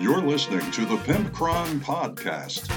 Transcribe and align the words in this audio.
You're 0.00 0.20
listening 0.20 0.70
to 0.70 0.84
the 0.84 0.96
Pimp 0.98 1.32
Pimpcron 1.32 1.80
Podcast. 1.80 2.70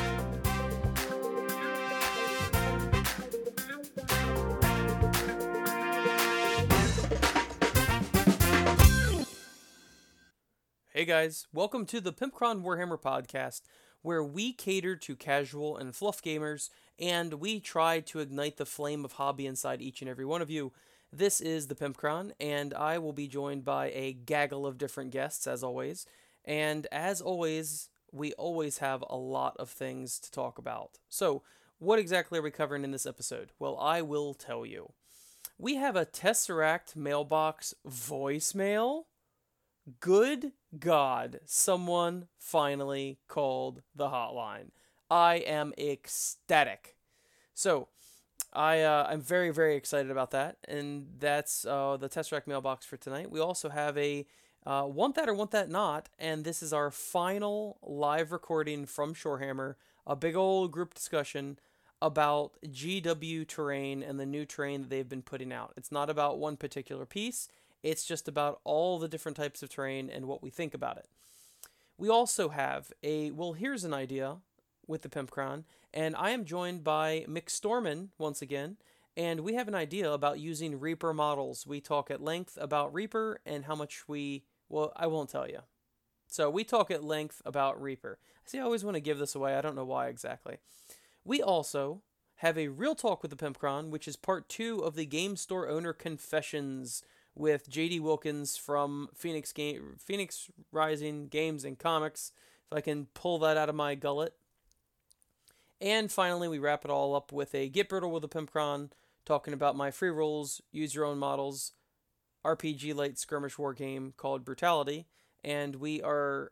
Hey 10.90 11.06
guys, 11.06 11.46
welcome 11.54 11.86
to 11.86 12.02
the 12.02 12.12
Pimpcron 12.12 12.64
Warhammer 12.64 13.00
podcast, 13.00 13.62
where 14.02 14.24
we 14.24 14.52
cater 14.52 14.96
to 14.96 15.16
casual 15.16 15.78
and 15.78 15.96
fluff 15.96 16.24
gamers, 16.24 16.72
and 16.98 17.36
we 17.36 17.60
try 17.60 18.00
to 18.00 18.18
ignite 18.18 18.58
the 18.58 18.66
flame 18.66 19.06
of 19.06 19.14
hobby 19.14 19.46
inside 19.46 19.80
each 19.80 20.02
and 20.02 20.10
every 20.10 20.26
one 20.26 20.42
of 20.42 20.50
you. 20.50 20.74
This 21.14 21.40
is 21.40 21.68
the 21.68 21.76
Pimpcron, 21.76 22.32
and 22.40 22.74
I 22.74 22.98
will 22.98 23.14
be 23.14 23.28
joined 23.28 23.64
by 23.64 23.92
a 23.92 24.14
gaggle 24.14 24.66
of 24.66 24.80
different 24.80 25.12
guests, 25.12 25.46
as 25.46 25.64
always. 25.64 26.08
And 26.46 26.88
as 26.92 27.22
always, 27.22 27.90
we 28.12 28.34
always 28.34 28.80
have 28.80 29.04
a 29.10 29.16
lot 29.16 29.56
of 29.58 29.70
things 29.70 30.20
to 30.20 30.32
talk 30.32 30.58
about. 30.58 31.00
So, 31.10 31.44
what 31.80 32.00
exactly 32.00 32.38
are 32.38 32.44
we 32.44 32.52
covering 32.52 32.84
in 32.84 32.92
this 32.92 33.06
episode? 33.06 33.52
Well, 33.58 33.78
I 33.80 34.02
will 34.02 34.34
tell 34.34 34.66
you. 34.66 34.94
We 35.58 35.76
have 35.76 35.96
a 35.96 36.06
Tesseract 36.06 36.96
mailbox 36.96 37.74
voicemail. 37.88 39.06
Good 40.00 40.52
God, 40.78 41.40
someone 41.46 42.28
finally 42.38 43.20
called 43.28 43.82
the 43.96 44.10
hotline. 44.10 44.70
I 45.10 45.36
am 45.36 45.74
ecstatic. 45.78 46.96
So, 47.54 47.88
I 48.54 48.82
uh, 48.82 49.08
I'm 49.10 49.22
very 49.22 49.52
very 49.52 49.76
excited 49.76 50.12
about 50.12 50.32
that, 50.32 50.58
and 50.68 51.08
that's 51.20 51.66
uh, 51.66 51.98
the 51.98 52.10
Tesseract 52.10 52.48
mailbox 52.48 52.86
for 52.86 52.98
tonight. 52.98 53.32
We 53.32 53.40
also 53.40 53.70
have 53.70 53.98
a 53.98 54.26
uh, 54.66 54.86
want 54.88 55.16
that 55.16 55.28
or 55.28 55.34
want 55.34 55.52
that 55.52 55.70
not, 55.70 56.10
and 56.20 56.44
this 56.44 56.62
is 56.62 56.72
our 56.72 56.92
final 56.92 57.78
live 57.82 58.32
recording 58.32 58.86
from 58.86 59.14
Shorehammer, 59.14 59.76
a 60.06 60.16
big 60.16 60.36
old 60.36 60.72
group 60.72 60.94
discussion 60.94 61.58
about 62.02 62.54
GW 62.66 63.48
terrain 63.48 64.04
and 64.04 64.20
the 64.20 64.26
new 64.26 64.46
terrain 64.46 64.82
that 64.82 64.90
they've 64.90 65.08
been 65.08 65.22
putting 65.22 65.52
out. 65.52 65.74
It's 65.78 65.92
not 65.92 66.10
about 66.10 66.40
one 66.40 66.58
particular 66.58 67.06
piece. 67.06 67.48
It's 67.84 68.06
just 68.06 68.28
about 68.28 68.60
all 68.64 69.00
the 69.00 69.08
different 69.08 69.38
types 69.38 69.64
of 69.64 69.70
terrain 69.70 70.10
and 70.10 70.26
what 70.26 70.44
we 70.44 70.50
think 70.50 70.74
about 70.74 70.98
it. 70.98 71.08
We 71.98 72.10
also 72.10 72.50
have 72.50 72.92
a 73.04 73.32
well, 73.32 73.54
here's 73.54 73.84
an 73.84 73.94
idea 73.94 74.38
with 74.88 75.04
the 75.04 75.10
Pimpcron, 75.10 75.64
and 75.94 76.16
I 76.16 76.32
am 76.32 76.46
joined 76.46 76.84
by 76.84 77.26
Mick 77.28 77.46
Storman 77.46 78.10
once 78.18 78.42
again, 78.42 78.78
and 79.16 79.42
we 79.42 79.54
have 79.54 79.68
an 79.68 79.76
idea 79.76 80.12
about 80.12 80.40
using 80.40 80.80
Reaper 80.80 81.14
models. 81.14 81.68
We 81.68 81.82
talk 81.82 82.10
at 82.10 82.22
length 82.22 82.58
about 82.60 82.94
Reaper 82.94 83.42
and 83.46 83.66
how 83.66 83.76
much 83.76 84.08
we 84.08 84.44
well, 84.72 84.94
I 84.96 85.08
won't 85.08 85.30
tell 85.30 85.48
you. 85.48 85.60
So 86.28 86.50
we 86.50 86.64
talk 86.64 86.90
at 86.90 87.04
length 87.04 87.42
about 87.46 87.82
Reaper. 87.82 88.18
See, 88.46 88.58
I 88.58 88.62
always 88.62 88.84
want 88.84 88.96
to 88.96 89.02
give 89.02 89.20
this 89.20 89.36
away. 89.36 89.56
I 89.56 89.62
don't 89.62 89.76
know 89.76 89.86
why 89.86 90.08
exactly. 90.08 90.58
We 91.26 91.42
also 91.42 92.02
have 92.38 92.58
a 92.58 92.70
real 92.70 92.96
talk 92.96 93.22
with 93.22 93.32
the 93.32 93.38
Pimpcron, 93.38 93.90
which 93.90 94.08
is 94.08 94.16
part 94.16 94.48
two 94.48 94.80
of 94.80 94.96
the 94.96 95.06
Game 95.06 95.36
Store 95.36 95.68
Owner 95.68 95.94
Confessions 95.94 97.04
with 97.36 97.70
JD 97.70 98.00
Wilkins 98.00 98.58
from 98.58 99.10
Phoenix 99.14 99.52
Game 99.52 99.98
Phoenix 100.00 100.50
Rising 100.72 101.28
Games 101.28 101.66
and 101.66 101.78
Comics. 101.78 102.32
If 102.72 102.78
I 102.78 102.82
can 102.82 103.08
pull 103.14 103.40
that 103.40 103.58
out 103.58 103.70
of 103.70 103.76
my 103.76 103.96
gullet. 103.96 104.34
And 105.82 106.12
finally, 106.12 106.48
we 106.48 106.60
wrap 106.60 106.86
it 106.86 106.92
all 106.92 107.16
up 107.16 107.34
with 107.34 107.54
a 107.54 107.68
Get 107.68 107.90
Brittle 107.90 108.12
with 108.12 108.22
the 108.22 108.30
Pimpcron, 108.30 108.92
talking 109.26 109.54
about 109.54 109.76
my 109.76 109.92
free 109.92 110.10
rolls, 110.10 110.62
use 110.72 110.96
your 110.96 111.06
own 111.06 111.18
models, 111.18 111.74
RPG 112.46 112.96
light 112.96 113.18
skirmish 113.18 113.58
war 113.58 113.74
game 113.74 114.14
called 114.18 114.46
Brutality, 114.46 115.08
and 115.44 115.76
we 115.76 116.02
are 116.02 116.52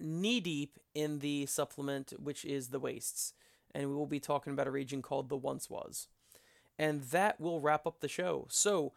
knee 0.00 0.40
deep 0.40 0.78
in 0.94 1.18
the 1.20 1.46
supplement, 1.46 2.12
which 2.18 2.44
is 2.44 2.68
the 2.68 2.80
Wastes, 2.80 3.32
and 3.74 3.88
we 3.88 3.94
will 3.94 4.06
be 4.06 4.20
talking 4.20 4.52
about 4.52 4.66
a 4.66 4.72
region 4.72 5.02
called 5.02 5.28
the 5.28 5.36
Once 5.36 5.68
Was, 5.68 6.08
and 6.78 7.02
that 7.04 7.40
will 7.40 7.60
wrap 7.60 7.86
up 7.86 8.00
the 8.00 8.08
show. 8.08 8.46
So 8.50 8.92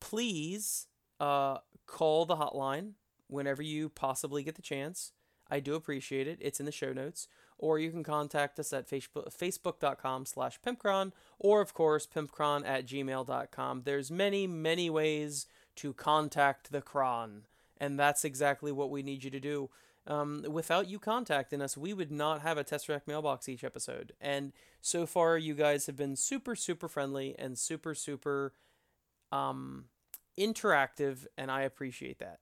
please 0.00 0.86
uh, 1.20 1.58
call 1.86 2.26
the 2.26 2.36
hotline 2.36 2.92
whenever 3.26 3.62
you 3.62 3.88
possibly 3.88 4.42
get 4.42 4.54
the 4.54 4.62
chance. 4.62 5.12
I 5.50 5.60
do 5.60 5.74
appreciate 5.74 6.26
it. 6.26 6.38
It's 6.40 6.60
in 6.60 6.66
the 6.66 6.72
show 6.72 6.92
notes. 6.92 7.28
Or 7.58 7.78
you 7.78 7.90
can 7.90 8.02
contact 8.02 8.58
us 8.58 8.72
at 8.72 8.88
Facebook, 8.88 9.34
facebook.com 9.34 10.26
slash 10.26 10.58
pimpcron, 10.60 11.12
or 11.38 11.60
of 11.60 11.72
course, 11.72 12.06
pimpcron 12.06 12.66
at 12.66 12.86
gmail.com. 12.86 13.82
There's 13.84 14.10
many, 14.10 14.46
many 14.46 14.90
ways 14.90 15.46
to 15.76 15.92
contact 15.92 16.72
the 16.72 16.80
cron, 16.80 17.46
and 17.78 17.98
that's 17.98 18.24
exactly 18.24 18.72
what 18.72 18.90
we 18.90 19.02
need 19.02 19.24
you 19.24 19.30
to 19.30 19.40
do. 19.40 19.70
Um, 20.06 20.44
without 20.48 20.88
you 20.88 20.98
contacting 20.98 21.62
us, 21.62 21.76
we 21.76 21.94
would 21.94 22.10
not 22.10 22.42
have 22.42 22.58
a 22.58 22.64
Tesseract 22.64 23.06
mailbox 23.06 23.48
each 23.48 23.64
episode. 23.64 24.12
And 24.20 24.52
so 24.82 25.06
far, 25.06 25.38
you 25.38 25.54
guys 25.54 25.86
have 25.86 25.96
been 25.96 26.16
super, 26.16 26.54
super 26.54 26.88
friendly 26.88 27.34
and 27.38 27.58
super, 27.58 27.94
super 27.94 28.52
um, 29.32 29.86
interactive, 30.38 31.26
and 31.38 31.50
I 31.50 31.62
appreciate 31.62 32.18
that. 32.18 32.40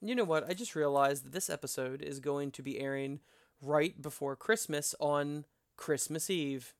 You 0.00 0.14
know 0.14 0.24
what? 0.24 0.48
I 0.48 0.54
just 0.54 0.76
realized 0.76 1.24
that 1.24 1.32
this 1.32 1.50
episode 1.50 2.02
is 2.02 2.20
going 2.20 2.50
to 2.52 2.62
be 2.62 2.80
airing 2.80 3.20
right 3.60 4.00
before 4.00 4.36
Christmas 4.36 4.94
on 5.00 5.44
Christmas 5.76 6.30
Eve. 6.30 6.74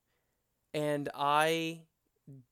And 0.73 1.09
I 1.15 1.81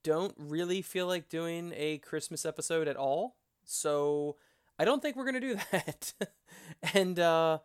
don't 0.02 0.34
really 0.38 0.82
feel 0.82 1.06
like 1.06 1.28
doing 1.28 1.72
a 1.76 1.98
Christmas 1.98 2.44
episode 2.44 2.88
at 2.88 2.96
all. 2.96 3.36
So 3.64 4.36
I 4.78 4.84
don't 4.84 5.00
think 5.00 5.16
we're 5.16 5.30
going 5.30 5.40
to 5.40 5.54
do 5.54 5.58
that. 5.72 6.12
and 6.94 7.18
uh, 7.18 7.58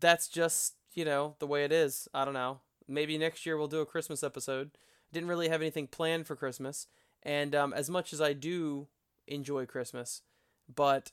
that's 0.00 0.28
just, 0.28 0.74
you 0.92 1.04
know, 1.04 1.36
the 1.38 1.46
way 1.46 1.64
it 1.64 1.72
is. 1.72 2.08
I 2.14 2.24
don't 2.24 2.34
know. 2.34 2.60
Maybe 2.88 3.16
next 3.18 3.46
year 3.46 3.56
we'll 3.56 3.68
do 3.68 3.80
a 3.80 3.86
Christmas 3.86 4.22
episode. 4.22 4.72
Didn't 5.12 5.28
really 5.28 5.48
have 5.48 5.60
anything 5.60 5.86
planned 5.86 6.26
for 6.26 6.36
Christmas. 6.36 6.86
And 7.22 7.54
um, 7.54 7.72
as 7.72 7.88
much 7.88 8.12
as 8.12 8.20
I 8.20 8.32
do 8.32 8.88
enjoy 9.26 9.66
Christmas, 9.66 10.22
but 10.74 11.12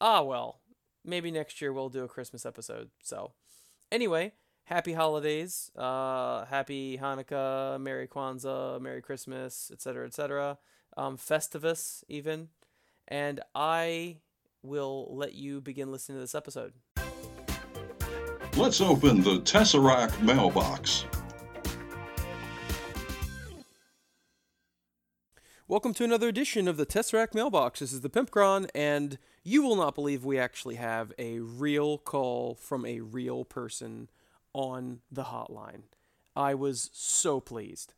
ah, 0.00 0.22
well, 0.22 0.60
maybe 1.04 1.30
next 1.30 1.60
year 1.60 1.72
we'll 1.72 1.88
do 1.88 2.04
a 2.04 2.08
Christmas 2.08 2.44
episode. 2.44 2.90
So, 3.02 3.32
anyway, 3.92 4.32
happy 4.66 4.92
holidays, 4.92 5.70
uh, 5.76 6.44
happy 6.46 6.98
Hanukkah, 6.98 7.80
Merry 7.80 8.08
Kwanzaa, 8.08 8.80
Merry 8.80 9.00
Christmas, 9.00 9.70
etc., 9.72 10.06
etc. 10.06 10.58
Um, 10.96 11.16
Festivus, 11.16 12.02
even. 12.08 12.48
And 13.08 13.40
I 13.54 14.18
will 14.62 15.08
let 15.10 15.34
you 15.34 15.60
begin 15.60 15.92
listening 15.92 16.16
to 16.16 16.20
this 16.20 16.34
episode. 16.34 16.72
Let's 18.56 18.80
open 18.80 19.22
the 19.22 19.38
Tesseract 19.40 20.20
mailbox. 20.20 21.04
Welcome 25.68 25.94
to 25.94 26.04
another 26.04 26.28
edition 26.28 26.66
of 26.68 26.76
the 26.76 26.86
Tesseract 26.86 27.34
Mailbox. 27.34 27.80
This 27.80 27.92
is 27.92 28.00
the 28.00 28.08
Pimpcron, 28.08 28.68
and 28.72 29.18
you 29.42 29.62
will 29.62 29.74
not 29.76 29.94
believe 29.96 30.24
we 30.24 30.38
actually 30.38 30.76
have 30.76 31.12
a 31.18 31.40
real 31.40 31.98
call 31.98 32.54
from 32.54 32.86
a 32.86 33.00
real 33.00 33.44
person 33.44 34.08
on 34.56 35.00
the 35.10 35.24
hotline. 35.24 35.82
I 36.34 36.54
was 36.54 36.90
so 36.92 37.40
pleased. 37.40 37.92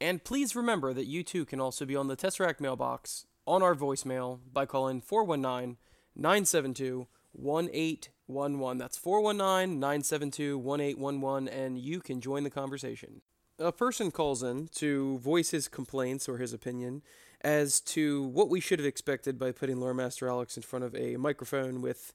And 0.00 0.24
please 0.24 0.56
remember 0.56 0.92
that 0.92 1.06
you 1.06 1.22
too 1.22 1.44
can 1.44 1.60
also 1.60 1.84
be 1.84 1.94
on 1.94 2.08
the 2.08 2.16
Tesseract 2.16 2.60
Mailbox 2.60 3.26
on 3.46 3.62
our 3.62 3.74
voicemail 3.74 4.40
by 4.52 4.66
calling 4.66 5.00
419 5.00 5.76
972 6.16 7.06
1811. 7.32 8.78
That's 8.78 8.98
419 8.98 9.78
972 9.78 10.58
1811, 10.58 11.48
and 11.48 11.78
you 11.78 12.00
can 12.00 12.20
join 12.20 12.42
the 12.42 12.50
conversation 12.50 13.22
a 13.62 13.72
person 13.72 14.10
calls 14.10 14.42
in 14.42 14.68
to 14.68 15.18
voice 15.18 15.50
his 15.50 15.68
complaints 15.68 16.28
or 16.28 16.38
his 16.38 16.52
opinion 16.52 17.02
as 17.40 17.80
to 17.80 18.22
what 18.24 18.48
we 18.48 18.60
should 18.60 18.78
have 18.78 18.86
expected 18.86 19.38
by 19.38 19.52
putting 19.52 19.80
Lore 19.80 19.94
Master 19.94 20.28
Alex 20.28 20.56
in 20.56 20.62
front 20.62 20.84
of 20.84 20.94
a 20.94 21.16
microphone 21.16 21.80
with 21.80 22.12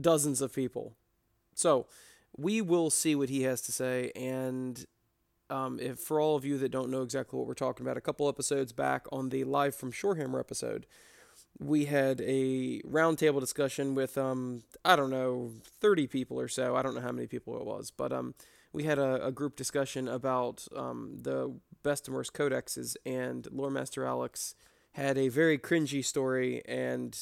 dozens 0.00 0.40
of 0.40 0.54
people. 0.54 0.96
So 1.54 1.86
we 2.36 2.60
will 2.60 2.90
see 2.90 3.14
what 3.14 3.28
he 3.28 3.42
has 3.42 3.60
to 3.62 3.72
say. 3.72 4.12
And 4.14 4.84
um, 5.48 5.78
if 5.80 5.98
for 5.98 6.20
all 6.20 6.36
of 6.36 6.44
you 6.44 6.58
that 6.58 6.70
don't 6.70 6.90
know 6.90 7.02
exactly 7.02 7.38
what 7.38 7.46
we're 7.46 7.54
talking 7.54 7.84
about, 7.84 7.96
a 7.96 8.00
couple 8.00 8.28
episodes 8.28 8.72
back 8.72 9.06
on 9.12 9.30
the 9.30 9.44
live 9.44 9.74
from 9.74 9.92
Shorehammer 9.92 10.38
episode, 10.38 10.86
we 11.58 11.86
had 11.86 12.20
a 12.20 12.80
roundtable 12.82 13.40
discussion 13.40 13.94
with 13.94 14.16
um 14.16 14.62
I 14.84 14.96
don't 14.96 15.10
know 15.10 15.50
30 15.80 16.06
people 16.06 16.40
or 16.40 16.48
so. 16.48 16.76
I 16.76 16.82
don't 16.82 16.94
know 16.94 17.00
how 17.00 17.12
many 17.12 17.26
people 17.26 17.56
it 17.58 17.66
was, 17.66 17.90
but 17.90 18.12
um 18.12 18.34
we 18.72 18.84
had 18.84 18.98
a, 18.98 19.26
a 19.26 19.32
group 19.32 19.56
discussion 19.56 20.08
about 20.08 20.66
um, 20.76 21.18
the 21.22 21.52
best 21.82 22.06
and 22.06 22.14
worst 22.14 22.32
codexes, 22.32 22.96
and 23.04 23.48
Lore 23.50 23.70
Master 23.70 24.04
Alex 24.04 24.54
had 24.92 25.18
a 25.18 25.28
very 25.28 25.58
cringy 25.58 26.04
story 26.04 26.62
and 26.66 27.18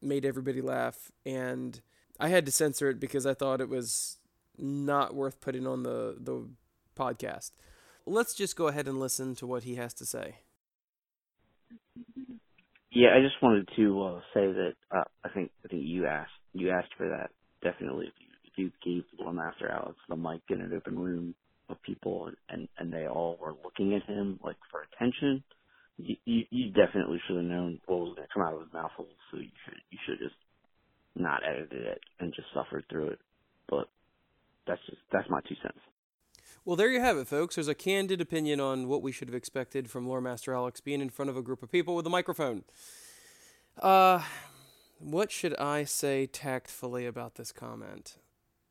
made 0.00 0.24
everybody 0.24 0.60
laugh. 0.60 1.10
And 1.24 1.80
I 2.20 2.28
had 2.28 2.46
to 2.46 2.52
censor 2.52 2.88
it 2.88 3.00
because 3.00 3.26
I 3.26 3.34
thought 3.34 3.60
it 3.60 3.68
was 3.68 4.18
not 4.58 5.14
worth 5.14 5.40
putting 5.40 5.66
on 5.66 5.82
the, 5.82 6.16
the 6.18 6.48
podcast. 6.96 7.52
Let's 8.06 8.34
just 8.34 8.56
go 8.56 8.68
ahead 8.68 8.88
and 8.88 8.98
listen 8.98 9.34
to 9.36 9.46
what 9.46 9.62
he 9.62 9.76
has 9.76 9.94
to 9.94 10.06
say. 10.06 10.36
Yeah, 12.90 13.08
I 13.16 13.22
just 13.22 13.42
wanted 13.42 13.68
to 13.76 14.02
uh, 14.02 14.20
say 14.34 14.52
that 14.52 14.72
uh, 14.90 15.04
I 15.24 15.30
think 15.30 15.50
I 15.64 15.68
think 15.68 15.84
you 15.86 16.06
asked 16.06 16.30
you 16.52 16.70
asked 16.70 16.92
for 16.98 17.08
that 17.08 17.30
definitely 17.62 18.12
if 18.44 18.52
you 18.56 18.70
gave 18.84 19.04
Lore 19.18 19.32
Master 19.32 19.70
Alex 19.70 19.96
the 20.08 20.16
mic 20.16 20.42
in 20.50 20.60
an 20.60 20.74
open 20.74 20.98
room 20.98 21.34
of 21.70 21.82
people, 21.82 22.30
and 22.50 22.68
and 22.78 22.92
they 22.92 23.06
all 23.06 23.38
were 23.40 23.54
looking 23.64 23.94
at 23.94 24.02
him 24.04 24.38
like 24.44 24.56
for 24.70 24.84
attention. 24.92 25.42
You, 25.96 26.16
you, 26.24 26.44
you 26.50 26.70
definitely 26.72 27.20
should 27.26 27.36
have 27.36 27.44
known 27.44 27.80
what 27.86 28.00
was 28.00 28.14
going 28.16 28.26
to 28.26 28.34
come 28.34 28.42
out 28.42 28.54
of 28.54 28.60
his 28.60 28.72
mouth, 28.72 28.90
so 28.96 29.38
you 29.38 29.48
should 29.64 29.80
you 29.90 29.98
should 30.06 30.18
just 30.18 30.34
not 31.14 31.40
edited 31.48 31.86
it 31.86 32.00
and 32.20 32.34
just 32.34 32.48
suffered 32.54 32.84
through 32.90 33.08
it. 33.08 33.18
But 33.68 33.88
that's 34.66 34.80
just 34.86 35.02
that's 35.12 35.28
my 35.30 35.40
two 35.42 35.56
cents. 35.62 35.78
Well, 36.64 36.76
there 36.76 36.90
you 36.90 37.00
have 37.00 37.16
it, 37.16 37.26
folks. 37.26 37.56
There's 37.56 37.66
a 37.66 37.74
candid 37.74 38.20
opinion 38.20 38.60
on 38.60 38.86
what 38.86 39.02
we 39.02 39.10
should 39.10 39.26
have 39.26 39.34
expected 39.34 39.90
from 39.90 40.06
Lore 40.06 40.20
Master 40.20 40.54
Alex 40.54 40.80
being 40.80 41.00
in 41.00 41.10
front 41.10 41.28
of 41.28 41.36
a 41.36 41.42
group 41.42 41.62
of 41.62 41.72
people 41.72 41.96
with 41.96 42.06
a 42.06 42.10
microphone. 42.10 42.62
Uh, 43.80 44.22
what 44.98 45.32
should 45.32 45.56
I 45.58 45.82
say 45.82 46.26
tactfully 46.26 47.04
about 47.04 47.34
this 47.34 47.50
comment? 47.50 48.18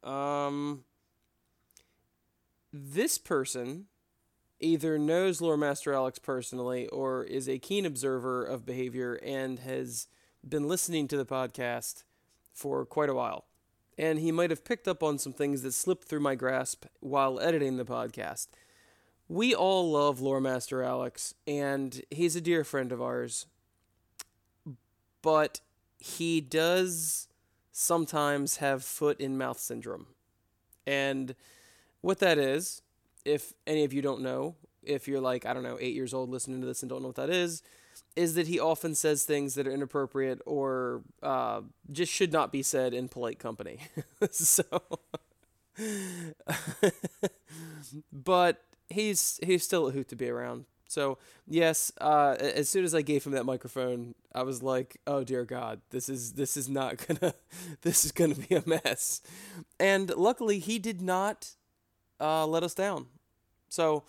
Um, 0.04 0.86
this 2.72 3.18
person 3.18 3.88
either 4.62 4.98
knows 4.98 5.42
Lore 5.42 5.58
Master 5.58 5.92
Alex 5.92 6.20
personally 6.20 6.88
or 6.88 7.24
is 7.24 7.50
a 7.50 7.60
keen 7.60 7.86
observer 7.86 8.44
of 8.46 8.66
behavior 8.66 9.16
and 9.16 9.60
has 9.60 10.08
been 10.48 10.68
listening 10.68 11.08
to 11.10 11.18
the 11.18 11.26
podcast 11.26 12.04
for 12.54 12.86
quite 12.86 13.10
a 13.10 13.14
while. 13.14 13.46
And 13.98 14.20
he 14.20 14.32
might 14.32 14.50
have 14.50 14.64
picked 14.64 14.88
up 14.88 15.04
on 15.04 15.18
some 15.18 15.34
things 15.34 15.62
that 15.62 15.74
slipped 15.74 16.08
through 16.08 16.22
my 16.22 16.36
grasp 16.36 16.86
while 17.00 17.40
editing 17.40 17.78
the 17.78 17.86
podcast. 17.86 18.48
We 19.28 19.54
all 19.54 19.92
love 19.92 20.20
Lore 20.20 20.42
Master 20.42 20.84
Alex, 20.84 21.36
and 21.48 22.02
he's 22.10 22.36
a 22.36 22.42
dear 22.42 22.64
friend 22.64 22.92
of 22.92 23.02
ours. 23.02 23.46
But 25.22 25.62
he 26.00 26.42
does 26.42 27.28
sometimes 27.72 28.58
have 28.58 28.84
foot 28.84 29.20
in 29.20 29.38
mouth 29.38 29.60
syndrome. 29.60 30.08
And 30.86 31.36
what 32.02 32.20
that 32.20 32.38
is, 32.38 32.82
if 33.24 33.54
any 33.68 33.84
of 33.84 33.94
you 33.94 34.02
don't 34.02 34.22
know, 34.22 34.56
if 34.84 35.08
you're 35.08 35.22
like, 35.22 35.46
I 35.46 35.54
don't 35.54 35.64
know, 35.64 35.78
eight 35.80 35.94
years 35.94 36.14
old 36.14 36.30
listening 36.30 36.60
to 36.62 36.68
this 36.68 36.82
and 36.82 36.90
don't 36.90 37.02
know 37.02 37.10
what 37.10 37.16
that 37.18 37.30
is, 37.30 37.62
is 38.16 38.36
that 38.36 38.48
he 38.48 38.60
often 38.60 38.96
says 38.96 39.24
things 39.24 39.56
that 39.56 39.68
are 39.68 39.72
inappropriate 39.72 40.42
or 40.46 41.02
uh, 41.24 41.62
just 41.92 42.12
should 42.12 42.31
not 42.34 42.52
be 42.52 42.62
said 42.62 42.94
in 42.94 43.08
polite 43.08 43.40
company. 43.40 43.80
so, 44.31 44.63
but 48.12 48.63
he's 48.90 49.40
he's 49.44 49.63
still 49.63 49.88
a 49.88 49.92
hoot 49.92 50.10
to 50.10 50.16
be 50.16 50.30
around. 50.30 50.66
So 50.88 51.19
yes, 51.48 51.92
uh, 52.02 52.36
as 52.40 52.68
soon 52.68 52.84
as 52.84 52.94
I 52.94 53.02
gave 53.02 53.24
him 53.24 53.31
that 53.31 53.46
microphone, 53.46 54.13
I 54.36 54.44
was 54.44 54.62
like, 54.62 54.98
"Oh 55.08 55.24
dear 55.24 55.46
God, 55.46 55.80
this 55.92 56.10
is 56.10 56.34
this 56.34 56.58
is 56.58 56.68
not 56.68 57.06
gonna 57.08 57.34
this 57.81 58.04
is 58.04 58.12
gonna 58.12 58.36
be 58.36 58.56
a 58.56 58.63
mess." 58.66 59.22
And 59.80 60.13
luckily, 60.16 60.60
he 60.60 60.80
did 60.80 61.02
not 61.02 61.56
uh, 62.19 62.46
let 62.46 62.63
us 62.63 62.74
down. 62.74 63.06
So 63.69 64.04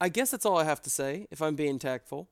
I 0.00 0.08
guess 0.08 0.32
that's 0.32 0.44
all 0.44 0.58
I 0.58 0.64
have 0.64 0.82
to 0.82 0.90
say. 0.90 1.28
If 1.30 1.40
I'm 1.40 1.54
being 1.54 1.78
tactful, 1.78 2.28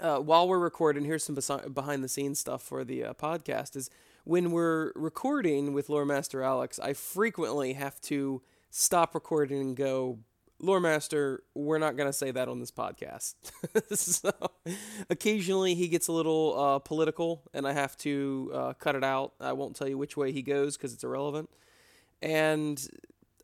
uh, 0.00 0.18
while 0.18 0.48
we're 0.48 0.58
recording, 0.58 1.04
here's 1.04 1.24
some 1.24 1.36
behind 1.72 2.04
the 2.04 2.08
scenes 2.08 2.38
stuff 2.38 2.62
for 2.62 2.84
the 2.84 3.04
uh, 3.04 3.14
podcast. 3.14 3.76
Is 3.76 3.90
when 4.24 4.50
we're 4.50 4.92
recording 4.94 5.72
with 5.72 5.88
Lore 5.88 6.04
Master 6.04 6.42
Alex, 6.42 6.78
I 6.78 6.92
frequently 6.92 7.74
have 7.74 8.00
to 8.02 8.42
stop 8.70 9.14
recording 9.14 9.60
and 9.60 9.76
go 9.76 10.18
Lore 10.58 10.80
Master, 10.80 11.42
we're 11.54 11.78
not 11.78 11.96
going 11.96 12.08
to 12.08 12.12
say 12.12 12.30
that 12.30 12.48
on 12.48 12.60
this 12.60 12.70
podcast. 12.70 13.34
so 13.94 14.32
occasionally 15.10 15.74
he 15.74 15.88
gets 15.88 16.08
a 16.08 16.12
little 16.12 16.58
uh, 16.58 16.78
political 16.78 17.42
and 17.52 17.68
I 17.68 17.72
have 17.72 17.96
to 17.98 18.50
uh, 18.54 18.72
cut 18.74 18.94
it 18.94 19.04
out. 19.04 19.34
I 19.38 19.52
won't 19.52 19.76
tell 19.76 19.88
you 19.88 19.98
which 19.98 20.16
way 20.16 20.32
he 20.32 20.42
goes 20.42 20.76
because 20.76 20.94
it's 20.94 21.04
irrelevant. 21.04 21.50
And 22.22 22.82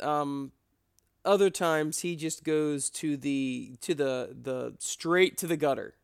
um, 0.01 0.53
other 1.25 1.51
times 1.51 2.01
he 2.01 2.17
just 2.17 2.45
goes 2.45 2.89
to 2.91 3.17
the 3.17 3.77
to 3.83 3.95
the 3.95 4.35
the 4.41 4.75
straight 4.79 5.37
to 5.39 5.47
the 5.47 5.57
gutter. 5.57 5.95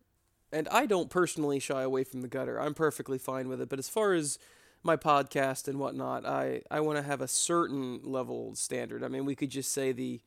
And 0.53 0.69
I 0.69 0.87
don't 0.87 1.11
personally 1.11 1.59
shy 1.59 1.83
away 1.83 2.05
from 2.05 2.23
the 2.23 2.29
gutter. 2.29 2.61
I'm 2.61 2.75
perfectly 2.75 3.19
fine 3.19 3.49
with 3.49 3.61
it. 3.61 3.69
But 3.69 3.79
as 3.79 3.89
far 3.89 4.15
as 4.15 4.39
my 4.83 4.97
podcast 4.97 5.69
and 5.69 5.79
whatnot, 5.79 6.25
I, 6.25 6.63
I 6.71 6.81
want 6.81 6.97
to 6.99 7.03
have 7.03 7.21
a 7.21 7.29
certain 7.29 8.01
level 8.03 8.55
standard. 8.55 9.05
I 9.05 9.09
mean, 9.09 9.25
we 9.25 9.35
could 9.35 9.51
just 9.51 9.73
say 9.73 9.93
the 9.93 10.21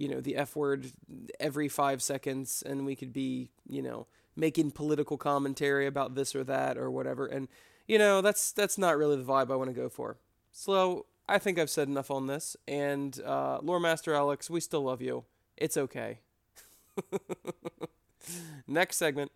you 0.00 0.08
know, 0.08 0.20
the 0.20 0.34
F 0.36 0.56
word 0.56 0.92
every 1.38 1.68
five 1.68 2.02
seconds 2.02 2.62
and 2.64 2.86
we 2.86 2.96
could 2.96 3.12
be, 3.12 3.50
you 3.68 3.82
know, 3.82 4.06
making 4.34 4.70
political 4.70 5.18
commentary 5.18 5.86
about 5.86 6.14
this 6.14 6.34
or 6.34 6.42
that 6.44 6.78
or 6.78 6.90
whatever. 6.90 7.26
And, 7.26 7.48
you 7.86 7.98
know, 7.98 8.22
that's 8.22 8.50
that's 8.50 8.78
not 8.78 8.96
really 8.96 9.16
the 9.16 9.24
vibe 9.24 9.52
I 9.52 9.56
want 9.56 9.68
to 9.68 9.74
go 9.74 9.90
for. 9.90 10.16
So 10.52 11.04
I 11.28 11.38
think 11.38 11.58
I've 11.58 11.68
said 11.68 11.86
enough 11.86 12.10
on 12.10 12.28
this. 12.28 12.56
And 12.66 13.20
uh, 13.20 13.58
Lore 13.60 13.78
Master 13.78 14.14
Alex, 14.14 14.48
we 14.48 14.60
still 14.60 14.82
love 14.82 15.02
you. 15.02 15.24
It's 15.58 15.76
okay. 15.76 16.20
Next 18.66 18.96
segment. 18.96 19.30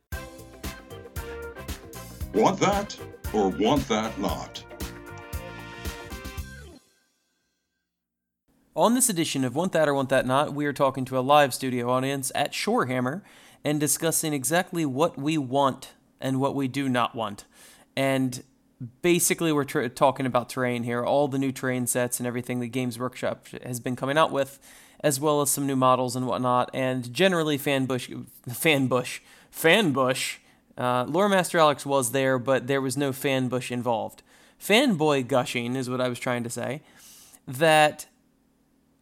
Want 2.33 2.59
that 2.61 2.99
or 3.33 3.49
want 3.49 3.87
that 3.89 4.19
not? 4.19 4.65
On 8.77 8.95
this 8.95 9.09
edition 9.09 9.45
of 9.45 9.55
Want 9.55 9.71
That 9.71 9.89
or 9.89 9.95
Want 9.95 10.09
That 10.09 10.27
Not, 10.27 10.53
we 10.53 10.67
are 10.67 10.73
talking 10.73 11.05
to 11.05 11.17
a 11.17 11.21
live 11.21 11.55
studio 11.55 11.89
audience 11.91 12.33
at 12.35 12.51
Shorehammer 12.51 13.23
and 13.63 13.79
discussing 13.79 14.33
exactly 14.33 14.85
what 14.85 15.17
we 15.17 15.39
want 15.39 15.93
and 16.21 16.41
what 16.41 16.57
we 16.57 16.67
do 16.67 16.89
not 16.89 17.15
want. 17.15 17.45
And 17.97 18.43
basically, 19.01 19.53
we're 19.53 19.63
tra- 19.63 19.89
talking 19.89 20.27
about 20.27 20.51
terrain 20.51 20.83
here, 20.83 21.05
all 21.05 21.29
the 21.29 21.39
new 21.39 21.53
terrain 21.53 21.87
sets 21.87 22.19
and 22.19 22.27
everything 22.27 22.59
that 22.61 22.69
Games 22.69 22.99
Workshop 22.99 23.47
has 23.63 23.79
been 23.79 23.95
coming 23.95 24.19
out 24.19 24.33
with, 24.33 24.59
as 25.05 25.21
well 25.21 25.43
as 25.43 25.51
some 25.51 25.67
new 25.67 25.77
models 25.77 26.17
and 26.17 26.27
whatnot, 26.27 26.71
and 26.73 27.13
generally 27.13 27.59
Fanbush, 27.59 28.27
Fanbush, 28.49 29.21
Fanbush. 29.53 30.39
Uh, 30.79 31.05
Lore 31.07 31.29
Master 31.29 31.59
Alex 31.59 31.85
was 31.85 32.13
there, 32.13 32.39
but 32.39 32.67
there 32.67 32.81
was 32.81 32.97
no 32.97 33.13
Fanbush 33.13 33.71
involved. 33.71 34.23
Fanboy 34.59 35.29
gushing 35.29 35.77
is 35.77 35.91
what 35.91 36.01
I 36.01 36.09
was 36.09 36.19
trying 36.19 36.43
to 36.43 36.51
say. 36.51 36.81
That 37.47 38.07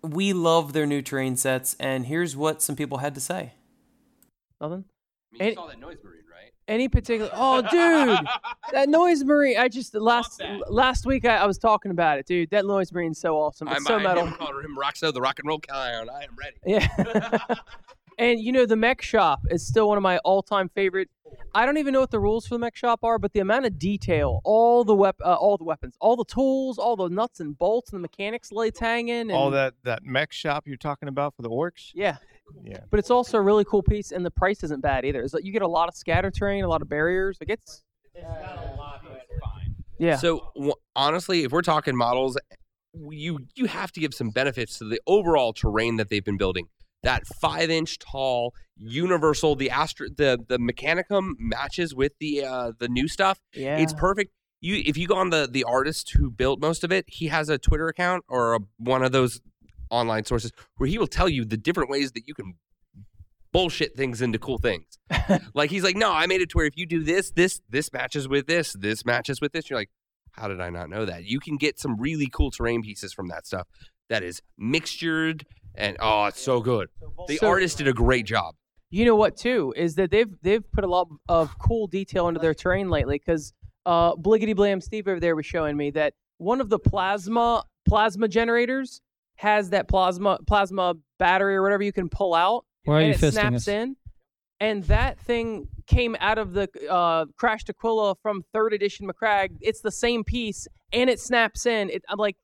we 0.02 0.32
love 0.32 0.72
their 0.72 0.86
new 0.86 1.02
terrain 1.02 1.36
sets, 1.36 1.76
and 1.78 2.06
here's 2.06 2.36
what 2.36 2.60
some 2.60 2.74
people 2.74 2.98
had 2.98 3.14
to 3.14 3.20
say. 3.20 3.52
Nothing. 4.60 4.84
I 5.32 5.32
mean, 5.32 5.40
you 5.40 5.46
Any- 5.46 5.54
saw 5.54 5.68
that 5.68 5.78
noise 5.78 5.98
marine, 6.02 6.16
right? 6.16 6.21
Any 6.68 6.88
particular? 6.88 7.30
Oh, 7.34 7.60
dude, 7.60 8.26
that 8.72 8.88
noise 8.88 9.24
marine! 9.24 9.58
I 9.58 9.68
just 9.68 9.94
last 9.94 10.38
that. 10.38 10.72
last 10.72 11.06
week 11.06 11.24
I, 11.24 11.38
I 11.38 11.46
was 11.46 11.58
talking 11.58 11.90
about 11.90 12.18
it, 12.18 12.26
dude. 12.26 12.50
That 12.50 12.64
noise 12.66 12.92
marine's 12.92 13.18
so 13.18 13.36
awesome. 13.36 13.68
It's 13.68 13.78
I'm, 13.78 13.84
so 13.84 13.96
I'm 13.96 14.02
metal. 14.04 14.26
him 14.26 14.34
calling 14.34 14.64
him 14.64 14.76
Roxo, 14.76 15.12
the 15.12 15.20
rock 15.20 15.38
and 15.38 15.48
roll 15.48 15.58
clown. 15.58 16.08
I 16.08 16.22
am 16.22 16.36
ready. 16.36 16.56
Yeah. 16.64 17.56
and 18.18 18.40
you 18.40 18.52
know 18.52 18.64
the 18.64 18.76
mech 18.76 19.02
shop 19.02 19.40
is 19.50 19.66
still 19.66 19.88
one 19.88 19.98
of 19.98 20.02
my 20.02 20.18
all-time 20.18 20.68
favorite. 20.68 21.08
I 21.54 21.66
don't 21.66 21.78
even 21.78 21.92
know 21.92 22.00
what 22.00 22.10
the 22.10 22.20
rules 22.20 22.46
for 22.46 22.54
the 22.54 22.60
mech 22.60 22.76
shop 22.76 23.00
are, 23.02 23.18
but 23.18 23.32
the 23.32 23.40
amount 23.40 23.66
of 23.66 23.78
detail, 23.78 24.40
all 24.44 24.84
the 24.84 24.94
wep- 24.94 25.20
uh, 25.22 25.34
all 25.34 25.56
the 25.56 25.64
weapons, 25.64 25.96
all 26.00 26.16
the 26.16 26.24
tools, 26.24 26.78
all 26.78 26.96
the 26.96 27.08
nuts 27.08 27.40
and 27.40 27.58
bolts, 27.58 27.92
and 27.92 27.98
the 27.98 28.02
mechanics 28.02 28.52
lights 28.52 28.78
hanging, 28.80 29.22
and 29.22 29.32
all 29.32 29.50
that 29.50 29.74
that 29.84 30.04
mech 30.04 30.32
shop 30.32 30.66
you're 30.66 30.76
talking 30.76 31.08
about 31.08 31.34
for 31.34 31.42
the 31.42 31.50
orcs. 31.50 31.90
Yeah, 31.94 32.16
Yeah. 32.64 32.78
but 32.90 32.98
it's 32.98 33.10
also 33.10 33.38
a 33.38 33.42
really 33.42 33.64
cool 33.64 33.82
piece, 33.82 34.12
and 34.12 34.24
the 34.24 34.30
price 34.30 34.62
isn't 34.64 34.80
bad 34.82 35.04
either. 35.04 35.22
It's 35.22 35.34
like 35.34 35.44
you 35.44 35.52
get 35.52 35.62
a 35.62 35.68
lot 35.68 35.88
of 35.88 35.94
scatter 35.94 36.30
terrain, 36.30 36.64
a 36.64 36.68
lot 36.68 36.82
of 36.82 36.88
barriers. 36.88 37.38
Like 37.40 37.50
it's 37.50 37.82
yeah. 39.98 40.16
So 40.16 40.48
w- 40.54 40.74
honestly, 40.96 41.44
if 41.44 41.52
we're 41.52 41.62
talking 41.62 41.96
models, 41.96 42.36
you 42.94 43.38
you 43.54 43.66
have 43.66 43.92
to 43.92 44.00
give 44.00 44.14
some 44.14 44.30
benefits 44.30 44.78
to 44.78 44.84
the 44.84 45.00
overall 45.06 45.52
terrain 45.52 45.96
that 45.96 46.08
they've 46.10 46.24
been 46.24 46.36
building. 46.38 46.66
That 47.02 47.26
five 47.40 47.70
inch 47.70 47.98
tall 47.98 48.52
universal, 48.76 49.56
the 49.56 49.70
astro, 49.70 50.08
the 50.14 50.38
the 50.48 50.58
Mechanicum 50.58 51.32
matches 51.38 51.94
with 51.94 52.12
the 52.20 52.44
uh, 52.44 52.72
the 52.78 52.88
new 52.88 53.08
stuff. 53.08 53.38
yeah. 53.54 53.78
It's 53.78 53.92
perfect. 53.92 54.32
You 54.60 54.82
if 54.84 54.96
you 54.96 55.08
go 55.08 55.16
on 55.16 55.30
the 55.30 55.48
the 55.50 55.64
artist 55.64 56.12
who 56.16 56.30
built 56.30 56.60
most 56.60 56.84
of 56.84 56.92
it, 56.92 57.04
he 57.08 57.28
has 57.28 57.48
a 57.48 57.58
Twitter 57.58 57.88
account 57.88 58.24
or 58.28 58.54
a, 58.54 58.60
one 58.76 59.02
of 59.02 59.12
those 59.12 59.40
online 59.92 60.24
sources 60.24 60.50
where 60.78 60.88
he 60.88 60.98
will 60.98 61.06
tell 61.06 61.28
you 61.28 61.44
the 61.44 61.56
different 61.56 61.90
ways 61.90 62.12
that 62.12 62.26
you 62.26 62.34
can 62.34 62.54
bullshit 63.52 63.94
things 63.94 64.22
into 64.22 64.38
cool 64.38 64.58
things. 64.58 64.98
like 65.54 65.70
he's 65.70 65.84
like, 65.84 65.94
no, 65.96 66.10
I 66.10 66.26
made 66.26 66.40
it 66.40 66.48
to 66.50 66.56
where 66.56 66.66
if 66.66 66.76
you 66.76 66.86
do 66.86 67.04
this, 67.04 67.30
this 67.30 67.60
this 67.68 67.92
matches 67.92 68.26
with 68.26 68.46
this, 68.46 68.72
this 68.72 69.04
matches 69.04 69.40
with 69.40 69.52
this. 69.52 69.68
You're 69.70 69.78
like, 69.78 69.90
how 70.32 70.48
did 70.48 70.60
I 70.60 70.70
not 70.70 70.88
know 70.88 71.04
that? 71.04 71.24
You 71.24 71.38
can 71.38 71.56
get 71.58 71.78
some 71.78 72.00
really 72.00 72.28
cool 72.32 72.50
terrain 72.50 72.82
pieces 72.82 73.12
from 73.12 73.28
that 73.28 73.46
stuff 73.46 73.68
that 74.08 74.22
is 74.22 74.40
mixtured 74.60 75.42
and 75.74 75.96
oh, 76.00 76.24
it's 76.26 76.40
so 76.40 76.60
good. 76.60 76.88
The 77.28 77.36
So- 77.36 77.48
artist 77.48 77.78
did 77.78 77.88
a 77.88 77.92
great 77.92 78.26
job. 78.26 78.54
You 78.90 79.06
know 79.06 79.16
what 79.16 79.38
too 79.38 79.72
is 79.74 79.94
that 79.94 80.10
they've 80.10 80.28
they've 80.42 80.70
put 80.70 80.84
a 80.84 80.86
lot 80.86 81.08
of 81.26 81.56
cool 81.58 81.86
detail 81.86 82.28
into 82.28 82.40
their 82.40 82.52
terrain 82.52 82.90
lately 82.90 83.18
because 83.18 83.54
uh, 83.86 84.14
Bliggity 84.16 84.54
Blam 84.54 84.82
Steve 84.82 85.08
over 85.08 85.18
there 85.18 85.34
was 85.34 85.46
showing 85.46 85.78
me 85.78 85.90
that 85.92 86.12
one 86.36 86.60
of 86.60 86.68
the 86.68 86.78
plasma 86.78 87.64
plasma 87.88 88.28
generators 88.28 89.00
has 89.36 89.70
that 89.70 89.88
plasma 89.88 90.38
plasma 90.46 90.94
battery 91.18 91.56
or 91.56 91.62
whatever 91.62 91.82
you 91.82 91.92
can 91.92 92.08
pull 92.08 92.34
out 92.34 92.64
Why 92.84 92.94
are 92.94 92.98
and 93.00 93.08
you 93.08 93.14
it 93.14 93.18
fisting 93.18 93.32
snaps 93.32 93.56
us? 93.56 93.68
in, 93.68 93.96
and 94.60 94.84
that 94.84 95.18
thing 95.20 95.68
came 95.86 96.16
out 96.20 96.38
of 96.38 96.52
the 96.52 96.68
uh, 96.88 97.26
crashed 97.36 97.68
Aquila 97.68 98.16
from 98.22 98.42
third 98.52 98.72
edition 98.72 99.08
Macragge. 99.08 99.56
It's 99.60 99.80
the 99.80 99.90
same 99.90 100.24
piece 100.24 100.68
and 100.92 101.08
it 101.10 101.18
snaps 101.20 101.66
in. 101.66 101.90
It, 101.90 102.04
I'm 102.08 102.18
like, 102.18 102.36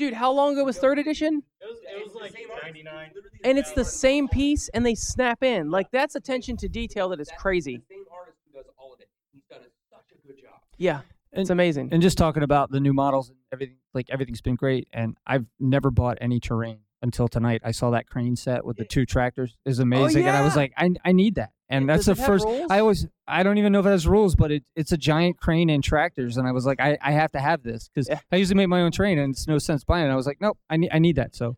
Dude, 0.00 0.14
how 0.14 0.32
long 0.32 0.54
ago 0.54 0.64
was 0.64 0.78
third 0.78 0.98
edition? 0.98 1.42
It 1.60 2.06
was 2.06 2.14
like 2.14 2.32
99. 2.62 3.10
And 3.44 3.58
it's 3.58 3.72
the 3.72 3.84
same 3.84 4.28
piece, 4.28 4.70
and 4.70 4.86
they 4.86 4.94
snap 4.94 5.42
in. 5.42 5.70
Like 5.70 5.90
that's 5.90 6.14
attention 6.14 6.56
to 6.56 6.70
detail 6.70 7.10
that 7.10 7.20
is 7.20 7.30
crazy. 7.36 7.82
Same 7.86 8.04
artist 8.10 8.38
who 8.46 8.58
does 8.58 8.66
all 8.78 8.94
of 8.94 9.00
it. 9.00 9.10
He's 9.30 9.42
done 9.50 9.60
such 9.90 10.06
a 10.14 10.26
good 10.26 10.40
job. 10.40 10.54
Yeah, 10.78 11.00
And- 11.32 11.40
it's 11.42 11.50
amazing. 11.50 11.90
And 11.92 12.02
just 12.02 12.18
talking 12.18 12.42
about 12.42 12.70
the 12.70 12.80
new 12.80 12.92
models 12.92 13.28
and 13.28 13.38
everything, 13.52 13.76
like 13.94 14.06
everything's 14.10 14.40
been 14.40 14.56
great. 14.56 14.88
And 14.92 15.16
I've 15.26 15.46
never 15.58 15.90
bought 15.90 16.18
any 16.20 16.40
terrain 16.40 16.80
until 17.02 17.28
tonight. 17.28 17.62
I 17.64 17.70
saw 17.70 17.90
that 17.90 18.06
crane 18.08 18.36
set 18.36 18.64
with 18.64 18.76
the 18.76 18.84
two 18.84 19.06
tractors 19.06 19.56
is 19.64 19.80
oh, 19.80 19.84
amazing, 19.84 20.26
and 20.26 20.36
I 20.36 20.42
was 20.42 20.56
like, 20.56 20.72
I, 20.76 20.90
I 21.04 21.12
need 21.12 21.36
that. 21.36 21.50
And 21.68 21.88
that's 21.88 22.06
the 22.06 22.16
first. 22.16 22.44
rules? 22.44 22.66
I 22.68 22.80
always 22.80 23.06
I 23.28 23.42
don't 23.44 23.58
even 23.58 23.72
know 23.72 23.78
if 23.80 23.86
it 23.86 23.90
has 23.90 24.06
rules, 24.06 24.34
but 24.34 24.50
it, 24.50 24.64
it's 24.74 24.90
a 24.90 24.96
giant 24.96 25.38
crane 25.38 25.70
and 25.70 25.84
tractors, 25.84 26.36
and 26.36 26.46
I 26.46 26.52
was 26.52 26.66
like, 26.66 26.80
I, 26.80 26.98
I 27.00 27.12
have 27.12 27.30
to 27.32 27.38
have 27.38 27.62
this 27.62 27.88
because 27.88 28.08
Yeah. 28.08 28.18
I 28.32 28.36
usually 28.36 28.56
make 28.56 28.68
my 28.68 28.80
own 28.82 28.90
terrain, 28.90 29.18
and 29.18 29.32
it's 29.32 29.46
no 29.46 29.58
sense 29.58 29.84
buying 29.84 30.06
it. 30.06 30.10
I 30.10 30.16
was 30.16 30.26
like, 30.26 30.40
nope, 30.40 30.58
I 30.68 30.76
need 30.76 30.90
I 30.92 30.98
need 30.98 31.16
that. 31.16 31.36
So 31.36 31.56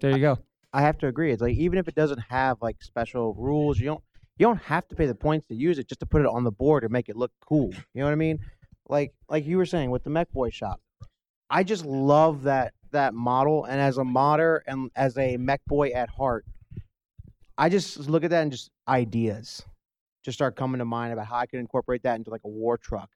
there 0.00 0.12
you 0.12 0.18
go. 0.18 0.38
I 0.72 0.80
have 0.82 0.96
to 0.98 1.08
agree. 1.08 1.30
It's 1.30 1.42
like 1.42 1.56
even 1.56 1.78
if 1.78 1.88
it 1.88 1.94
doesn't 1.94 2.20
have 2.30 2.56
like 2.62 2.82
special 2.82 3.34
rules, 3.34 3.78
you 3.78 3.84
don't 3.86 4.02
you 4.38 4.46
don't 4.46 4.62
have 4.62 4.88
to 4.88 4.96
pay 4.96 5.06
the 5.06 5.14
points 5.14 5.46
to 5.48 5.54
use 5.54 5.78
it 5.78 5.88
just 5.88 6.00
to 6.00 6.06
put 6.06 6.22
it 6.22 6.26
on 6.26 6.42
the 6.44 6.50
board 6.50 6.82
and 6.82 6.90
make 6.92 7.10
it 7.10 7.16
look 7.16 7.32
cool. 7.46 7.70
You 7.92 8.00
know 8.00 8.04
what 8.06 8.12
I 8.12 8.16
mean? 8.16 8.38
Like 8.90 9.12
like 9.28 9.46
you 9.46 9.56
were 9.56 9.66
saying 9.66 9.90
with 9.90 10.04
the 10.04 10.10
Mekboy 10.10 10.52
shop. 10.52 10.80
I 11.48 11.64
just 11.64 11.84
love 11.84 12.44
that 12.44 12.74
that 12.92 13.14
model 13.14 13.64
and 13.64 13.80
as 13.80 13.98
a 13.98 14.04
modder 14.04 14.62
and 14.66 14.90
as 14.96 15.16
a 15.16 15.36
Mekboy 15.38 15.94
at 15.94 16.08
heart, 16.10 16.44
I 17.56 17.68
just 17.68 17.98
look 17.98 18.24
at 18.24 18.30
that 18.30 18.42
and 18.42 18.52
just 18.52 18.70
ideas 18.88 19.64
just 20.24 20.36
start 20.36 20.56
coming 20.56 20.78
to 20.78 20.84
mind 20.84 21.12
about 21.12 21.26
how 21.26 21.36
I 21.36 21.46
could 21.46 21.60
incorporate 21.60 22.02
that 22.02 22.16
into 22.16 22.30
like 22.30 22.42
a 22.44 22.48
war 22.48 22.78
truck. 22.78 23.10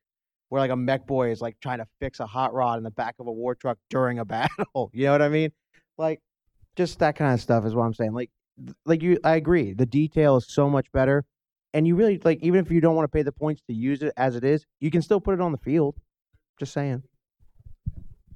Where 0.49 0.61
like 0.61 0.71
a 0.71 0.75
Mekboy 0.75 1.33
is 1.33 1.41
like 1.41 1.59
trying 1.61 1.79
to 1.79 1.87
fix 2.01 2.21
a 2.21 2.27
hot 2.27 2.55
rod 2.55 2.79
in 2.79 2.85
the 2.85 2.91
back 2.91 3.17
of 3.19 3.27
a 3.27 3.33
war 3.33 3.55
truck 3.55 3.79
during 3.91 4.19
a 4.19 4.25
battle. 4.25 4.91
You 4.93 5.07
know 5.07 5.13
what 5.13 5.23
I 5.23 5.29
mean? 5.29 5.53
Like 5.99 6.21
just 6.77 6.99
that 7.01 7.17
kind 7.17 7.35
of 7.35 7.41
stuff 7.41 7.65
is 7.65 7.75
what 7.75 7.85
I'm 7.85 7.95
saying. 7.95 8.13
Like, 8.13 8.31
like 8.87 9.03
you, 9.03 9.19
I 9.25 9.37
agree. 9.37 9.73
The 9.73 9.87
detail 9.87 10.37
is 10.37 10.47
so 10.49 10.71
much 10.71 10.91
better, 10.93 11.25
and 11.75 11.87
you 11.87 11.97
really 11.97 12.19
like 12.25 12.39
even 12.41 12.61
if 12.65 12.71
you 12.71 12.81
don't 12.81 12.95
want 12.95 13.05
to 13.05 13.15
pay 13.15 13.23
the 13.23 13.33
points 13.33 13.61
to 13.67 13.75
use 13.75 14.03
it 14.03 14.15
as 14.17 14.37
it 14.37 14.45
is, 14.45 14.65
you 14.81 14.91
can 14.91 15.03
still 15.03 15.21
put 15.21 15.35
it 15.35 15.41
on 15.41 15.53
the 15.53 15.59
field. 15.59 15.97
Just 16.59 16.73
saying. 16.73 17.03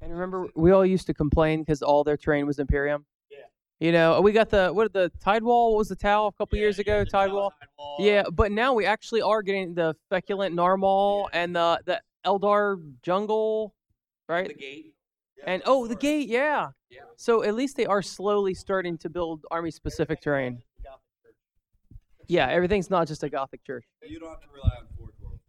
And 0.01 0.11
remember, 0.11 0.47
we 0.55 0.71
all 0.71 0.85
used 0.85 1.07
to 1.07 1.13
complain 1.13 1.61
because 1.61 1.81
all 1.81 2.03
their 2.03 2.17
terrain 2.17 2.45
was 2.45 2.59
Imperium. 2.59 3.05
Yeah. 3.31 3.37
You 3.79 3.91
know, 3.93 4.21
we 4.21 4.33
got 4.33 4.49
the 4.49 4.69
what 4.71 4.91
the 4.93 5.09
Tide 5.21 5.41
Wall? 5.41 5.71
What 5.71 5.79
was 5.79 5.87
the 5.87 5.95
towel 5.95 6.27
a 6.27 6.31
couple 6.33 6.59
years 6.59 6.79
ago? 6.79 7.03
Tide 7.05 7.31
Wall. 7.31 7.53
Yeah, 7.97 8.23
but 8.31 8.51
now 8.51 8.73
we 8.73 8.85
actually 8.85 9.21
are 9.21 9.41
getting 9.41 9.73
the 9.73 9.95
feculent 10.09 10.53
Gnarlmaw 10.53 11.29
and 11.31 11.55
the 11.55 11.79
the 11.85 12.01
Eldar 12.25 12.77
Jungle, 13.01 13.73
right? 14.27 14.49
The 14.49 14.53
gate. 14.53 14.93
And 15.45 15.61
oh, 15.65 15.87
the 15.87 15.95
gate, 15.95 16.27
yeah. 16.27 16.67
Yeah. 16.89 17.01
So 17.15 17.43
at 17.43 17.55
least 17.55 17.77
they 17.77 17.85
are 17.85 18.01
slowly 18.01 18.53
starting 18.53 18.97
to 18.97 19.09
build 19.09 19.45
army 19.49 19.71
specific 19.71 20.21
terrain. 20.21 20.61
Yeah, 22.29 22.47
everything's 22.47 22.91
not 22.91 23.07
just 23.07 23.23
a 23.23 23.29
Gothic 23.29 23.63
church. 23.65 23.85
You 24.07 24.19
don't 24.19 24.29
have 24.29 24.39
to 24.41 24.47
rely 24.53 24.75
on 24.79 24.85
Forge 24.95 25.15
World. 25.19 25.39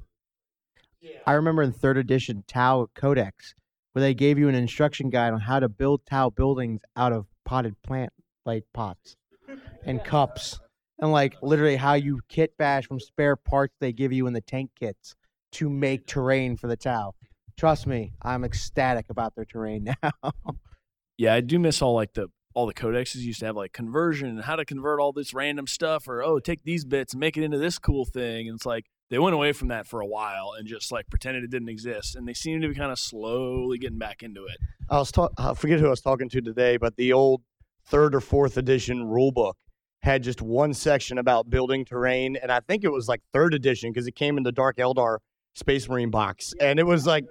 I 1.26 1.32
remember 1.34 1.62
in 1.62 1.72
third 1.72 1.98
edition 1.98 2.42
Tau 2.48 2.88
Codex 2.94 3.54
where 3.92 4.00
they 4.00 4.14
gave 4.14 4.38
you 4.38 4.48
an 4.48 4.54
instruction 4.54 5.10
guide 5.10 5.34
on 5.34 5.40
how 5.40 5.60
to 5.60 5.68
build 5.68 6.00
Tau 6.06 6.30
buildings 6.30 6.80
out 6.96 7.12
of 7.12 7.26
potted 7.44 7.76
plant 7.82 8.12
like 8.46 8.64
pots 8.72 9.16
and 9.84 10.02
cups, 10.04 10.58
and 10.98 11.12
like 11.12 11.36
literally 11.42 11.76
how 11.76 11.94
you 11.94 12.20
kit 12.30 12.56
bash 12.56 12.86
from 12.86 12.98
spare 12.98 13.36
parts 13.36 13.74
they 13.78 13.92
give 13.92 14.10
you 14.12 14.26
in 14.26 14.32
the 14.32 14.40
tank 14.40 14.70
kits 14.78 15.14
to 15.52 15.68
make 15.68 16.06
terrain 16.06 16.56
for 16.56 16.66
the 16.66 16.76
Tau. 16.76 17.12
Trust 17.58 17.86
me, 17.86 18.14
I'm 18.22 18.42
ecstatic 18.42 19.10
about 19.10 19.34
their 19.34 19.44
terrain 19.44 19.84
now. 20.02 20.32
Yeah, 21.18 21.34
I 21.34 21.42
do 21.42 21.58
miss 21.58 21.82
all 21.82 21.94
like 21.94 22.14
the 22.14 22.28
all 22.60 22.66
the 22.66 22.74
codexes 22.74 23.16
used 23.16 23.40
to 23.40 23.46
have 23.46 23.56
like 23.56 23.72
conversion 23.72 24.28
and 24.28 24.42
how 24.42 24.54
to 24.54 24.66
convert 24.66 25.00
all 25.00 25.12
this 25.12 25.32
random 25.32 25.66
stuff 25.66 26.06
or 26.06 26.22
oh 26.22 26.38
take 26.38 26.62
these 26.64 26.84
bits 26.84 27.14
and 27.14 27.20
make 27.20 27.38
it 27.38 27.42
into 27.42 27.56
this 27.56 27.78
cool 27.78 28.04
thing 28.04 28.48
and 28.48 28.56
it's 28.56 28.66
like 28.66 28.84
they 29.08 29.18
went 29.18 29.34
away 29.34 29.52
from 29.52 29.68
that 29.68 29.86
for 29.86 30.02
a 30.02 30.06
while 30.06 30.52
and 30.58 30.68
just 30.68 30.92
like 30.92 31.08
pretended 31.08 31.42
it 31.42 31.50
didn't 31.50 31.70
exist 31.70 32.14
and 32.14 32.28
they 32.28 32.34
seem 32.34 32.60
to 32.60 32.68
be 32.68 32.74
kind 32.74 32.92
of 32.92 32.98
slowly 32.98 33.78
getting 33.78 33.98
back 33.98 34.22
into 34.22 34.44
it. 34.44 34.58
I 34.90 34.98
was 34.98 35.10
ta- 35.10 35.30
I 35.38 35.54
forget 35.54 35.80
who 35.80 35.86
I 35.86 35.90
was 35.90 36.02
talking 36.02 36.28
to 36.28 36.42
today, 36.42 36.76
but 36.76 36.96
the 36.96 37.14
old 37.14 37.40
third 37.86 38.14
or 38.14 38.20
fourth 38.20 38.58
edition 38.58 39.04
rule 39.04 39.32
book 39.32 39.56
had 40.02 40.22
just 40.22 40.40
one 40.42 40.74
section 40.74 41.18
about 41.18 41.50
building 41.50 41.84
terrain, 41.84 42.36
and 42.36 42.50
I 42.50 42.60
think 42.60 42.84
it 42.84 42.92
was 42.92 43.08
like 43.08 43.20
third 43.32 43.54
edition 43.54 43.90
because 43.90 44.06
it 44.06 44.14
came 44.14 44.38
in 44.38 44.44
the 44.44 44.52
Dark 44.52 44.76
Eldar 44.78 45.18
Space 45.54 45.88
Marine 45.88 46.10
box, 46.10 46.54
and 46.60 46.78
it 46.78 46.86
was 46.86 47.06
like, 47.06 47.24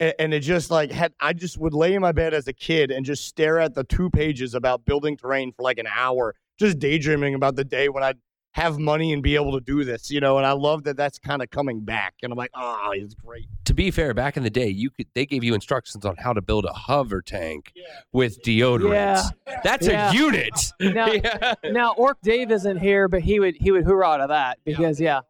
a- 0.00 0.20
and 0.20 0.32
it 0.34 0.40
just 0.40 0.70
like 0.70 0.90
had 0.90 1.12
I 1.20 1.32
just 1.32 1.58
would 1.58 1.74
lay 1.74 1.94
in 1.94 2.00
my 2.02 2.12
bed 2.12 2.34
as 2.34 2.48
a 2.48 2.52
kid 2.52 2.90
and 2.90 3.04
just 3.04 3.24
stare 3.26 3.58
at 3.60 3.74
the 3.74 3.84
two 3.84 4.10
pages 4.10 4.54
about 4.54 4.84
building 4.84 5.16
terrain 5.16 5.52
for 5.52 5.62
like 5.62 5.78
an 5.78 5.86
hour, 5.94 6.34
just 6.58 6.78
daydreaming 6.78 7.34
about 7.34 7.56
the 7.56 7.64
day 7.64 7.88
when 7.88 8.02
I'd 8.02 8.18
have 8.54 8.80
money 8.80 9.12
and 9.12 9.22
be 9.22 9.36
able 9.36 9.52
to 9.52 9.60
do 9.60 9.84
this, 9.84 10.10
you 10.10 10.18
know. 10.18 10.36
And 10.36 10.44
I 10.44 10.50
love 10.52 10.82
that 10.82 10.96
that's 10.96 11.20
kind 11.20 11.40
of 11.40 11.50
coming 11.50 11.80
back, 11.84 12.14
and 12.20 12.32
I'm 12.32 12.36
like, 12.36 12.50
oh, 12.54 12.90
it's 12.92 13.14
great. 13.14 13.46
To 13.66 13.74
be 13.74 13.92
fair, 13.92 14.12
back 14.12 14.36
in 14.36 14.42
the 14.42 14.50
day, 14.50 14.66
you 14.66 14.90
could 14.90 15.06
they 15.14 15.24
gave 15.24 15.44
you 15.44 15.54
instructions 15.54 16.04
on 16.04 16.16
how 16.16 16.32
to 16.32 16.42
build 16.42 16.64
a 16.64 16.72
hover 16.72 17.22
tank 17.22 17.72
with 18.12 18.42
deodorant. 18.42 18.92
Yeah. 18.92 19.22
That's 19.62 19.86
Yeah. 19.86 20.10
a 20.10 20.14
unit. 20.14 20.72
Now, 20.80 21.06
Yeah. 21.12 21.54
now 21.66 21.92
Orc 21.92 22.18
Dave 22.22 22.50
isn't 22.50 22.78
here, 22.78 23.06
but 23.06 23.20
he 23.22 23.38
would 23.38 23.54
he 23.56 23.70
would 23.70 23.84
hoorah 23.84 24.18
to 24.18 24.26
that 24.28 24.58
because 24.64 25.00
yeah, 25.00 25.20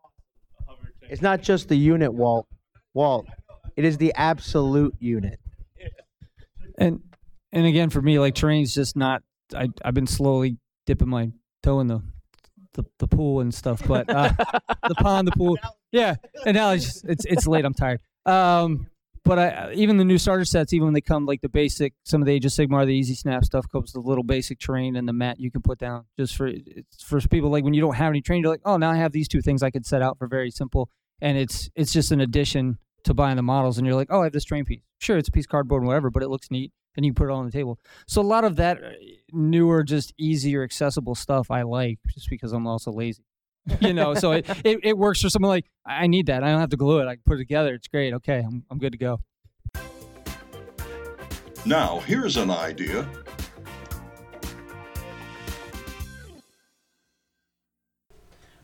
it's 1.02 1.20
not 1.22 1.42
just 1.42 1.68
the 1.68 1.76
unit, 1.76 2.14
Walt. 2.14 2.46
Walt, 2.94 3.26
it 3.80 3.86
is 3.86 3.96
the 3.96 4.12
absolute 4.14 4.94
unit. 4.98 5.40
And 6.76 7.00
and 7.50 7.66
again 7.66 7.88
for 7.88 8.02
me, 8.02 8.18
like 8.18 8.34
terrain's 8.34 8.74
just 8.74 8.94
not. 8.94 9.22
I 9.54 9.68
I've 9.82 9.94
been 9.94 10.06
slowly 10.06 10.58
dipping 10.84 11.08
my 11.08 11.30
toe 11.62 11.80
in 11.80 11.86
the 11.86 12.02
the, 12.74 12.84
the 12.98 13.08
pool 13.08 13.40
and 13.40 13.54
stuff, 13.54 13.82
but 13.88 14.08
uh, 14.10 14.32
the 14.88 14.94
pond, 14.96 15.26
the 15.26 15.32
pool, 15.32 15.56
yeah. 15.92 16.16
And 16.44 16.54
now 16.54 16.72
it's 16.72 16.84
just, 16.84 17.04
it's 17.06 17.24
it's 17.24 17.46
late. 17.46 17.64
I'm 17.64 17.72
tired. 17.72 18.02
Um, 18.26 18.86
but 19.24 19.38
I 19.38 19.72
even 19.72 19.96
the 19.96 20.04
new 20.04 20.18
starter 20.18 20.44
sets, 20.44 20.74
even 20.74 20.84
when 20.84 20.94
they 20.94 21.00
come 21.00 21.24
like 21.24 21.40
the 21.40 21.48
basic, 21.48 21.94
some 22.04 22.20
of 22.20 22.26
the 22.26 22.32
Age 22.32 22.44
of 22.44 22.52
Sigmar, 22.52 22.84
the 22.84 22.94
Easy 22.94 23.14
Snap 23.14 23.46
stuff 23.46 23.64
comes 23.72 23.94
with 23.94 24.04
the 24.04 24.08
little 24.08 24.24
basic 24.24 24.58
terrain 24.58 24.94
and 24.94 25.08
the 25.08 25.14
mat 25.14 25.40
you 25.40 25.50
can 25.50 25.62
put 25.62 25.78
down 25.78 26.04
just 26.18 26.36
for 26.36 26.48
it's 26.48 27.02
for 27.02 27.18
people 27.22 27.48
like 27.48 27.64
when 27.64 27.72
you 27.72 27.80
don't 27.80 27.96
have 27.96 28.10
any 28.10 28.20
terrain, 28.20 28.42
you're 28.42 28.52
like, 28.52 28.60
oh, 28.66 28.76
now 28.76 28.90
I 28.90 28.96
have 28.96 29.12
these 29.12 29.26
two 29.26 29.40
things 29.40 29.62
I 29.62 29.70
could 29.70 29.86
set 29.86 30.02
out 30.02 30.18
for 30.18 30.28
very 30.28 30.50
simple, 30.50 30.90
and 31.22 31.38
it's 31.38 31.70
it's 31.74 31.94
just 31.94 32.12
an 32.12 32.20
addition 32.20 32.76
to 33.04 33.14
buying 33.14 33.36
the 33.36 33.42
models, 33.42 33.78
and 33.78 33.86
you're 33.86 33.96
like, 33.96 34.08
oh, 34.10 34.20
I 34.20 34.24
have 34.24 34.32
this 34.32 34.44
train 34.44 34.64
piece. 34.64 34.82
Sure, 34.98 35.16
it's 35.16 35.28
a 35.28 35.32
piece 35.32 35.46
of 35.46 35.50
cardboard 35.50 35.82
and 35.82 35.88
whatever, 35.88 36.10
but 36.10 36.22
it 36.22 36.28
looks 36.28 36.50
neat, 36.50 36.72
and 36.96 37.04
you 37.04 37.12
put 37.12 37.28
it 37.28 37.32
on 37.32 37.46
the 37.46 37.52
table. 37.52 37.78
So 38.06 38.20
a 38.20 38.22
lot 38.22 38.44
of 38.44 38.56
that 38.56 38.82
uh, 38.82 38.90
newer, 39.32 39.82
just 39.82 40.12
easier, 40.18 40.62
accessible 40.62 41.14
stuff 41.14 41.50
I 41.50 41.62
like, 41.62 41.98
just 42.08 42.28
because 42.30 42.52
I'm 42.52 42.66
also 42.66 42.92
lazy. 42.92 43.24
you 43.80 43.92
know, 43.92 44.14
so 44.14 44.32
it, 44.32 44.48
it, 44.64 44.78
it 44.82 44.98
works 44.98 45.20
for 45.20 45.28
someone 45.28 45.50
like 45.50 45.66
I 45.86 46.04
I 46.04 46.06
need 46.06 46.26
that. 46.26 46.42
I 46.42 46.50
don't 46.50 46.60
have 46.60 46.70
to 46.70 46.76
glue 46.76 47.00
it. 47.00 47.06
I 47.06 47.14
can 47.14 47.22
put 47.26 47.34
it 47.34 47.38
together. 47.38 47.74
It's 47.74 47.88
great. 47.88 48.14
Okay, 48.14 48.38
I'm 48.38 48.64
I'm 48.70 48.78
good 48.78 48.92
to 48.92 48.98
go. 48.98 49.20
Now, 51.66 52.00
here's 52.00 52.38
an 52.38 52.50
idea. 52.50 53.06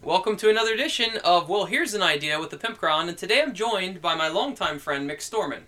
Welcome 0.06 0.36
to 0.36 0.48
another 0.48 0.72
edition 0.72 1.18
of 1.24 1.48
Well, 1.48 1.64
Here's 1.64 1.92
an 1.92 2.00
Idea 2.00 2.38
with 2.38 2.50
the 2.50 2.56
Pimp 2.56 2.78
Pimpcron, 2.78 3.08
and 3.08 3.18
today 3.18 3.42
I'm 3.42 3.52
joined 3.52 4.00
by 4.00 4.14
my 4.14 4.28
longtime 4.28 4.78
friend 4.78 5.10
Mick 5.10 5.16
Storman. 5.16 5.62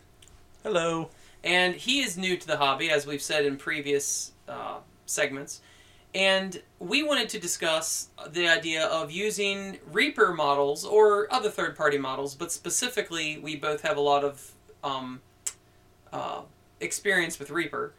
Hello. 0.63 1.11
And 1.43 1.75
he 1.75 2.03
is 2.03 2.17
new 2.17 2.37
to 2.37 2.47
the 2.47 2.59
hobby, 2.59 2.89
as 2.89 3.05
we've 3.05 3.21
said 3.21 3.45
in 3.45 3.57
previous 3.57 4.31
uh, 4.47 4.77
segments. 5.07 5.61
And 6.15 6.63
we 6.79 7.03
wanted 7.03 7.29
to 7.31 7.41
discuss 7.41 8.11
the 8.31 8.47
idea 8.47 8.87
of 8.87 9.11
using 9.11 9.79
Reaper 9.91 10.33
models 10.33 10.85
or 10.85 11.27
other 11.35 11.51
third 11.51 11.77
party 11.77 11.99
models, 11.99 12.37
but 12.37 12.53
specifically, 12.53 13.41
we 13.41 13.57
both 13.57 13.81
have 13.81 13.97
a 13.97 14.01
lot 14.01 14.23
of 14.23 14.53
um, 14.85 15.21
uh, 16.13 16.43
experience 16.79 17.41
with 17.41 17.51
Reaper. 17.51 17.93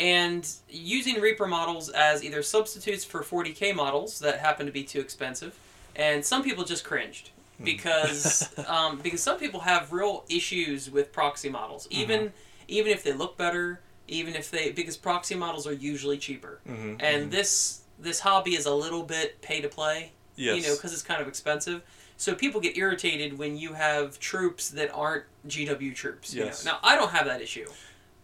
And 0.00 0.44
using 0.68 1.20
Reaper 1.20 1.46
models 1.46 1.88
as 1.88 2.24
either 2.24 2.42
substitutes 2.42 3.04
for 3.04 3.22
40k 3.22 3.72
models 3.76 4.18
that 4.18 4.40
happen 4.40 4.66
to 4.66 4.72
be 4.72 4.82
too 4.82 4.98
expensive, 4.98 5.56
and 5.96 6.24
some 6.24 6.42
people 6.42 6.64
just 6.64 6.84
cringed 6.84 7.30
because 7.62 8.52
um, 8.68 8.98
because 9.00 9.22
some 9.22 9.38
people 9.38 9.60
have 9.60 9.92
real 9.92 10.24
issues 10.28 10.90
with 10.90 11.12
proxy 11.12 11.48
models, 11.48 11.86
even 11.90 12.32
even 12.68 12.92
if 12.92 13.02
they 13.02 13.12
look 13.12 13.36
better, 13.36 13.80
even 14.08 14.34
if 14.34 14.50
they 14.50 14.70
because 14.72 14.96
proxy 14.96 15.34
models 15.34 15.66
are 15.66 15.72
usually 15.72 16.18
cheaper, 16.18 16.60
and 17.00 17.30
this 17.30 17.82
this 17.98 18.20
hobby 18.20 18.54
is 18.54 18.66
a 18.66 18.74
little 18.74 19.02
bit 19.02 19.40
pay 19.40 19.60
to 19.60 19.68
play, 19.68 20.12
you 20.56 20.62
know, 20.68 20.74
because 20.74 20.92
it's 20.92 21.02
kind 21.02 21.20
of 21.22 21.28
expensive. 21.28 21.82
So 22.16 22.34
people 22.34 22.60
get 22.60 22.76
irritated 22.76 23.38
when 23.38 23.56
you 23.56 23.72
have 23.72 24.18
troops 24.20 24.70
that 24.70 24.90
aren't 24.94 25.24
GW 25.48 25.94
troops. 25.94 26.32
you 26.32 26.44
Yes. 26.44 26.64
know? 26.64 26.72
Now 26.72 26.78
I 26.82 26.96
don't 26.96 27.10
have 27.10 27.26
that 27.26 27.40
issue, 27.42 27.66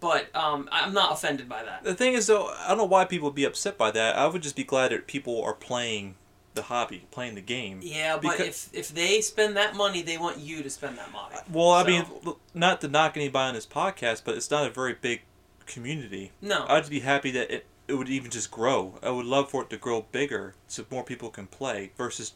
but 0.01 0.35
um, 0.35 0.69
I'm 0.71 0.93
not 0.95 1.13
offended 1.13 1.49
by 1.49 1.65
that. 1.65 1.83
The 1.85 1.95
thing 1.95 2.15
is, 2.15 2.27
though, 2.29 2.47
I 2.49 2.69
don't 2.69 2.79
know 2.79 2.85
why 2.85 3.05
people 3.05 3.29
would 3.29 3.35
be 3.35 3.45
upset 3.45 3.77
by 3.77 3.91
that. 3.91 4.17
I 4.17 4.27
would 4.27 4.43
just 4.43 4.57
be 4.57 4.65
glad 4.65 4.93
that 4.93 5.07
people 5.07 5.43
are 5.43 5.55
playing 5.55 6.15
the 6.55 6.63
hobby, 6.63 7.07
playing 7.11 7.35
the 7.37 7.41
game. 7.41 7.81
Yeah, 7.83 8.17
but 8.17 8.37
Because- 8.39 8.69
if 8.73 8.91
if 8.91 8.95
they 8.95 9.21
spend 9.21 9.57
that 9.57 9.77
money, 9.77 10.03
they 10.03 10.19
want 10.19 10.39
you 10.39 10.63
to 10.63 10.71
spend 10.71 10.99
that 10.99 11.13
money. 11.13 11.37
Well, 11.51 11.71
I 11.71 11.83
So- 11.83 11.89
mean, 11.89 12.35
not 12.55 12.81
to 12.81 12.89
knock 12.89 13.17
anybody 13.17 13.49
on 13.49 13.55
this 13.55 13.67
podcast, 13.67 14.23
but 14.25 14.37
it's 14.37 14.51
not 14.51 14.67
a 14.67 14.71
very 14.71 14.95
big 14.95 15.23
community. 15.67 16.33
No. 16.41 16.67
I'd 16.69 16.89
be 16.91 17.01
happy 17.01 17.31
that 17.31 17.51
it, 17.51 17.67
it 17.87 17.95
would 17.95 18.09
even 18.09 18.31
just 18.31 18.51
grow. 18.51 18.99
I 19.03 19.11
would 19.11 19.27
love 19.27 19.51
for 19.51 19.63
it 19.63 19.71
to 19.71 19.77
grow 19.77 20.03
bigger 20.11 20.55
so 20.67 20.85
more 20.91 21.05
people 21.05 21.31
can 21.31 21.47
play 21.47 21.93
versus 21.97 22.33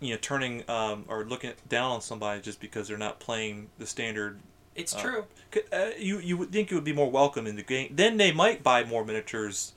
you 0.00 0.10
know 0.14 0.18
turning 0.20 0.68
um, 0.68 1.04
or 1.08 1.24
looking 1.24 1.52
down 1.68 1.92
on 1.92 2.00
somebody 2.02 2.40
just 2.40 2.60
because 2.60 2.88
they're 2.88 2.98
not 2.98 3.20
playing 3.20 3.70
the 3.78 3.86
standard. 3.86 4.40
It's 4.74 4.94
uh, 4.94 5.00
true. 5.00 5.24
Uh, 5.72 5.90
you 5.98 6.18
you 6.20 6.36
would 6.36 6.52
think 6.52 6.70
it 6.70 6.74
would 6.74 6.84
be 6.84 6.92
more 6.92 7.10
welcome 7.10 7.46
in 7.46 7.56
the 7.56 7.62
game. 7.62 7.92
Then 7.94 8.16
they 8.18 8.32
might 8.32 8.62
buy 8.62 8.84
more 8.84 9.04
miniatures 9.04 9.72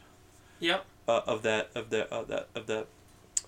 Yep. 0.59 0.85
uh, 1.07 1.21
of 1.25 1.41
that 1.43 1.71
of 1.75 1.89
that 1.89 2.09
of 2.09 2.27
that 2.27 2.47
of 2.55 2.67
that 2.67 2.87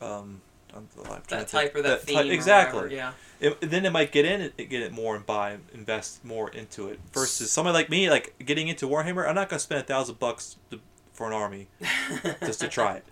um 0.02 0.42
I'm- 0.74 0.90
I'm 0.98 1.06
trying 1.06 1.22
That 1.22 1.22
to 1.30 1.38
think. 1.38 1.50
type 1.50 1.76
or 1.76 1.82
that, 1.84 2.00
type- 2.00 2.08
theme. 2.08 2.18
or 2.18 2.34
exactly. 2.34 2.76
whatever, 2.82 2.94
Yeah. 2.96 3.14
It, 3.40 3.62
then 3.62 3.86
it 3.86 3.92
might 3.92 4.12
get 4.12 4.26
in 4.26 4.42
it, 4.42 4.58
get 4.58 4.82
it 4.82 4.92
more 4.92 5.16
and 5.16 5.26
buy, 5.26 5.58
invest 5.74 6.24
more 6.26 6.50
into 6.50 6.90
it. 6.90 7.00
Versus 7.14 7.50
somebody 7.52 7.74
like 7.74 7.90
me, 7.90 8.10
like 8.10 8.36
getting 8.40 8.68
into 8.68 8.86
Warhammer, 8.88 9.26
I'm 9.28 9.36
not 9.36 9.48
gonna 9.48 9.60
spend 9.60 9.80
a 9.82 9.84
thousand 9.86 10.20
bucks 10.20 10.58
for 11.14 11.28
an 11.28 11.34
army 11.34 11.68
just 12.42 12.60
to 12.60 12.68
try 12.68 12.96
it. 12.98 13.06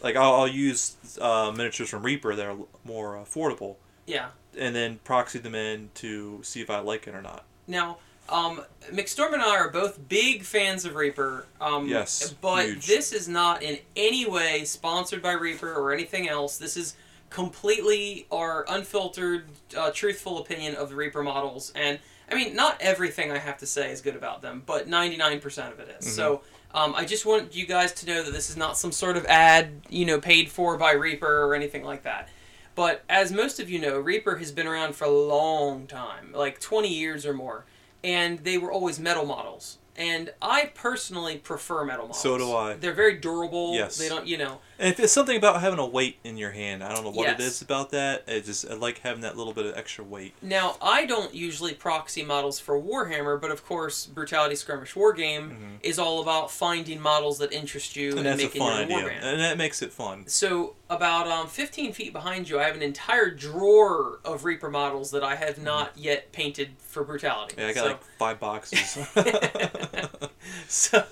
Like 0.00 0.14
I'll, 0.14 0.34
I'll 0.34 0.48
use 0.48 0.96
uh, 1.20 1.52
miniatures 1.56 1.88
from 1.88 2.04
Reaper 2.04 2.36
that 2.36 2.46
are 2.46 2.56
more 2.84 3.16
affordable, 3.16 3.76
Yeah. 4.06 4.28
and 4.56 4.74
then 4.74 5.00
proxy 5.02 5.38
them 5.40 5.54
in 5.56 5.90
to 5.94 6.40
see 6.44 6.60
if 6.60 6.70
I 6.70 6.78
like 6.80 7.08
it 7.08 7.14
or 7.16 7.22
not. 7.22 7.44
Now, 7.66 7.98
um, 8.32 8.62
McStorm 8.90 9.32
and 9.34 9.42
I 9.42 9.56
are 9.56 9.68
both 9.70 10.08
big 10.08 10.42
fans 10.42 10.84
of 10.84 10.94
Reaper. 10.94 11.46
Um, 11.60 11.86
Yes, 11.86 12.34
But 12.40 12.66
huge. 12.66 12.86
this 12.86 13.12
is 13.12 13.28
not 13.28 13.62
in 13.62 13.78
any 13.94 14.26
way 14.26 14.64
sponsored 14.64 15.22
by 15.22 15.32
Reaper 15.32 15.72
or 15.72 15.92
anything 15.92 16.28
else. 16.28 16.56
This 16.58 16.76
is 16.76 16.94
completely 17.30 18.26
our 18.30 18.64
unfiltered, 18.68 19.44
uh, 19.76 19.90
truthful 19.92 20.38
opinion 20.38 20.74
of 20.74 20.88
the 20.88 20.94
Reaper 20.96 21.22
models. 21.22 21.72
And, 21.74 21.98
I 22.30 22.34
mean, 22.34 22.54
not 22.54 22.76
everything 22.80 23.30
I 23.30 23.38
have 23.38 23.58
to 23.58 23.66
say 23.66 23.90
is 23.90 24.00
good 24.00 24.16
about 24.16 24.42
them, 24.42 24.62
but 24.64 24.88
99% 24.88 25.72
of 25.72 25.80
it 25.80 25.96
is. 26.00 26.14
So, 26.14 26.42
um, 26.74 26.94
I 26.94 27.04
just 27.04 27.26
want 27.26 27.54
you 27.54 27.66
guys 27.66 27.92
to 27.94 28.06
know 28.06 28.22
that 28.22 28.32
this 28.32 28.48
is 28.50 28.56
not 28.56 28.78
some 28.78 28.92
sort 28.92 29.16
of 29.16 29.26
ad, 29.26 29.82
you 29.90 30.04
know, 30.06 30.18
paid 30.20 30.50
for 30.50 30.76
by 30.78 30.92
Reaper 30.92 31.44
or 31.44 31.54
anything 31.54 31.84
like 31.84 32.02
that. 32.04 32.28
But 32.74 33.02
as 33.10 33.30
most 33.32 33.60
of 33.60 33.68
you 33.68 33.78
know, 33.78 33.98
Reaper 33.98 34.36
has 34.36 34.50
been 34.50 34.66
around 34.66 34.94
for 34.96 35.04
a 35.04 35.10
long 35.10 35.86
time, 35.86 36.32
like 36.32 36.58
20 36.60 36.88
years 36.88 37.26
or 37.26 37.34
more, 37.34 37.66
and 38.04 38.38
they 38.40 38.58
were 38.58 38.72
always 38.72 38.98
metal 38.98 39.24
models. 39.24 39.78
And 39.94 40.32
I 40.40 40.72
personally 40.74 41.36
prefer 41.36 41.84
metal 41.84 42.06
models. 42.06 42.22
So 42.22 42.38
do 42.38 42.54
I. 42.56 42.74
They're 42.74 42.94
very 42.94 43.18
durable. 43.18 43.74
Yes. 43.74 43.98
They 43.98 44.08
don't, 44.08 44.26
you 44.26 44.38
know. 44.38 44.60
And 44.82 44.90
if 44.90 44.98
it's 44.98 45.12
something 45.12 45.36
about 45.36 45.60
having 45.60 45.78
a 45.78 45.86
weight 45.86 46.16
in 46.24 46.36
your 46.36 46.50
hand, 46.50 46.82
I 46.82 46.92
don't 46.92 47.04
know 47.04 47.10
what 47.10 47.28
it 47.28 47.38
Yes. 47.38 47.52
is 47.52 47.62
about 47.62 47.90
that. 47.90 48.24
It 48.26 48.44
just 48.44 48.68
I 48.68 48.74
like 48.74 48.98
having 48.98 49.22
that 49.22 49.36
little 49.36 49.52
bit 49.52 49.64
of 49.64 49.76
extra 49.76 50.02
weight. 50.02 50.34
Now, 50.42 50.76
I 50.82 51.06
don't 51.06 51.32
usually 51.32 51.72
proxy 51.72 52.24
models 52.24 52.58
for 52.58 52.80
Warhammer, 52.82 53.40
but 53.40 53.52
of 53.52 53.64
course, 53.64 54.06
Brutality 54.06 54.56
Skirmish 54.56 54.94
Wargame 54.94 55.78
is 55.84 56.00
all 56.00 56.20
about 56.20 56.50
finding 56.50 57.00
models 57.00 57.38
that 57.38 57.52
interest 57.52 57.94
you 57.94 58.10
and, 58.16 58.18
Mm-hmm. 58.18 58.26
and 58.26 58.36
making 58.38 58.62
your 58.62 58.72
idea, 58.72 58.96
warband. 58.96 59.22
and 59.22 59.40
that 59.40 59.56
makes 59.56 59.82
it 59.82 59.92
fun. 59.92 60.26
So 60.26 60.74
about 60.90 61.28
um, 61.28 61.46
15 61.46 61.92
feet 61.92 62.12
behind 62.12 62.48
you, 62.48 62.58
I 62.58 62.64
have 62.64 62.74
an 62.74 62.82
entire 62.82 63.30
drawer 63.30 64.18
of 64.24 64.44
Reaper 64.44 64.68
models 64.68 65.12
that 65.12 65.22
I 65.22 65.36
have 65.36 65.58
not 65.62 65.92
yet 65.96 66.32
painted 66.32 66.70
for 66.78 67.04
Brutality. 67.04 67.54
Mm-hmm. 67.54 67.60
Yeah, 67.60 67.68
I 67.68 67.72
got 67.72 67.80
so, 67.82 67.86
like 67.86 68.04
five 68.18 68.40
boxes. 68.40 68.98
so, 70.68 71.04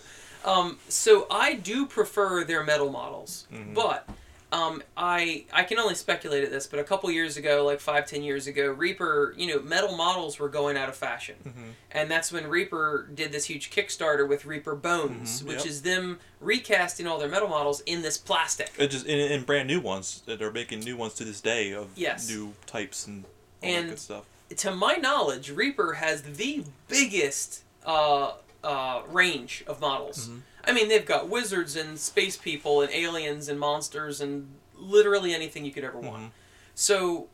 um, 0.45 0.79
so 0.89 1.27
I 1.31 1.55
do 1.55 1.87
prefer 1.87 2.45
their 2.45 2.63
metal 2.65 2.91
models, 2.91 3.47
Mhm. 3.53 3.75
but 3.75 4.09
um, 4.53 4.83
I 4.97 5.45
I 5.53 5.63
can 5.63 5.79
only 5.79 5.95
speculate 5.95 6.43
at 6.43 6.51
this. 6.51 6.67
But 6.67 6.81
a 6.81 6.85
couple 6.85 7.09
years 7.11 7.37
ago, 7.37 7.65
like 7.65 7.79
five 7.79 8.07
ten 8.07 8.23
years 8.23 8.49
ago, 8.49 8.69
Reaper, 8.73 9.33
you 9.37 9.47
know, 9.47 9.61
metal 9.63 9.97
models 9.97 10.41
were 10.41 10.49
going 10.49 10.77
out 10.77 10.89
of 10.89 10.97
fashion, 10.97 11.37
Mhm. 11.47 11.73
and 11.93 12.11
that's 12.11 12.33
when 12.33 12.49
Reaper 12.49 13.09
did 13.15 13.31
this 13.31 13.45
huge 13.45 13.71
Kickstarter 13.71 14.27
with 14.29 14.45
Reaper 14.45 14.75
Bones, 14.75 15.43
Mhm, 15.43 15.47
which 15.47 15.59
yep. 15.59 15.67
is 15.67 15.83
them 15.83 16.19
recasting 16.41 17.07
all 17.07 17.19
their 17.19 17.29
metal 17.29 17.47
models 17.49 17.81
in 17.87 18.03
this 18.03 18.19
plastic. 18.19 18.73
It 18.77 18.89
just 18.89 19.07
and, 19.07 19.21
and 19.21 19.47
brand 19.47 19.69
new 19.69 19.79
ones 19.81 20.23
They're 20.27 20.51
making 20.51 20.81
new 20.81 20.97
ones 20.97 21.15
to 21.15 21.25
this 21.25 21.41
day 21.41 21.73
of 21.73 21.91
Yes. 21.95 22.29
new 22.29 22.55
types 22.67 23.07
and 23.07 23.25
all 23.25 23.31
And- 23.71 23.85
that 23.87 23.91
good 23.91 23.99
stuff. 24.01 24.25
to 24.57 24.71
my 24.75 24.95
knowledge, 24.97 25.51
Reaper 25.51 25.93
has 25.95 26.23
the 26.23 26.65
biggest 26.89 27.61
uh, 27.87 28.33
uh, 28.63 29.03
range 29.09 29.65
of 29.67 29.81
models. 29.81 30.29
Mhm. 30.29 30.41
I 30.65 30.73
mean, 30.73 30.89
they've 30.89 31.07
got 31.07 31.29
wizards 31.29 31.75
and 31.77 31.99
space 31.99 32.37
people 32.37 32.83
and 32.83 32.91
aliens 32.93 33.49
and 33.49 33.59
monsters 33.59 34.21
and 34.21 34.55
literally 34.77 35.33
anything 35.35 35.65
you 35.65 35.73
could 35.73 35.85
ever 35.85 35.99
want. 35.99 36.23
Mhm. 36.25 36.31
So, 36.75 37.29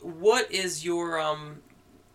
what 0.00 0.50
is 0.50 0.84
your 0.84 1.18
um? 1.20 1.62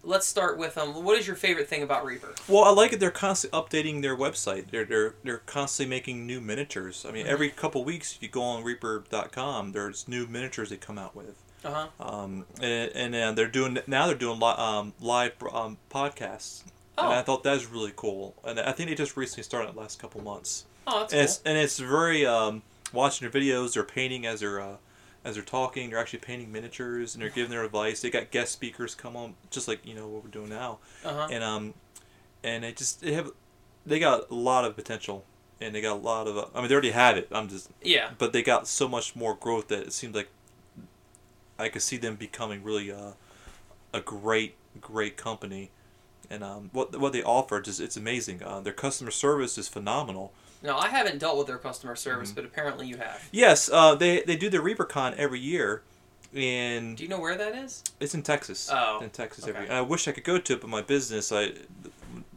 Let's 0.03 0.27
start 0.27 0.57
with 0.57 0.77
um. 0.77 1.03
What 1.03 1.17
is 1.17 1.25
your 1.27 1.35
favorite 1.35 1.67
thing 1.67 1.81
about 1.83 2.05
Reaper? 2.05 2.33
Well, 2.47 2.63
I 2.63 2.69
like 2.69 2.93
it. 2.93 2.99
They're 2.99 3.11
constantly 3.11 3.59
updating 3.59 4.01
their 4.01 4.15
website. 4.15 4.69
They're 4.71 4.85
they're 4.85 5.15
they're 5.23 5.37
constantly 5.39 5.89
making 5.89 6.25
new 6.27 6.39
miniatures. 6.39 7.05
I 7.07 7.11
mean, 7.11 7.25
Mhm. 7.25 7.29
every 7.29 7.49
couple 7.49 7.83
weeks, 7.83 8.13
if 8.15 8.21
you 8.23 8.29
go 8.29 8.43
on 8.43 8.63
Reaper.com, 8.63 9.71
there's 9.71 10.07
new 10.07 10.27
miniatures 10.27 10.69
they 10.69 10.77
come 10.77 10.97
out 10.99 11.15
with. 11.15 11.35
Uh 11.63 11.71
huh. 11.71 11.87
Um, 11.99 12.45
and 12.61 12.91
and 12.93 13.15
uh, 13.15 13.31
they're 13.31 13.47
doing 13.47 13.79
now. 13.87 14.05
They're 14.05 14.15
doing 14.15 14.39
li- 14.39 14.53
um, 14.57 14.93
live 15.01 15.33
um, 15.51 15.77
podcasts. 15.89 16.63
Oh. 16.97 17.05
And 17.05 17.13
I 17.13 17.21
thought 17.21 17.43
that 17.43 17.53
was 17.53 17.65
really 17.65 17.93
cool. 17.95 18.35
And 18.43 18.59
I 18.59 18.71
think 18.71 18.89
they 18.89 18.95
just 18.95 19.17
recently 19.17 19.43
started 19.43 19.75
the 19.75 19.79
last 19.79 19.99
couple 19.99 20.21
months. 20.21 20.65
Oh, 20.87 20.99
that's 20.99 21.13
and 21.13 21.19
cool. 21.19 21.23
it's 21.23 21.41
and 21.45 21.57
it's 21.57 21.79
very 21.79 22.25
um, 22.25 22.61
watching 22.93 23.29
their 23.29 23.41
videos. 23.41 23.73
They're 23.73 23.83
painting 23.83 24.25
as 24.25 24.39
they're 24.39 24.61
uh, 24.61 24.77
as 25.23 25.35
they're 25.35 25.43
talking. 25.43 25.89
They're 25.89 25.99
actually 25.99 26.19
painting 26.19 26.51
miniatures 26.51 27.15
and 27.15 27.21
they're 27.21 27.29
giving 27.29 27.51
their 27.51 27.63
advice. 27.63 28.01
They 28.01 28.09
got 28.09 28.31
guest 28.31 28.51
speakers 28.53 28.95
come 28.95 29.15
on, 29.15 29.35
just 29.49 29.67
like 29.67 29.85
you 29.85 29.93
know 29.93 30.07
what 30.07 30.23
we're 30.23 30.29
doing 30.29 30.49
now. 30.49 30.79
Uh 31.03 31.13
huh. 31.13 31.27
And 31.31 31.43
um, 31.43 31.73
and 32.43 32.63
they 32.63 32.71
just 32.71 33.01
they 33.01 33.13
have 33.13 33.31
they 33.85 33.99
got 33.99 34.29
a 34.29 34.35
lot 34.35 34.65
of 34.65 34.75
potential. 34.75 35.25
And 35.61 35.73
they 35.73 35.79
got 35.79 35.93
a 35.93 35.99
lot 35.99 36.27
of. 36.27 36.37
Uh, 36.37 36.45
I 36.53 36.59
mean, 36.59 36.67
they 36.67 36.73
already 36.73 36.91
had 36.91 37.17
it. 37.17 37.29
I'm 37.31 37.47
just. 37.47 37.69
Yeah. 37.81 38.09
But 38.17 38.33
they 38.33 38.43
got 38.43 38.67
so 38.67 38.89
much 38.89 39.15
more 39.15 39.33
growth 39.33 39.69
that 39.69 39.83
it 39.83 39.93
seems 39.93 40.13
like 40.13 40.27
I 41.57 41.69
could 41.69 41.81
see 41.81 41.95
them 41.95 42.15
becoming 42.15 42.61
really 42.61 42.91
uh, 42.91 43.11
a 43.93 44.01
great, 44.01 44.55
great 44.81 45.15
company. 45.15 45.71
And 46.29 46.43
um, 46.43 46.69
what 46.73 46.99
what 46.99 47.13
they 47.13 47.23
offer 47.23 47.61
just 47.61 47.79
it's 47.79 47.97
amazing. 47.97 48.41
Uh, 48.43 48.59
their 48.59 48.73
customer 48.73 49.11
service 49.11 49.57
is 49.57 49.67
phenomenal. 49.67 50.31
Now 50.63 50.77
I 50.77 50.87
haven't 50.87 51.19
dealt 51.19 51.37
with 51.37 51.47
their 51.47 51.57
customer 51.57 51.95
service, 51.95 52.29
Mm-hmm. 52.29 52.35
but 52.35 52.45
apparently 52.45 52.87
you 52.87 52.97
have. 52.97 53.27
Yes, 53.31 53.69
uh, 53.71 53.95
they 53.95 54.21
they 54.21 54.35
do 54.35 54.49
the 54.49 54.57
ReaperCon 54.59 55.15
every 55.17 55.39
year, 55.39 55.83
and 56.33 56.97
Do 56.97 57.03
you 57.03 57.09
know 57.09 57.19
where 57.19 57.37
that 57.37 57.55
is? 57.55 57.83
it's 57.99 58.13
in 58.15 58.23
Texas. 58.23 58.69
Oh, 58.71 58.99
in 59.01 59.09
Texas 59.09 59.43
okay. 59.47 59.53
every. 59.57 59.69
I 59.69 59.81
wish 59.81 60.07
I 60.07 60.11
could 60.11 60.23
go 60.23 60.37
to 60.37 60.53
it, 60.53 60.61
but 60.61 60.69
my 60.69 60.81
business, 60.81 61.31
I 61.31 61.53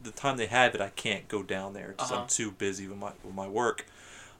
the, 0.03 0.11
time 0.11 0.37
they 0.37 0.47
have 0.47 0.73
it, 0.75 0.81
I 0.81 0.89
can't 0.89 1.27
go 1.27 1.43
down 1.43 1.73
there. 1.73 1.95
Uh-huh. 1.99 2.21
I'm 2.21 2.27
too 2.27 2.51
busy 2.51 2.87
with 2.87 2.97
my 2.97 3.11
with 3.23 3.33
my 3.35 3.47
work. 3.47 3.85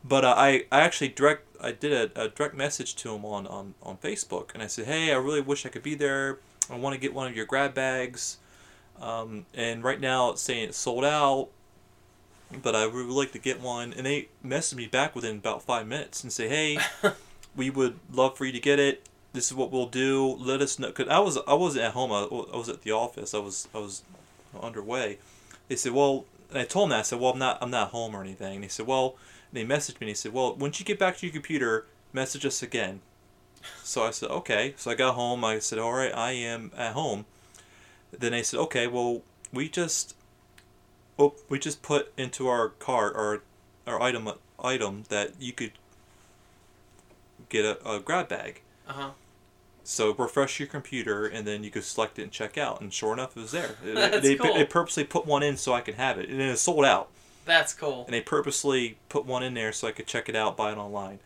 But 0.03 0.23
uh, 0.25 0.33
I 0.37 0.65
I 0.71 0.81
actually 0.81 1.09
direct 1.09 1.45
I 1.61 1.71
did 1.71 1.91
a, 2.15 2.23
a 2.25 2.29
direct 2.29 2.55
message 2.55 2.95
to 2.97 3.13
him 3.15 3.25
on, 3.25 3.47
on 3.47 3.73
on 3.83 3.97
Facebook, 3.97 4.53
and 4.53 4.61
I 4.63 4.67
said, 4.67 4.85
hey, 4.85 5.11
I 5.11 5.15
really 5.17 5.41
wish 5.41 5.65
I 5.65 5.69
could 5.69 5.83
be 5.83 5.95
there. 5.95 6.39
I 6.69 6.75
want 6.75 6.93
to 6.93 6.99
get 6.99 7.13
one 7.13 7.27
of 7.27 7.35
your 7.35 7.45
grab 7.45 7.73
bags. 7.73 8.37
Um, 9.01 9.45
and 9.53 9.83
right 9.83 9.99
now 9.99 10.31
it's 10.31 10.41
saying 10.41 10.69
it's 10.69 10.77
sold 10.77 11.05
out, 11.05 11.49
but 12.61 12.75
I 12.75 12.87
would 12.87 13.05
like 13.07 13.31
to 13.33 13.39
get 13.39 13.61
one. 13.61 13.93
And 13.93 14.05
they 14.05 14.29
messaged 14.45 14.75
me 14.75 14.87
back 14.87 15.15
within 15.15 15.37
about 15.37 15.63
five 15.63 15.87
minutes 15.87 16.23
and 16.23 16.31
say, 16.31 16.49
hey, 16.49 16.79
we 17.55 17.69
would 17.69 17.99
love 18.11 18.37
for 18.37 18.45
you 18.45 18.51
to 18.51 18.59
get 18.59 18.79
it. 18.79 19.07
This 19.31 19.47
is 19.47 19.53
what 19.53 19.71
we'll 19.71 19.87
do. 19.87 20.35
Let 20.39 20.61
us 20.61 20.79
know. 20.79 20.91
Cause 20.91 21.07
I 21.07 21.19
was 21.19 21.37
I 21.47 21.53
wasn't 21.53 21.85
at 21.85 21.91
home. 21.93 22.11
I, 22.11 22.23
I 22.23 22.57
was 22.57 22.67
at 22.67 22.81
the 22.81 22.91
office. 22.91 23.33
I 23.33 23.39
was 23.39 23.67
I 23.73 23.77
was 23.77 24.03
underway. 24.59 25.19
They 25.67 25.75
said, 25.75 25.93
well, 25.93 26.25
and 26.49 26.57
I 26.57 26.65
told 26.65 26.85
them 26.85 26.89
that. 26.91 26.99
I 26.99 27.03
said, 27.03 27.19
well, 27.19 27.33
I'm 27.33 27.39
not 27.39 27.59
I'm 27.61 27.69
not 27.69 27.89
home 27.91 28.15
or 28.15 28.21
anything. 28.21 28.55
And 28.55 28.63
they 28.63 28.69
said, 28.69 28.87
well, 28.87 29.15
and 29.51 29.57
they 29.57 29.75
messaged 29.75 30.01
me. 30.01 30.07
and 30.07 30.09
They 30.09 30.13
said, 30.15 30.33
well, 30.33 30.55
once 30.55 30.79
you 30.79 30.85
get 30.85 30.97
back 30.97 31.17
to 31.17 31.25
your 31.27 31.33
computer, 31.33 31.85
message 32.11 32.45
us 32.45 32.63
again. 32.63 33.01
So 33.83 34.03
I 34.03 34.11
said, 34.11 34.29
okay. 34.29 34.73
So 34.77 34.89
I 34.89 34.95
got 34.95 35.15
home. 35.15 35.43
I 35.45 35.59
said, 35.59 35.79
all 35.79 35.93
right, 35.93 36.15
I 36.15 36.31
am 36.31 36.71
at 36.75 36.93
home. 36.93 37.25
Then 38.11 38.31
they 38.31 38.43
said, 38.43 38.59
okay, 38.61 38.87
well, 38.87 39.21
we 39.53 39.69
just, 39.69 40.15
oh, 41.17 41.35
we 41.47 41.59
just 41.59 41.81
put 41.81 42.11
into 42.17 42.47
our 42.47 42.69
cart 42.69 43.15
our, 43.15 43.41
our 43.87 44.01
item 44.01 44.29
item 44.63 45.03
that 45.09 45.33
you 45.39 45.53
could 45.53 45.71
get 47.49 47.65
a, 47.65 47.89
a 47.89 47.99
grab 47.99 48.27
bag. 48.27 48.61
Uh 48.87 48.93
huh. 48.93 49.09
So 49.83 50.13
refresh 50.13 50.59
your 50.59 50.67
computer, 50.67 51.25
and 51.25 51.47
then 51.47 51.63
you 51.63 51.71
could 51.71 51.83
select 51.83 52.19
it 52.19 52.23
and 52.23 52.31
check 52.31 52.57
out. 52.57 52.79
And 52.81 52.93
sure 52.93 53.13
enough, 53.13 53.35
it 53.35 53.39
was 53.41 53.51
there. 53.51 53.75
They- 53.83 53.93
That's 53.93 54.21
they, 54.21 54.35
cool. 54.35 54.53
they 54.53 54.65
purposely 54.65 55.03
put 55.03 55.25
one 55.25 55.41
in 55.43 55.57
so 55.57 55.73
I 55.73 55.81
could 55.81 55.95
have 55.95 56.19
it, 56.19 56.29
and 56.29 56.39
then 56.39 56.49
it 56.49 56.57
sold 56.57 56.85
out. 56.85 57.09
That's 57.45 57.73
cool. 57.73 58.05
And 58.05 58.13
they 58.13 58.21
purposely 58.21 58.97
put 59.09 59.25
one 59.25 59.41
in 59.41 59.55
there 59.55 59.71
so 59.71 59.87
I 59.87 59.91
could 59.91 60.05
check 60.05 60.29
it 60.29 60.35
out, 60.35 60.55
buy 60.55 60.71
it 60.71 60.77
online. 60.77 61.19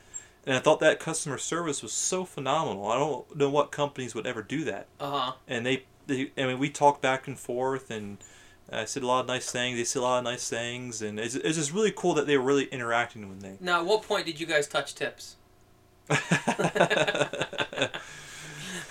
And 0.46 0.56
I 0.56 0.60
thought 0.60 0.80
that 0.80 1.00
customer 1.00 1.38
service 1.38 1.82
was 1.82 1.91
so 1.91 2.24
phenomenal. 2.26 2.89
I 2.89 2.98
don't 2.98 3.36
know 3.36 3.50
what 3.50 3.72
companies 3.72 4.13
would 4.15 4.26
ever 4.28 4.41
do 4.41 4.63
that. 4.65 4.88
Uh 5.00 5.12
huh. 5.12 5.32
And 5.48 5.65
they, 5.65 5.84
they 6.07 6.31
I 6.37 6.45
mean, 6.47 6.59
we 6.59 6.69
talked 6.69 7.01
back 7.01 7.27
and 7.27 7.37
forth, 7.39 7.89
and 7.91 8.17
I 8.71 8.85
said 8.85 9.03
a 9.03 9.07
lot 9.07 9.21
of 9.21 9.27
nice 9.27 9.51
things. 9.51 9.77
They 9.77 9.83
said 9.83 9.99
a 9.99 10.03
lot 10.03 10.17
of 10.19 10.23
nice 10.23 10.49
things, 10.49 11.01
and 11.01 11.19
it's, 11.19 11.35
it's 11.35 11.57
just 11.57 11.73
really 11.73 11.93
cool 11.95 12.13
that 12.15 12.27
they 12.27 12.37
were 12.37 12.43
really 12.43 12.65
interacting 12.65 13.29
with 13.29 13.41
me. 13.41 13.57
Now, 13.59 13.79
at 13.79 13.85
what 13.85 14.03
point 14.03 14.25
did 14.25 14.39
you 14.39 14.45
guys 14.45 14.67
touch 14.67 14.95
tips? 14.95 15.35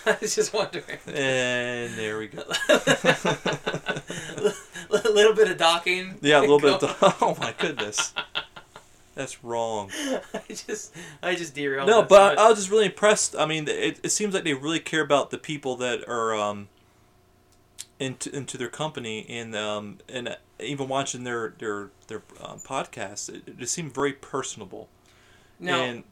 I 0.05 0.17
was 0.21 0.35
just 0.35 0.53
wondering. 0.53 0.99
And 1.07 1.95
there 1.95 2.19
we 2.19 2.27
go. 2.29 2.43
A 4.91 5.09
little 5.09 5.35
bit 5.35 5.51
of 5.51 5.57
docking. 5.57 6.19
Yeah, 6.21 6.41
a 6.41 6.43
little 6.43 6.59
bit. 6.59 6.81
Go- 6.81 6.89
Of, 6.89 7.17
oh 7.21 7.37
my 7.41 7.55
goodness, 7.59 8.13
that's 9.15 9.43
wrong. 9.43 9.91
I 10.35 10.41
just, 10.49 10.95
I 11.23 11.35
just 11.35 11.55
derailed. 11.55 11.89
No, 11.89 12.03
but 12.03 12.37
so 12.37 12.43
I 12.43 12.49
was 12.49 12.59
just 12.59 12.71
really 12.71 12.87
impressed. 12.87 13.35
I 13.37 13.47
mean, 13.47 13.69
it, 13.69 14.01
it 14.03 14.11
seems 14.11 14.35
like 14.35 14.45
they 14.45 14.55
really 14.55 14.81
care 14.81 15.01
about 15.03 15.31
the 15.31 15.39
people 15.39 15.77
that 15.77 16.07
are 16.09 16.35
um, 16.35 16.69
into 17.99 18.35
into 18.35 18.57
their 18.59 18.69
company, 18.69 19.27
and 19.29 19.55
um, 19.55 19.99
and 20.09 20.29
uh, 20.29 20.35
even 20.61 20.89
watching 20.89 21.25
their 21.25 21.55
their 21.59 21.91
their 22.09 22.23
um, 22.43 22.59
podcasts, 22.61 23.29
it, 23.29 23.43
it 23.47 23.59
just 23.59 23.73
seemed 23.75 23.95
very 23.95 24.13
personable. 24.13 24.89
Now, 25.61 25.83
and 25.83 26.05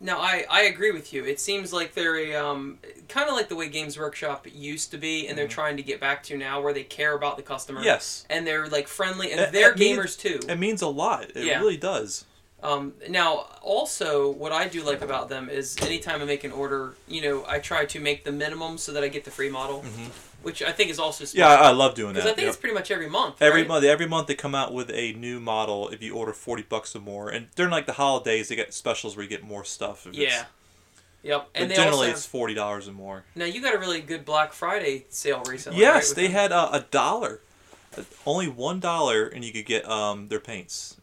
No, 0.00 0.18
I, 0.18 0.44
I 0.50 0.62
agree 0.62 0.90
with 0.92 1.14
you. 1.14 1.24
It 1.24 1.40
seems 1.40 1.72
like 1.72 1.94
they're 1.94 2.16
a 2.18 2.34
um, 2.34 2.78
kind 3.08 3.28
of 3.30 3.34
like 3.34 3.48
the 3.48 3.56
way 3.56 3.68
Games 3.70 3.98
Workshop 3.98 4.46
used 4.52 4.90
to 4.90 4.98
be, 4.98 5.26
and 5.28 5.38
they're 5.38 5.48
trying 5.48 5.78
to 5.78 5.82
get 5.82 5.98
back 6.00 6.22
to 6.24 6.36
now, 6.36 6.60
where 6.60 6.74
they 6.74 6.82
care 6.84 7.14
about 7.14 7.36
the 7.38 7.42
customer. 7.42 7.78
Mm-hmm. 7.80 7.86
Yes. 7.86 8.26
and 8.28 8.46
they're 8.46 8.66
like 8.68 8.86
friendly, 8.88 9.32
and 9.32 9.40
It- 9.40 9.52
they're 9.52 9.70
it 9.72 9.78
means- 9.78 9.98
gamers 9.98 10.18
too. 10.18 10.40
it 10.46 10.58
means 10.58 10.82
a 10.82 10.88
lot. 10.88 11.30
It 11.34 11.44
Yeah. 11.44 11.58
really 11.60 11.78
does. 11.78 12.26
Um, 12.62 12.94
now, 13.10 13.46
also, 13.62 14.30
what 14.30 14.50
I 14.52 14.68
do 14.68 14.82
like 14.82 15.02
about 15.02 15.28
them 15.28 15.50
is 15.50 15.76
anytime 15.82 16.22
I 16.22 16.24
make 16.24 16.44
an 16.44 16.52
order, 16.52 16.94
you 17.06 17.20
know, 17.20 17.44
I 17.46 17.58
try 17.58 17.84
to 17.84 18.00
make 18.00 18.24
the 18.24 18.32
minimum 18.32 18.78
so 18.78 18.92
that 18.92 19.04
I 19.04 19.08
get 19.08 19.24
the 19.24 19.30
free 19.30 19.50
model, 19.50 19.84
which 20.44 20.62
I 20.62 20.72
think 20.72 20.90
is 20.90 20.98
also 20.98 21.24
Mm-hmm. 21.24 21.38
Yeah, 21.38 21.48
I 21.48 21.68
I 21.68 21.70
love 21.72 21.94
doing 21.94 22.14
that. 22.14 22.20
because. 22.20 22.32
I 22.32 22.34
think 22.34 22.44
yep. 22.46 22.48
it's 22.54 22.60
pretty 22.60 22.74
much 22.74 22.90
every 22.90 23.08
month. 23.08 23.40
Every 23.40 23.62
right? 23.62 23.68
month, 23.68 23.84
every 23.84 24.06
month 24.06 24.26
they 24.28 24.34
come 24.34 24.54
out 24.54 24.72
with 24.72 24.90
a 24.90 25.12
new 25.14 25.40
model. 25.40 25.88
If 25.88 26.02
you 26.02 26.14
order 26.14 26.32
forty 26.32 26.62
bucks 26.62 26.94
or 26.94 27.00
more, 27.00 27.28
and 27.30 27.48
during 27.54 27.72
like 27.72 27.86
the 27.86 27.94
holidays, 27.94 28.48
they 28.48 28.56
get 28.56 28.72
specials 28.74 29.16
where 29.16 29.22
you 29.22 29.28
get 29.28 29.42
more 29.42 29.64
stuff. 29.64 30.06
If 30.06 30.14
it's- 30.14 30.32
Yeah. 30.32 30.44
Yep, 31.22 31.48
and 31.54 31.62
but 31.62 31.68
they 31.70 31.74
generally 31.74 32.08
also 32.08 32.10
it's 32.10 32.26
forty 32.26 32.52
dollars 32.54 32.86
or 32.86 32.92
more. 32.92 33.24
Now 33.34 33.46
you 33.46 33.62
got 33.62 33.74
a 33.74 33.78
really 33.78 34.02
good 34.02 34.24
Black 34.26 34.52
Friday 34.52 35.06
sale 35.08 35.42
recently. 35.48 35.80
yes, 35.80 36.10
right, 36.10 36.16
they 36.16 36.22
them? 36.24 36.32
had 36.32 36.52
uh, 36.52 36.68
a 36.72 36.80
dollar, 36.80 37.40
only 38.26 38.46
one 38.48 38.78
dollar, 38.78 39.26
and 39.26 39.42
you 39.42 39.50
could 39.52 39.64
get 39.64 39.88
um 39.88 40.28
their 40.28 40.40
paints. 40.40 40.96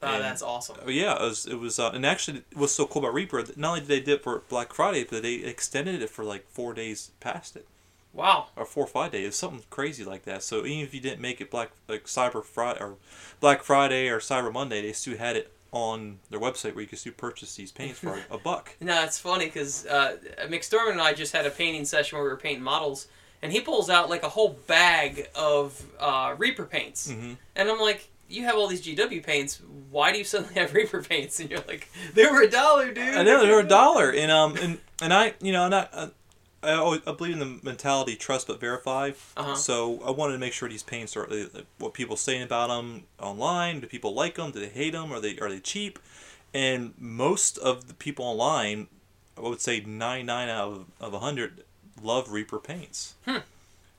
Oh, 0.00 0.06
And- 0.06 0.22
that's 0.22 0.42
awesome. 0.42 0.76
oh, 0.84 0.90
Yeah, 0.90 1.14
it 1.16 1.22
was. 1.22 1.46
It 1.46 1.58
was, 1.58 1.78
uh, 1.78 1.90
and 1.94 2.04
actually, 2.06 2.44
it 2.50 2.56
was 2.56 2.72
so 2.74 2.86
cool 2.86 3.02
about 3.02 3.14
Reaper. 3.14 3.42
Not 3.56 3.68
only 3.70 3.80
did 3.80 3.88
they 3.88 4.00
do 4.00 4.14
it 4.14 4.22
for 4.22 4.42
Black 4.48 4.72
Friday, 4.72 5.04
but 5.10 5.22
they 5.22 5.34
extended 5.36 6.02
it 6.02 6.10
for 6.10 6.24
like 6.24 6.46
four 6.48 6.74
days 6.74 7.10
past 7.20 7.56
it. 7.56 7.66
Wow. 8.14 8.46
Or 8.56 8.64
four 8.64 8.84
or 8.84 8.88
five 8.88 9.10
days, 9.12 9.34
something 9.34 9.64
crazy 9.70 10.04
like 10.04 10.22
that. 10.24 10.42
So 10.42 10.64
even 10.64 10.84
if 10.84 10.94
you 10.94 11.00
didn't 11.00 11.20
make 11.20 11.40
it 11.40 11.50
Black 11.50 11.70
like 11.88 12.04
Cyber 12.04 12.44
Friday 12.44 12.80
or 12.80 12.94
Black 13.40 13.62
Friday 13.64 14.08
or 14.08 14.20
Cyber 14.20 14.52
Monday, 14.52 14.80
they 14.82 14.92
still 14.92 15.16
had 15.18 15.36
it 15.36 15.50
on 15.72 16.20
their 16.30 16.38
website 16.38 16.74
where 16.74 16.82
you 16.82 16.86
could 16.86 17.00
still 17.00 17.12
purchase 17.16 17.56
these 17.56 17.72
paints 17.72 17.98
for 17.98 18.20
a 18.30 18.38
buck. 18.44 18.76
No, 18.80 19.02
it's 19.02 19.18
funny 19.18 19.46
because 19.46 19.84
uh, 19.86 20.16
McStorm 20.46 20.92
and 20.92 21.00
I 21.00 21.12
just 21.12 21.32
had 21.32 21.44
a 21.46 21.50
painting 21.50 21.84
session 21.84 22.16
where 22.16 22.22
we 22.24 22.30
were 22.30 22.36
painting 22.36 22.62
models, 22.62 23.08
and 23.42 23.50
he 23.50 23.60
pulls 23.60 23.90
out 23.90 24.08
like 24.08 24.22
a 24.22 24.28
whole 24.28 24.56
bag 24.68 25.28
of 25.34 25.84
uh, 25.98 26.36
Reaper 26.38 26.64
paints, 26.66 27.10
Mhm. 27.10 27.36
and 27.56 27.68
I'm 27.68 27.80
like, 27.80 28.08
"You 28.28 28.44
have 28.44 28.54
all 28.54 28.68
these 28.68 28.82
GW 28.82 29.24
paints. 29.24 29.60
Why 29.90 30.12
do 30.12 30.18
you 30.18 30.24
suddenly 30.24 30.54
have 30.60 30.72
Reaper 30.72 31.02
paints?" 31.02 31.40
And 31.40 31.50
you're 31.50 31.64
like, 31.66 31.90
"They 32.14 32.26
were 32.26 32.42
a 32.42 32.48
dollar, 32.50 32.92
dude." 32.92 33.12
I 33.16 33.24
know 33.24 33.44
they 33.44 33.50
were 33.52 33.58
a 33.60 33.64
dollar, 33.68 34.12
and 34.12 34.30
um, 34.30 34.56
and 34.58 34.78
and 35.02 35.12
I, 35.12 35.34
you 35.42 35.50
know, 35.50 35.68
not. 35.68 35.90
Uh, 35.92 36.08
I 36.64 36.74
always 36.74 37.00
I 37.06 37.12
believe 37.12 37.34
in 37.34 37.38
the 37.38 37.60
mentality 37.62 38.16
trust 38.16 38.46
but 38.46 38.60
verify. 38.60 39.12
Uh-huh. 39.36 39.54
So 39.54 40.00
I 40.04 40.10
wanted 40.10 40.34
to 40.34 40.38
make 40.38 40.52
sure 40.52 40.68
these 40.68 40.82
paints 40.82 41.16
are 41.16 41.30
uh, 41.30 41.62
what 41.78 41.94
people 41.94 42.16
saying 42.16 42.42
about 42.42 42.68
them 42.68 43.04
online. 43.20 43.80
Do 43.80 43.86
people 43.86 44.14
like 44.14 44.36
them? 44.36 44.50
Do 44.50 44.60
they 44.60 44.68
hate 44.68 44.92
them? 44.92 45.12
Are 45.12 45.20
they 45.20 45.38
are 45.38 45.48
they 45.48 45.60
cheap? 45.60 45.98
And 46.52 46.94
most 46.98 47.58
of 47.58 47.88
the 47.88 47.94
people 47.94 48.24
online, 48.24 48.88
I 49.36 49.42
would 49.42 49.60
say 49.60 49.80
ninety 49.80 50.24
nine 50.24 50.48
out 50.48 50.86
of 51.00 51.14
of 51.14 51.20
hundred, 51.20 51.64
love 52.02 52.30
Reaper 52.30 52.58
paints. 52.58 53.14
Hmm. 53.26 53.38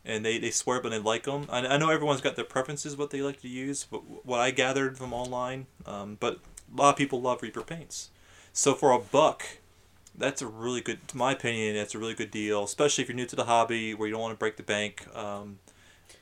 And 0.07 0.23
they, 0.23 0.37
they 0.37 0.51
swear 0.51 0.81
but 0.81 0.89
they 0.89 0.99
like 0.99 1.23
them. 1.23 1.47
I, 1.49 1.65
I 1.65 1.77
know 1.77 1.89
everyone's 1.89 2.21
got 2.21 2.35
their 2.35 2.45
preferences 2.45 2.95
what 2.95 3.09
they 3.09 3.23
like 3.23 3.41
to 3.41 3.47
use, 3.47 3.87
but 3.89 4.01
what 4.23 4.39
I 4.39 4.51
gathered 4.51 4.99
from 4.99 5.13
online, 5.13 5.65
um, 5.87 6.17
but 6.19 6.39
a 6.71 6.79
lot 6.79 6.91
of 6.91 6.95
people 6.95 7.21
love 7.21 7.41
Reaper 7.41 7.63
paints. 7.63 8.11
So 8.53 8.75
for 8.75 8.91
a 8.91 8.99
buck, 8.99 9.43
that's 10.17 10.41
a 10.41 10.47
really 10.47 10.81
good, 10.81 11.07
to 11.09 11.17
my 11.17 11.33
opinion, 11.33 11.75
that's 11.75 11.95
a 11.95 11.99
really 11.99 12.13
good 12.13 12.31
deal, 12.31 12.63
especially 12.63 13.03
if 13.03 13.09
you're 13.09 13.15
new 13.15 13.25
to 13.25 13.35
the 13.35 13.45
hobby 13.45 13.93
where 13.93 14.07
you 14.07 14.13
don't 14.13 14.21
want 14.21 14.33
to 14.33 14.39
break 14.39 14.57
the 14.57 14.63
bank. 14.63 15.05
Um, 15.15 15.59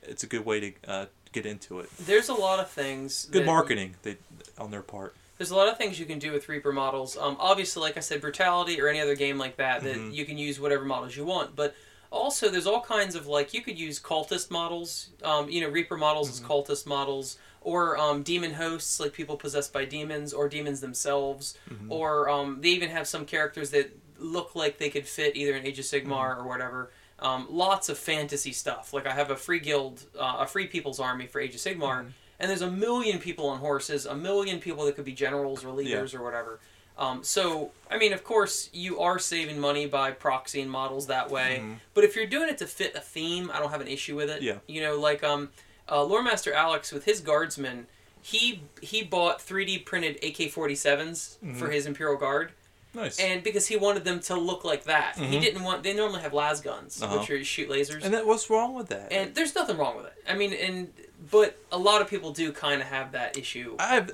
it's 0.01 0.23
a 0.23 0.27
good 0.27 0.45
way 0.45 0.59
to 0.59 0.73
uh, 0.87 1.05
get 1.31 1.45
into 1.45 1.79
it. 1.79 1.89
There's 1.97 2.29
a 2.29 2.33
lot 2.33 2.59
of 2.59 2.69
things. 2.69 3.25
Good 3.25 3.45
marketing 3.45 3.95
they, 4.03 4.17
on 4.57 4.71
their 4.71 4.81
part. 4.81 5.15
There's 5.37 5.51
a 5.51 5.55
lot 5.55 5.67
of 5.67 5.77
things 5.77 5.99
you 5.99 6.05
can 6.05 6.19
do 6.19 6.31
with 6.31 6.47
Reaper 6.47 6.71
models. 6.71 7.17
Um, 7.17 7.35
obviously, 7.39 7.81
like 7.81 7.97
I 7.97 8.01
said, 8.01 8.21
Brutality 8.21 8.79
or 8.79 8.87
any 8.87 9.01
other 9.01 9.15
game 9.15 9.37
like 9.37 9.57
that, 9.57 9.83
that 9.83 9.95
Mhm. 9.95 10.13
you 10.13 10.25
can 10.25 10.37
use 10.37 10.59
whatever 10.59 10.85
models 10.85 11.15
you 11.15 11.25
want. 11.25 11.55
But 11.55 11.75
also, 12.13 12.49
there's 12.49 12.67
all 12.67 12.81
kinds 12.81 13.15
of 13.15 13.27
like 13.27 13.53
you 13.53 13.61
could 13.61 13.77
use 13.77 13.99
cultist 13.99 14.51
models. 14.51 15.09
Um, 15.23 15.49
you 15.49 15.61
know, 15.61 15.69
Reaper 15.69 15.97
models 15.97 16.29
as 16.29 16.39
cultist 16.47 16.85
models, 16.85 17.37
or 17.61 17.97
um, 17.97 18.23
demon 18.23 18.53
hosts 18.53 18.99
like 18.99 19.13
people 19.13 19.35
possessed 19.35 19.73
by 19.73 19.85
demons, 19.85 20.31
or 20.31 20.47
demons 20.47 20.79
themselves, 20.79 21.57
or 21.89 22.29
um, 22.29 22.59
they 22.61 22.69
even 22.69 22.89
have 22.89 23.07
some 23.07 23.25
characters 23.25 23.71
that 23.71 23.91
look 24.19 24.55
like 24.55 24.77
they 24.77 24.89
could 24.89 25.07
fit 25.07 25.35
either 25.35 25.55
in 25.55 25.65
Age 25.65 25.79
of 25.79 25.85
Sigmar 25.85 26.37
or 26.37 26.47
whatever. 26.47 26.91
Um, 27.19 27.47
lots 27.49 27.89
of 27.89 27.97
fantasy 27.97 28.51
stuff. 28.51 28.93
Like 28.93 29.07
I 29.07 29.13
have 29.13 29.31
a 29.31 29.35
free 29.35 29.59
guild, 29.59 30.03
uh, 30.19 30.37
a 30.39 30.47
free 30.47 30.67
people's 30.67 30.99
army 30.99 31.25
for 31.27 31.41
Age 31.41 31.55
of 31.55 31.61
Sigmar, 31.61 31.99
and 32.39 32.49
there's 32.49 32.61
a 32.61 32.71
million 32.71 33.19
people 33.19 33.47
on 33.47 33.59
horses, 33.59 34.05
a 34.05 34.15
million 34.15 34.59
people 34.59 34.85
that 34.85 34.95
could 34.95 35.05
be 35.05 35.13
generals 35.13 35.63
or 35.65 35.71
leaders 35.71 36.13
or 36.13 36.23
whatever. 36.23 36.59
Um, 36.97 37.23
so, 37.23 37.71
I 37.89 37.97
mean, 37.97 38.13
of 38.13 38.23
course, 38.23 38.69
you 38.71 38.99
are 38.99 39.17
saving 39.17 39.59
money 39.59 39.87
by 39.87 40.11
proxying 40.11 40.67
models 40.67 41.07
that 41.07 41.31
way. 41.31 41.59
Mhm. 41.61 41.77
But 41.93 42.03
if 42.03 42.15
you're 42.15 42.27
doing 42.27 42.49
it 42.49 42.57
to 42.59 42.67
fit 42.67 42.93
a 42.95 42.99
theme, 43.01 43.49
I 43.53 43.59
don't 43.59 43.71
have 43.71 43.81
an 43.81 43.87
issue 43.87 44.15
with 44.15 44.29
it. 44.29 44.41
Yeah. 44.43 44.59
You 44.67 44.81
know, 44.81 44.99
like 44.99 45.23
um, 45.23 45.49
uh, 45.89 46.03
Lore 46.03 46.21
Master 46.21 46.53
Alex 46.53 46.91
with 46.91 47.05
his 47.05 47.19
guardsmen, 47.19 47.87
he 48.21 48.61
he 48.81 49.01
bought 49.03 49.41
3D 49.41 49.79
printed 49.79 50.17
AK-47s 50.23 51.37
for 51.57 51.67
Mhm. 51.67 51.73
his 51.73 51.85
Imperial 51.85 52.15
Guard. 52.17 52.51
Nice. 52.95 53.19
And 53.19 53.41
because 53.43 53.67
he 53.67 53.75
wanted 53.75 54.05
them 54.05 54.19
to 54.19 54.35
look 54.35 54.63
like 54.63 54.83
that, 54.83 55.17
he 55.17 55.37
Mhm. 55.37 55.41
didn't 55.41 55.63
want. 55.63 55.81
They 55.81 55.93
normally 55.95 56.21
have 56.21 56.31
las 56.31 56.61
guns, 56.61 57.01
Uh-huh. 57.01 57.17
which 57.17 57.29
are 57.31 57.43
shoot 57.43 57.67
lasers. 57.67 58.03
And 58.03 58.13
that, 58.13 58.27
what's 58.27 58.51
wrong 58.51 58.75
with 58.75 58.89
that? 58.89 59.11
And 59.11 59.33
there's 59.33 59.55
nothing 59.55 59.77
wrong 59.77 59.97
with 59.97 60.05
it. 60.05 60.13
I 60.27 60.35
mean, 60.35 60.53
and 60.53 60.93
but 61.31 61.57
a 61.71 61.77
lot 61.77 62.01
of 62.01 62.07
people 62.07 62.31
do 62.31 62.51
kind 62.51 62.81
of 62.83 62.87
have 62.89 63.13
that 63.13 63.35
issue. 63.37 63.75
I've, 63.79 64.11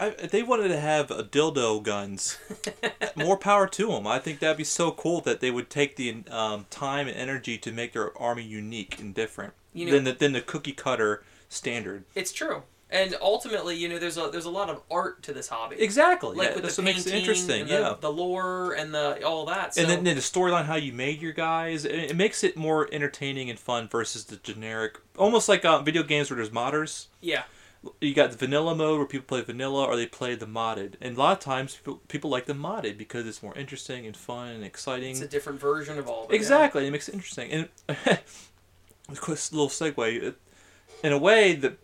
I, 0.00 0.10
they 0.10 0.42
wanted 0.42 0.68
to 0.68 0.80
have 0.80 1.10
a 1.10 1.22
dildo 1.22 1.82
guns, 1.82 2.38
more 3.16 3.36
power 3.36 3.66
to 3.66 3.86
them. 3.88 4.06
I 4.06 4.18
think 4.18 4.38
that'd 4.40 4.56
be 4.56 4.64
so 4.64 4.90
cool 4.92 5.20
that 5.22 5.40
they 5.40 5.50
would 5.50 5.68
take 5.68 5.96
the 5.96 6.24
um, 6.30 6.66
time 6.70 7.06
and 7.06 7.16
energy 7.16 7.58
to 7.58 7.70
make 7.70 7.92
their 7.92 8.16
army 8.18 8.42
unique 8.42 8.98
and 8.98 9.14
different 9.14 9.52
You 9.74 9.86
know- 9.86 9.92
than 9.92 10.04
the 10.04 10.12
than 10.12 10.32
the 10.32 10.40
cookie 10.40 10.72
cutter 10.72 11.22
standard. 11.48 12.04
It's 12.14 12.32
true. 12.32 12.62
And 12.92 13.14
ultimately, 13.20 13.76
you 13.76 13.88
know, 13.88 13.98
there's 14.00 14.16
a 14.18 14.30
there's 14.32 14.46
a 14.46 14.50
lot 14.50 14.68
of 14.68 14.82
art 14.90 15.22
to 15.22 15.32
this 15.32 15.46
hobby. 15.46 15.76
Exactly. 15.78 16.34
Like 16.36 16.48
yeah, 16.48 16.54
with 16.56 16.74
the 16.74 16.82
it 16.82 16.84
painting 16.84 17.12
interesting. 17.12 17.60
and 17.60 17.70
the, 17.70 17.74
yeah. 17.74 17.94
the 18.00 18.10
lore 18.10 18.72
and 18.72 18.92
the 18.92 19.24
all 19.24 19.46
that. 19.46 19.74
So, 19.74 19.82
and 19.82 19.90
then, 19.90 20.02
then 20.02 20.16
the 20.16 20.22
storyline, 20.22 20.64
how 20.64 20.74
you 20.74 20.92
made 20.92 21.22
your 21.22 21.32
guys, 21.32 21.84
it, 21.84 21.94
it 21.94 22.16
makes 22.16 22.42
it 22.42 22.56
more 22.56 22.88
entertaining 22.90 23.48
and 23.48 23.60
fun 23.60 23.86
versus 23.88 24.24
the 24.24 24.36
generic, 24.38 24.98
almost 25.16 25.48
like 25.48 25.64
uh, 25.64 25.80
video 25.82 26.02
games 26.02 26.30
where 26.30 26.36
there's 26.36 26.50
modders. 26.50 27.06
yeah, 27.20 27.44
You 28.00 28.14
got 28.14 28.30
the 28.30 28.36
vanilla 28.36 28.74
mode 28.74 28.98
where 28.98 29.06
people 29.06 29.26
play 29.26 29.40
vanilla, 29.42 29.84
or 29.84 29.96
they 29.96 30.06
play 30.06 30.34
the 30.34 30.46
modded. 30.46 30.94
And 31.00 31.16
a 31.16 31.18
lot 31.18 31.32
of 31.32 31.40
times, 31.40 31.76
people, 31.76 32.00
people 32.08 32.30
like 32.30 32.46
the 32.46 32.52
modded 32.52 32.98
because 32.98 33.26
it's 33.26 33.42
more 33.42 33.56
interesting 33.56 34.06
and 34.06 34.16
fun 34.16 34.48
and 34.48 34.64
exciting. 34.64 35.12
it's 35.12 35.20
a 35.20 35.28
different 35.28 35.60
version 35.60 35.98
of 35.98 36.06
all 36.08 36.24
of 36.24 36.30
it. 36.30 36.34
yeah. 36.34 36.36
Exactly, 36.36 36.86
it 36.86 36.90
makes 36.90 37.08
it 37.08 37.14
interesting. 37.14 37.50
And 37.50 37.68
a 37.88 38.18
quick 39.16 39.38
little 39.52 39.68
segue. 39.68 40.34
In 41.02 41.12
a 41.12 41.18
way, 41.18 41.54
that 41.54 41.78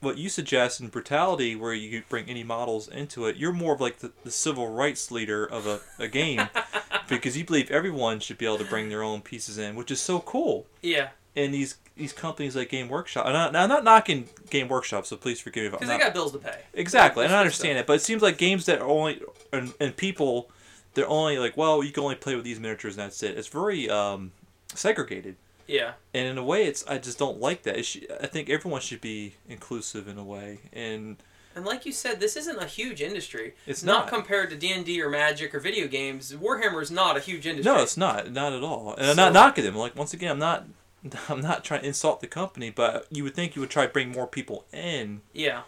what 0.00 0.16
you 0.16 0.28
suggest 0.28 0.80
in 0.80 0.88
brutality, 0.88 1.56
where 1.56 1.74
you 1.74 2.02
bring 2.08 2.26
any 2.28 2.44
models 2.44 2.88
into 2.88 3.26
it, 3.26 3.36
you're 3.36 3.52
more 3.52 3.74
of 3.74 3.80
like 3.80 3.98
the, 3.98 4.12
the 4.24 4.30
civil 4.30 4.68
rights 4.68 5.10
leader 5.10 5.44
of 5.44 5.66
a, 5.66 5.80
a 5.98 6.08
game, 6.08 6.48
because 7.08 7.36
you 7.36 7.44
believe 7.44 7.70
everyone 7.70 8.20
should 8.20 8.38
be 8.38 8.46
able 8.46 8.58
to 8.58 8.64
bring 8.64 8.88
their 8.88 9.02
own 9.02 9.20
pieces 9.20 9.58
in, 9.58 9.74
which 9.74 9.90
is 9.90 10.00
so 10.00 10.20
cool. 10.20 10.66
Yeah, 10.82 11.08
And 11.34 11.52
these 11.52 11.76
these 11.98 12.12
companies 12.12 12.56
like 12.56 12.68
Game 12.70 12.88
Workshop, 12.88 13.26
and 13.26 13.36
I, 13.36 13.46
I'm 13.48 13.68
not 13.68 13.84
knocking 13.84 14.28
Game 14.50 14.68
Workshop, 14.68 15.04
so 15.04 15.16
please 15.16 15.40
forgive 15.40 15.62
me 15.62 15.66
if 15.66 15.72
I'm 15.74 15.78
because 15.80 15.88
not. 15.88 15.98
they 15.98 16.04
got 16.04 16.14
bills 16.14 16.32
to 16.32 16.38
pay. 16.38 16.60
Exactly, 16.72 17.24
and 17.24 17.34
I 17.34 17.40
understand 17.40 17.78
it, 17.78 17.86
but 17.86 17.94
it 17.94 18.02
seems 18.02 18.22
like 18.22 18.38
games 18.38 18.66
that 18.66 18.80
are 18.80 18.88
only 18.88 19.20
and, 19.52 19.74
and 19.80 19.96
people, 19.96 20.50
they're 20.94 21.08
only 21.08 21.38
like, 21.38 21.56
well, 21.56 21.82
you 21.82 21.92
can 21.92 22.04
only 22.04 22.14
play 22.14 22.34
with 22.34 22.44
these 22.44 22.60
miniatures 22.60 22.96
and 22.96 23.04
that's 23.04 23.22
it. 23.22 23.36
It's 23.36 23.48
very 23.48 23.90
um, 23.90 24.32
segregated, 24.74 25.36
Yeah, 25.66 25.92
and 26.14 26.26
in 26.26 26.38
a 26.38 26.44
way, 26.44 26.64
it's 26.64 26.86
I 26.86 26.98
just 26.98 27.18
don't 27.18 27.40
like 27.40 27.64
that. 27.64 27.84
Should, 27.84 28.06
I 28.22 28.26
think 28.26 28.48
everyone 28.48 28.80
should 28.80 29.00
be 29.00 29.34
inclusive 29.48 30.08
in 30.08 30.16
a 30.16 30.24
way, 30.24 30.60
and 30.72 31.16
and 31.58 31.66
like 31.66 31.84
you 31.84 31.90
said, 31.92 32.20
this 32.20 32.36
isn't 32.36 32.58
a 32.62 32.66
huge 32.66 33.02
industry. 33.02 33.54
It's 33.66 33.82
not, 33.82 34.02
not. 34.04 34.08
compared 34.14 34.50
to 34.50 34.56
D 34.56 34.70
and 34.72 34.84
D 34.86 35.02
or 35.02 35.10
Magic 35.10 35.52
or 35.52 35.58
video 35.58 35.88
games. 35.88 36.32
Warhammer 36.32 36.80
is 36.80 36.90
not 36.92 37.16
a 37.16 37.20
huge 37.20 37.48
industry. 37.48 37.72
no, 37.72 37.82
it's 37.82 37.96
not, 37.96 38.30
not 38.30 38.52
at 38.52 38.62
all. 38.62 38.94
And 38.94 39.10
I'm 39.10 39.16
not 39.16 39.32
knocking 39.32 39.64
them. 39.64 39.74
Like 39.74 39.96
once 39.96 40.14
again, 40.14 40.30
I'm 40.30 40.38
not, 40.38 40.66
I'm 41.28 41.40
not 41.40 41.64
trying 41.64 41.80
to 41.82 41.86
insult 41.86 42.20
the 42.20 42.26
company, 42.26 42.70
but 42.70 43.06
you 43.10 43.24
would 43.24 43.34
think 43.34 43.54
you 43.56 43.60
would 43.60 43.70
try 43.70 43.86
to 43.86 43.92
bring 43.92 44.10
more 44.10 44.26
people 44.26 44.64
in. 44.72 45.20
Yeah, 45.32 45.62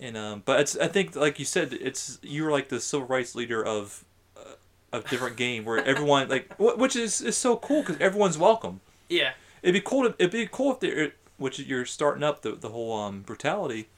And 0.00 0.16
um, 0.16 0.42
but 0.44 0.60
it's 0.60 0.76
I 0.76 0.88
think 0.88 1.16
like 1.16 1.38
you 1.38 1.44
said, 1.44 1.72
it's 1.72 2.18
you're 2.22 2.50
like 2.50 2.68
the 2.68 2.80
civil 2.80 3.06
rights 3.06 3.34
leader 3.34 3.64
of 3.64 4.04
uh, 4.36 4.54
a 4.92 5.00
different 5.00 5.36
game 5.46 5.64
where 5.64 5.82
everyone 5.84 6.28
like 6.28 6.52
which 6.58 6.96
is 6.96 7.20
is 7.20 7.36
so 7.36 7.56
cool 7.56 7.82
because 7.82 7.98
everyone's 8.00 8.38
welcome. 8.38 8.80
Yeah. 9.08 9.32
It'd 9.62 9.72
be 9.72 9.80
cool. 9.80 10.02
To, 10.08 10.14
it'd 10.18 10.32
be 10.32 10.48
cool 10.50 10.72
if 10.74 10.80
they 10.80 11.12
which 11.38 11.58
you're 11.58 11.86
starting 11.86 12.22
up 12.22 12.42
the 12.42 12.52
the 12.52 12.68
whole 12.68 12.92
um 12.98 13.22
brutality. 13.22 13.88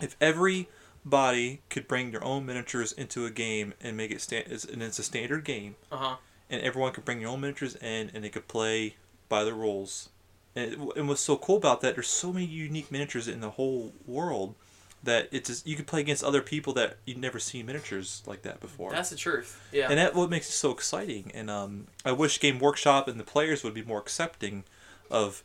If 0.00 0.14
everybody 0.20 1.60
could 1.70 1.88
bring 1.88 2.10
their 2.10 2.22
own 2.24 2.46
miniatures 2.46 2.92
into 2.92 3.26
a 3.26 3.30
game 3.30 3.74
and 3.80 3.96
make 3.96 4.10
it 4.10 4.20
stand, 4.20 4.46
and 4.72 4.82
it's 4.82 4.98
a 4.98 5.02
standard 5.02 5.44
game, 5.44 5.76
Uh 5.90 5.96
huh. 5.96 6.16
and 6.50 6.60
everyone 6.62 6.92
could 6.92 7.04
bring 7.04 7.18
their 7.20 7.28
own 7.28 7.40
miniatures 7.40 7.76
in 7.76 8.10
and 8.14 8.22
they 8.24 8.28
could 8.28 8.46
play 8.48 8.96
by 9.28 9.44
the 9.44 9.54
rules. 9.54 10.08
And, 10.54 10.72
it, 10.72 10.78
and 10.96 11.08
what's 11.08 11.20
so 11.20 11.36
cool 11.36 11.56
about 11.56 11.80
that, 11.82 11.94
there's 11.94 12.08
so 12.08 12.32
many 12.32 12.46
unique 12.46 12.90
miniatures 12.90 13.28
in 13.28 13.40
the 13.40 13.50
whole 13.50 13.92
world 14.06 14.54
that 15.02 15.28
it's 15.30 15.48
just, 15.48 15.66
you 15.66 15.76
can 15.76 15.84
play 15.84 16.00
against 16.00 16.24
other 16.24 16.42
people 16.42 16.72
that 16.74 16.96
you've 17.04 17.18
never 17.18 17.38
seen 17.38 17.66
miniatures 17.66 18.22
like 18.26 18.42
that 18.42 18.60
before. 18.60 18.90
That's 18.90 19.10
the 19.10 19.16
truth. 19.16 19.60
Yeah. 19.72 19.88
And 19.88 19.98
that's 19.98 20.14
what 20.14 20.30
makes 20.30 20.48
it 20.48 20.52
so 20.52 20.70
exciting. 20.70 21.30
And 21.34 21.50
um, 21.50 21.86
I 22.04 22.12
wish 22.12 22.40
Game 22.40 22.58
Workshop 22.58 23.08
and 23.08 23.20
the 23.20 23.24
players 23.24 23.62
would 23.62 23.74
be 23.74 23.82
more 23.82 23.98
accepting 23.98 24.64
of 25.10 25.42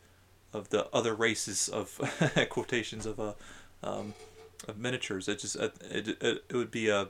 of 0.54 0.68
the 0.70 0.86
other 0.94 1.14
races 1.14 1.70
of 1.70 1.98
quotations 2.50 3.06
of 3.06 3.20
uh, 3.20 3.34
um, 3.84 4.14
of 4.68 4.78
miniatures. 4.78 5.28
It 5.28 5.40
just 5.40 5.56
it, 5.56 5.74
it, 5.90 6.08
it, 6.08 6.44
it 6.50 6.56
would 6.56 6.72
be 6.72 6.90
a 6.90 7.08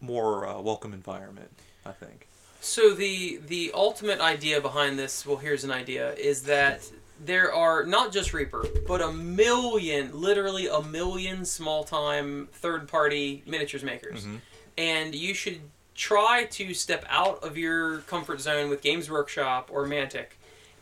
more 0.00 0.46
uh, 0.46 0.60
welcome 0.60 0.92
environment. 0.92 1.50
I 1.84 1.92
think. 1.92 2.28
So 2.66 2.92
the 2.94 3.38
the 3.46 3.70
ultimate 3.74 4.20
idea 4.20 4.60
behind 4.60 4.98
this, 4.98 5.24
well, 5.24 5.36
here's 5.36 5.62
an 5.62 5.70
idea, 5.70 6.12
is 6.14 6.42
that 6.42 6.82
there 7.24 7.52
are 7.54 7.84
not 7.84 8.12
just 8.12 8.34
Reaper, 8.34 8.66
but 8.88 9.00
a 9.00 9.12
million, 9.12 10.20
literally 10.20 10.66
a 10.66 10.82
million 10.82 11.44
small 11.44 11.84
time 11.84 12.48
third 12.52 12.88
party 12.88 13.42
miniatures 13.46 13.84
makers. 13.84 14.24
Mhm. 14.24 14.40
And 14.76 15.14
you 15.14 15.32
should 15.32 15.60
try 15.94 16.44
to 16.44 16.74
step 16.74 17.06
out 17.08 17.42
of 17.42 17.56
your 17.56 17.98
comfort 18.00 18.40
zone 18.40 18.68
with 18.68 18.82
Games 18.82 19.08
Workshop 19.08 19.70
or 19.72 19.86
Mantic 19.86 20.32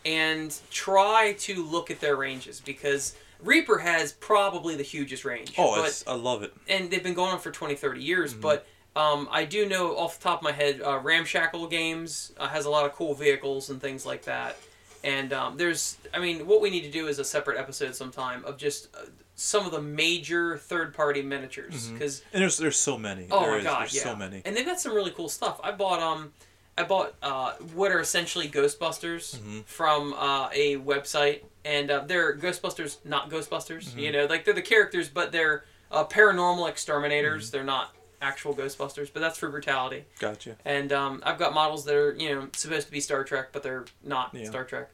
and 0.04 0.56
try 0.70 1.34
to 1.40 1.64
look 1.64 1.90
at 1.90 2.00
their 2.00 2.16
ranges 2.16 2.60
because 2.60 3.14
Reaper 3.40 3.78
has 3.78 4.12
probably 4.14 4.74
the 4.74 4.82
hugest 4.82 5.24
range. 5.24 5.52
Oh, 5.58 5.76
but 5.80 6.02
I 6.06 6.14
love 6.14 6.42
it. 6.42 6.52
and 6.66 6.90
they've 6.90 7.02
been 7.02 7.14
going 7.14 7.30
on 7.32 7.40
for 7.40 7.50
20 7.50 7.74
30 7.76 8.02
years 8.02 8.32
Mm-hmm. 8.32 8.40
but 8.40 8.66
um, 8.96 9.28
i 9.30 9.44
do 9.44 9.68
know 9.68 9.96
off 9.96 10.18
the 10.18 10.24
top 10.24 10.38
of 10.40 10.44
my 10.44 10.52
head 10.52 10.80
uh, 10.82 10.98
ramshackle 11.02 11.66
games 11.68 12.32
uh, 12.38 12.48
has 12.48 12.64
a 12.66 12.70
lot 12.70 12.84
of 12.86 12.92
cool 12.92 13.14
vehicles 13.14 13.70
and 13.70 13.80
things 13.80 14.04
like 14.06 14.22
that 14.24 14.56
and 15.02 15.32
um, 15.32 15.56
there's 15.56 15.96
i 16.12 16.18
mean 16.18 16.46
what 16.46 16.60
we 16.60 16.70
need 16.70 16.82
to 16.82 16.90
do 16.90 17.06
is 17.08 17.18
a 17.18 17.24
separate 17.24 17.58
episode 17.58 17.94
sometime 17.94 18.44
of 18.44 18.56
just 18.56 18.88
uh, 18.96 19.00
some 19.36 19.66
of 19.66 19.72
the 19.72 19.80
major 19.82 20.56
third 20.58 20.94
party 20.94 21.20
miniatures 21.20 21.88
because 21.88 22.22
And 22.32 22.40
there's 22.40 22.56
there's 22.56 22.76
so 22.78 22.96
many. 22.96 23.26
oh 23.32 23.40
There 23.40 23.50
my 23.50 23.58
is- 23.58 23.64
god 23.64 23.92
yeah 23.92 24.02
so 24.02 24.16
many. 24.16 24.42
and 24.44 24.56
they've 24.56 24.64
got 24.66 24.78
some 24.80 24.94
really 24.94 25.10
cool 25.10 25.28
stuff 25.28 25.60
i 25.64 25.72
bought 25.72 26.00
um 26.00 26.32
i 26.78 26.84
bought 26.84 27.14
uh, 27.22 27.52
what 27.74 27.90
are 27.92 28.00
essentially 28.00 28.48
ghostbusters 28.48 29.36
Mhm. 29.38 29.64
from 29.64 30.12
uh, 30.14 30.48
a 30.52 30.76
website 30.76 31.40
and 31.64 31.90
uh, 31.90 32.04
they're 32.06 32.36
ghostbusters 32.36 32.98
not 33.04 33.28
ghostbusters 33.30 33.88
Mhm. 33.90 33.98
you 34.02 34.12
know 34.12 34.26
like 34.26 34.44
they're 34.44 34.54
the 34.54 34.62
characters 34.62 35.08
but 35.08 35.32
they're 35.32 35.64
uh, 35.90 36.04
paranormal 36.04 36.68
exterminators 36.68 37.46
Mm-hmm. 37.48 37.56
they're 37.56 37.64
not 37.64 37.92
actual 38.24 38.54
ghostbusters 38.54 39.08
but 39.12 39.20
that's 39.20 39.38
for 39.38 39.48
brutality 39.50 40.04
Gotcha. 40.18 40.56
and 40.64 40.92
um, 40.92 41.22
i've 41.26 41.38
got 41.38 41.52
models 41.54 41.84
that 41.84 41.94
are 41.94 42.14
you 42.14 42.34
know 42.34 42.48
supposed 42.54 42.86
to 42.86 42.92
be 42.92 43.00
star 43.00 43.22
trek 43.24 43.48
but 43.52 43.62
they're 43.62 43.84
not 44.02 44.30
Yeah. 44.32 44.46
star 44.48 44.64
trek 44.64 44.88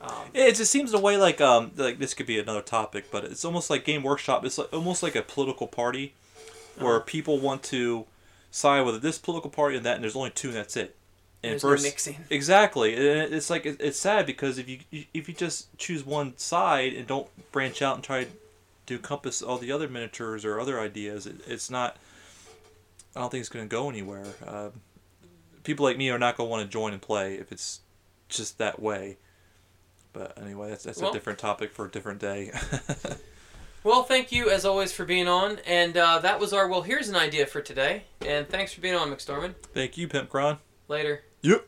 um, 0.00 0.10
It 0.34 0.54
just 0.56 0.70
seems 0.70 0.92
the 0.92 0.98
way 0.98 1.16
like 1.16 1.40
um 1.40 1.72
like 1.76 1.98
this 1.98 2.12
could 2.12 2.26
be 2.26 2.38
another 2.38 2.60
topic, 2.60 3.06
but 3.10 3.24
it's 3.24 3.46
almost 3.46 3.70
like 3.70 3.82
Game 3.86 4.02
Workshop. 4.02 4.44
It's 4.44 4.58
like, 4.58 4.70
almost 4.70 5.02
like 5.02 5.16
a 5.16 5.22
political 5.22 5.66
party, 5.66 6.12
where 6.78 6.96
Uh-huh. 6.96 7.04
people 7.06 7.38
want 7.40 7.62
to 7.74 8.04
side 8.50 8.82
with 8.84 9.00
this 9.00 9.16
political 9.16 9.48
party 9.48 9.74
and 9.74 9.86
that, 9.86 9.94
and 9.94 10.04
there's 10.04 10.14
only 10.14 10.28
two, 10.28 10.48
and 10.48 10.58
that's 10.58 10.76
it. 10.76 10.94
And 11.42 11.52
There's 11.58 11.64
no 11.82 11.88
mixing. 11.90 12.24
Exactly, 12.30 12.94
and 12.94 13.32
it's 13.32 13.48
like 13.48 13.64
it- 13.64 13.80
it's 13.80 13.98
sad 13.98 14.26
because 14.26 14.58
if 14.58 14.68
you 14.68 14.80
if 15.14 15.28
you 15.28 15.34
just 15.34 15.74
choose 15.78 16.04
one 16.04 16.36
side 16.36 16.92
and 16.92 17.06
don't 17.06 17.28
branch 17.50 17.80
out 17.80 17.94
and 17.94 18.04
try 18.04 18.26
to 18.88 18.94
encompass 18.94 19.40
all 19.40 19.56
the 19.56 19.72
other 19.72 19.88
miniatures 19.88 20.44
or 20.44 20.60
other 20.60 20.78
ideas, 20.78 21.26
it, 21.26 21.36
it's 21.46 21.70
not. 21.70 21.96
I 23.16 23.20
don't 23.20 23.30
think 23.30 23.40
it's 23.40 23.48
going 23.48 23.66
to 23.66 23.68
go 23.74 23.88
anywhere. 23.88 24.26
Uh, 24.46 24.68
people 25.64 25.84
like 25.86 25.96
me 25.96 26.10
are 26.10 26.18
not 26.18 26.36
going 26.36 26.48
to 26.48 26.50
want 26.50 26.62
to 26.62 26.68
join 26.68 26.92
and 26.92 27.00
play 27.00 27.34
if 27.36 27.50
it's 27.50 27.80
just 28.28 28.58
that 28.58 28.80
way. 28.80 29.16
But 30.12 30.36
anyway, 30.40 30.68
that's 30.70 30.84
that's 30.84 31.00
Well- 31.00 31.10
a 31.10 31.12
different 31.14 31.38
topic 31.38 31.72
for 31.72 31.86
a 31.86 31.90
different 31.90 32.20
day. 32.20 32.52
well 33.84 34.02
thank 34.02 34.32
you 34.32 34.50
as 34.50 34.64
always 34.64 34.90
for 34.92 35.04
being 35.04 35.28
on 35.28 35.58
and 35.64 35.96
uh, 35.96 36.18
that 36.18 36.40
was 36.40 36.52
our 36.52 36.66
well 36.66 36.82
here's 36.82 37.08
an 37.08 37.14
idea 37.14 37.46
for 37.46 37.60
today 37.60 38.02
and 38.26 38.48
thanks 38.48 38.72
for 38.72 38.80
being 38.80 38.96
on 38.96 39.08
mcstorman 39.10 39.54
Thank 39.74 39.96
you, 39.96 40.08
Pimp 40.08 40.28
Cron. 40.28 40.58
later 40.88 41.22
Yep. 41.42 41.64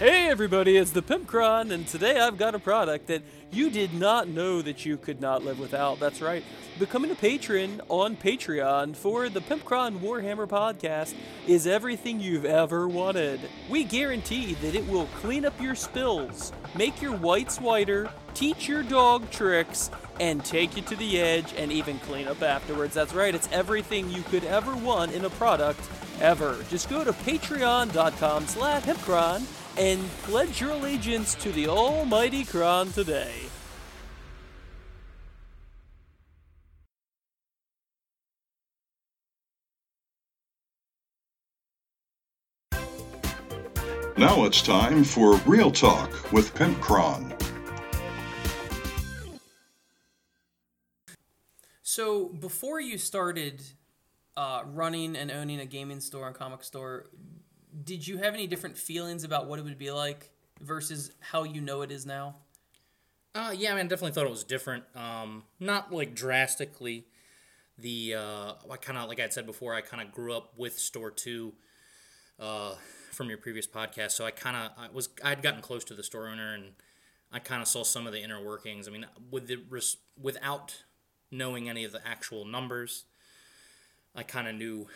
Hey 0.00 0.28
everybody, 0.28 0.76
it's 0.76 0.90
the 0.90 1.02
Pimpcron, 1.02 1.70
and 1.70 1.86
today 1.86 2.18
I've 2.18 2.36
got 2.36 2.54
a 2.56 2.58
product 2.58 3.06
that 3.06 3.22
you 3.50 3.70
did 3.70 3.94
not 3.94 4.28
know 4.28 4.62
that 4.62 4.84
you 4.84 4.96
could 4.96 5.20
not 5.20 5.44
live 5.44 5.58
without. 5.58 5.98
That's 5.98 6.20
right. 6.20 6.44
Becoming 6.78 7.10
a 7.10 7.14
patron 7.14 7.80
on 7.88 8.16
Patreon 8.16 8.94
for 8.96 9.28
the 9.28 9.40
Pimpcron 9.40 10.00
Warhammer 10.00 10.46
podcast 10.46 11.14
is 11.46 11.66
everything 11.66 12.20
you've 12.20 12.44
ever 12.44 12.86
wanted. 12.86 13.40
We 13.70 13.84
guarantee 13.84 14.54
that 14.54 14.74
it 14.74 14.86
will 14.88 15.06
clean 15.20 15.46
up 15.46 15.58
your 15.60 15.74
spills, 15.74 16.52
make 16.76 17.00
your 17.00 17.16
whites 17.16 17.60
whiter, 17.60 18.10
teach 18.34 18.68
your 18.68 18.82
dog 18.82 19.30
tricks, 19.30 19.90
and 20.20 20.44
take 20.44 20.76
you 20.76 20.82
to 20.82 20.96
the 20.96 21.20
edge 21.20 21.54
and 21.56 21.72
even 21.72 21.98
clean 22.00 22.28
up 22.28 22.42
afterwards. 22.42 22.94
That's 22.94 23.14
right, 23.14 23.34
it's 23.34 23.48
everything 23.52 24.10
you 24.10 24.22
could 24.24 24.44
ever 24.44 24.74
want 24.76 25.12
in 25.12 25.24
a 25.24 25.30
product 25.30 25.80
ever. 26.20 26.56
Just 26.68 26.90
go 26.90 27.04
to 27.04 27.12
patreon.com 27.12 28.46
slash 28.46 28.82
pimpcron 28.82 29.40
and 29.76 30.00
pledge 30.22 30.60
your 30.60 30.70
allegiance 30.70 31.34
to 31.36 31.52
the 31.52 31.68
almighty 31.68 32.44
Kron 32.44 32.92
today. 32.92 33.32
Now 44.18 44.44
it's 44.44 44.62
time 44.62 45.04
for 45.04 45.36
Real 45.44 45.70
Talk 45.70 46.32
with 46.32 46.54
Pimp 46.54 46.80
Cron. 46.80 47.34
So 51.82 52.28
before 52.28 52.80
you 52.80 52.96
started 52.96 53.62
uh, 54.34 54.62
running 54.66 55.16
and 55.16 55.30
owning 55.30 55.60
a 55.60 55.66
gaming 55.66 56.00
store 56.00 56.28
and 56.28 56.34
comic 56.34 56.64
store, 56.64 57.04
did 57.84 58.06
you 58.06 58.18
have 58.18 58.34
any 58.34 58.46
different 58.46 58.76
feelings 58.76 59.24
about 59.24 59.46
what 59.46 59.58
it 59.58 59.62
would 59.62 59.78
be 59.78 59.90
like 59.90 60.30
versus 60.60 61.10
how 61.20 61.42
you 61.42 61.60
know 61.60 61.82
it 61.82 61.90
is 61.90 62.06
now? 62.06 62.36
Uh, 63.34 63.52
yeah, 63.54 63.72
I 63.72 63.76
mean, 63.76 63.86
I 63.86 63.88
definitely 63.88 64.12
thought 64.12 64.26
it 64.26 64.30
was 64.30 64.44
different. 64.44 64.84
Um, 64.94 65.44
not 65.60 65.92
like 65.92 66.14
drastically. 66.14 67.06
The 67.78 68.14
uh, 68.14 68.52
I 68.70 68.76
kind 68.80 68.98
of 68.98 69.08
like 69.08 69.20
I 69.20 69.28
said 69.28 69.44
before, 69.44 69.74
I 69.74 69.82
kind 69.82 70.02
of 70.02 70.12
grew 70.12 70.34
up 70.34 70.54
with 70.56 70.78
Store 70.78 71.10
Two 71.10 71.52
uh, 72.40 72.74
from 73.12 73.28
your 73.28 73.36
previous 73.36 73.66
podcast, 73.66 74.12
so 74.12 74.24
I 74.24 74.30
kind 74.30 74.56
of 74.56 74.70
I 74.78 74.88
was 74.90 75.10
I'd 75.22 75.42
gotten 75.42 75.60
close 75.60 75.84
to 75.84 75.94
the 75.94 76.02
store 76.02 76.28
owner 76.28 76.54
and 76.54 76.72
I 77.30 77.38
kind 77.38 77.60
of 77.60 77.68
saw 77.68 77.82
some 77.82 78.06
of 78.06 78.14
the 78.14 78.22
inner 78.22 78.42
workings. 78.42 78.88
I 78.88 78.90
mean, 78.90 79.04
with 79.30 79.48
the 79.48 79.58
without 80.18 80.84
knowing 81.30 81.68
any 81.68 81.84
of 81.84 81.92
the 81.92 82.00
actual 82.06 82.46
numbers, 82.46 83.04
I 84.14 84.22
kind 84.22 84.48
of 84.48 84.54
knew 84.54 84.88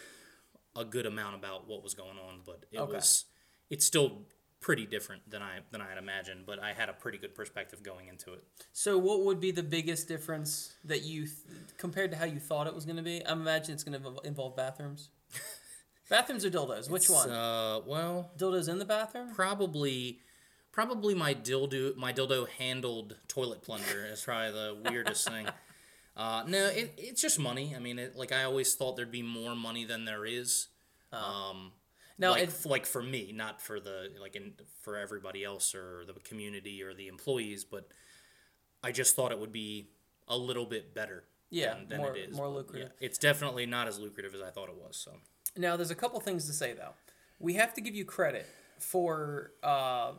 a 0.76 0.84
good 0.84 1.06
amount 1.06 1.34
about 1.34 1.66
what 1.68 1.82
was 1.82 1.94
going 1.94 2.18
on, 2.18 2.40
but 2.44 2.64
it 2.70 2.78
Okay. 2.78 2.94
was 2.94 3.24
it's 3.70 3.84
still 3.84 4.22
pretty 4.60 4.84
different 4.84 5.28
than 5.30 5.42
I 5.42 5.60
than 5.70 5.80
I 5.80 5.88
had 5.88 5.98
imagined, 5.98 6.44
but 6.46 6.58
I 6.58 6.72
had 6.72 6.88
a 6.88 6.92
pretty 6.92 7.18
good 7.18 7.34
perspective 7.34 7.82
going 7.82 8.08
into 8.08 8.32
it. 8.34 8.44
So 8.72 8.98
what 8.98 9.24
would 9.24 9.40
be 9.40 9.50
the 9.52 9.62
biggest 9.62 10.06
difference 10.08 10.74
that 10.84 11.02
you 11.02 11.22
th- 11.26 11.36
compared 11.78 12.10
to 12.12 12.16
how 12.16 12.24
you 12.26 12.38
thought 12.38 12.66
it 12.66 12.74
was 12.74 12.84
going 12.84 12.96
to 12.98 13.02
be? 13.02 13.24
I 13.24 13.32
imagine 13.32 13.74
it's 13.74 13.84
going 13.84 14.00
to 14.02 14.20
involve 14.22 14.56
bathrooms. 14.56 15.08
bathrooms 16.08 16.44
or 16.44 16.50
dildos? 16.50 16.90
Which 16.90 17.04
It's, 17.04 17.10
one? 17.10 17.30
Uh, 17.30 17.80
well, 17.86 18.30
dildos 18.36 18.68
in 18.68 18.78
the 18.78 18.84
bathroom. 18.84 19.32
Probably, 19.34 20.20
probably 20.72 21.14
my 21.14 21.34
dildo 21.34 21.96
my 21.96 22.12
dildo 22.12 22.48
handled 22.48 23.16
toilet 23.28 23.62
plunger 23.62 24.06
is 24.06 24.20
probably 24.22 24.52
the 24.52 24.76
weirdest 24.90 25.26
thing. 25.28 25.48
Uh, 26.16 26.42
no, 26.46 26.66
it, 26.66 26.92
it's 26.98 27.22
just 27.22 27.38
money. 27.38 27.72
I 27.74 27.78
mean, 27.78 27.98
it, 27.98 28.16
like 28.16 28.32
I 28.32 28.44
always 28.44 28.74
thought 28.74 28.96
there'd 28.96 29.10
be 29.12 29.22
more 29.22 29.54
money 29.54 29.84
than 29.84 30.04
there 30.04 30.24
is. 30.26 30.68
Um, 31.12 31.72
Now, 32.18 32.32
like, 32.32 32.42
it- 32.48 32.66
like 32.66 32.86
for 32.86 33.02
me, 33.02 33.32
not 33.34 33.62
for 33.62 33.80
the 33.80 34.10
like 34.20 34.36
in, 34.36 34.52
for 34.82 34.96
everybody 34.96 35.44
else 35.44 35.74
or 35.74 36.04
the 36.06 36.14
community 36.20 36.82
or 36.82 36.92
the 36.94 37.08
employees, 37.08 37.64
but 37.64 37.88
I 38.82 38.92
just 38.92 39.16
thought 39.16 39.32
it 39.32 39.38
would 39.38 39.52
be 39.52 39.88
a 40.28 40.36
little 40.36 40.66
bit 40.66 40.94
better. 40.94 41.24
Yeah, 41.52 41.74
than, 41.74 41.88
than 41.88 41.98
more- 41.98 42.16
it 42.16 42.28
is. 42.30 42.36
more 42.36 42.48
lucrative. 42.48 42.90
Yeah, 43.00 43.06
it's 43.06 43.18
definitely 43.18 43.66
not 43.66 43.88
as 43.88 43.98
lucrative 43.98 44.34
as 44.34 44.40
I 44.42 44.50
thought 44.50 44.68
it 44.68 44.76
was. 44.76 44.96
So. 44.96 45.12
Now, 45.56 45.76
there's 45.76 45.90
a 45.90 45.96
couple 45.96 46.20
things 46.20 46.46
to 46.46 46.52
say 46.52 46.74
though. 46.74 46.94
We 47.38 47.54
have 47.54 47.72
to 47.74 47.80
give 47.80 47.94
you 47.94 48.04
credit 48.04 48.46
for 48.78 49.52
uh, 49.62 50.12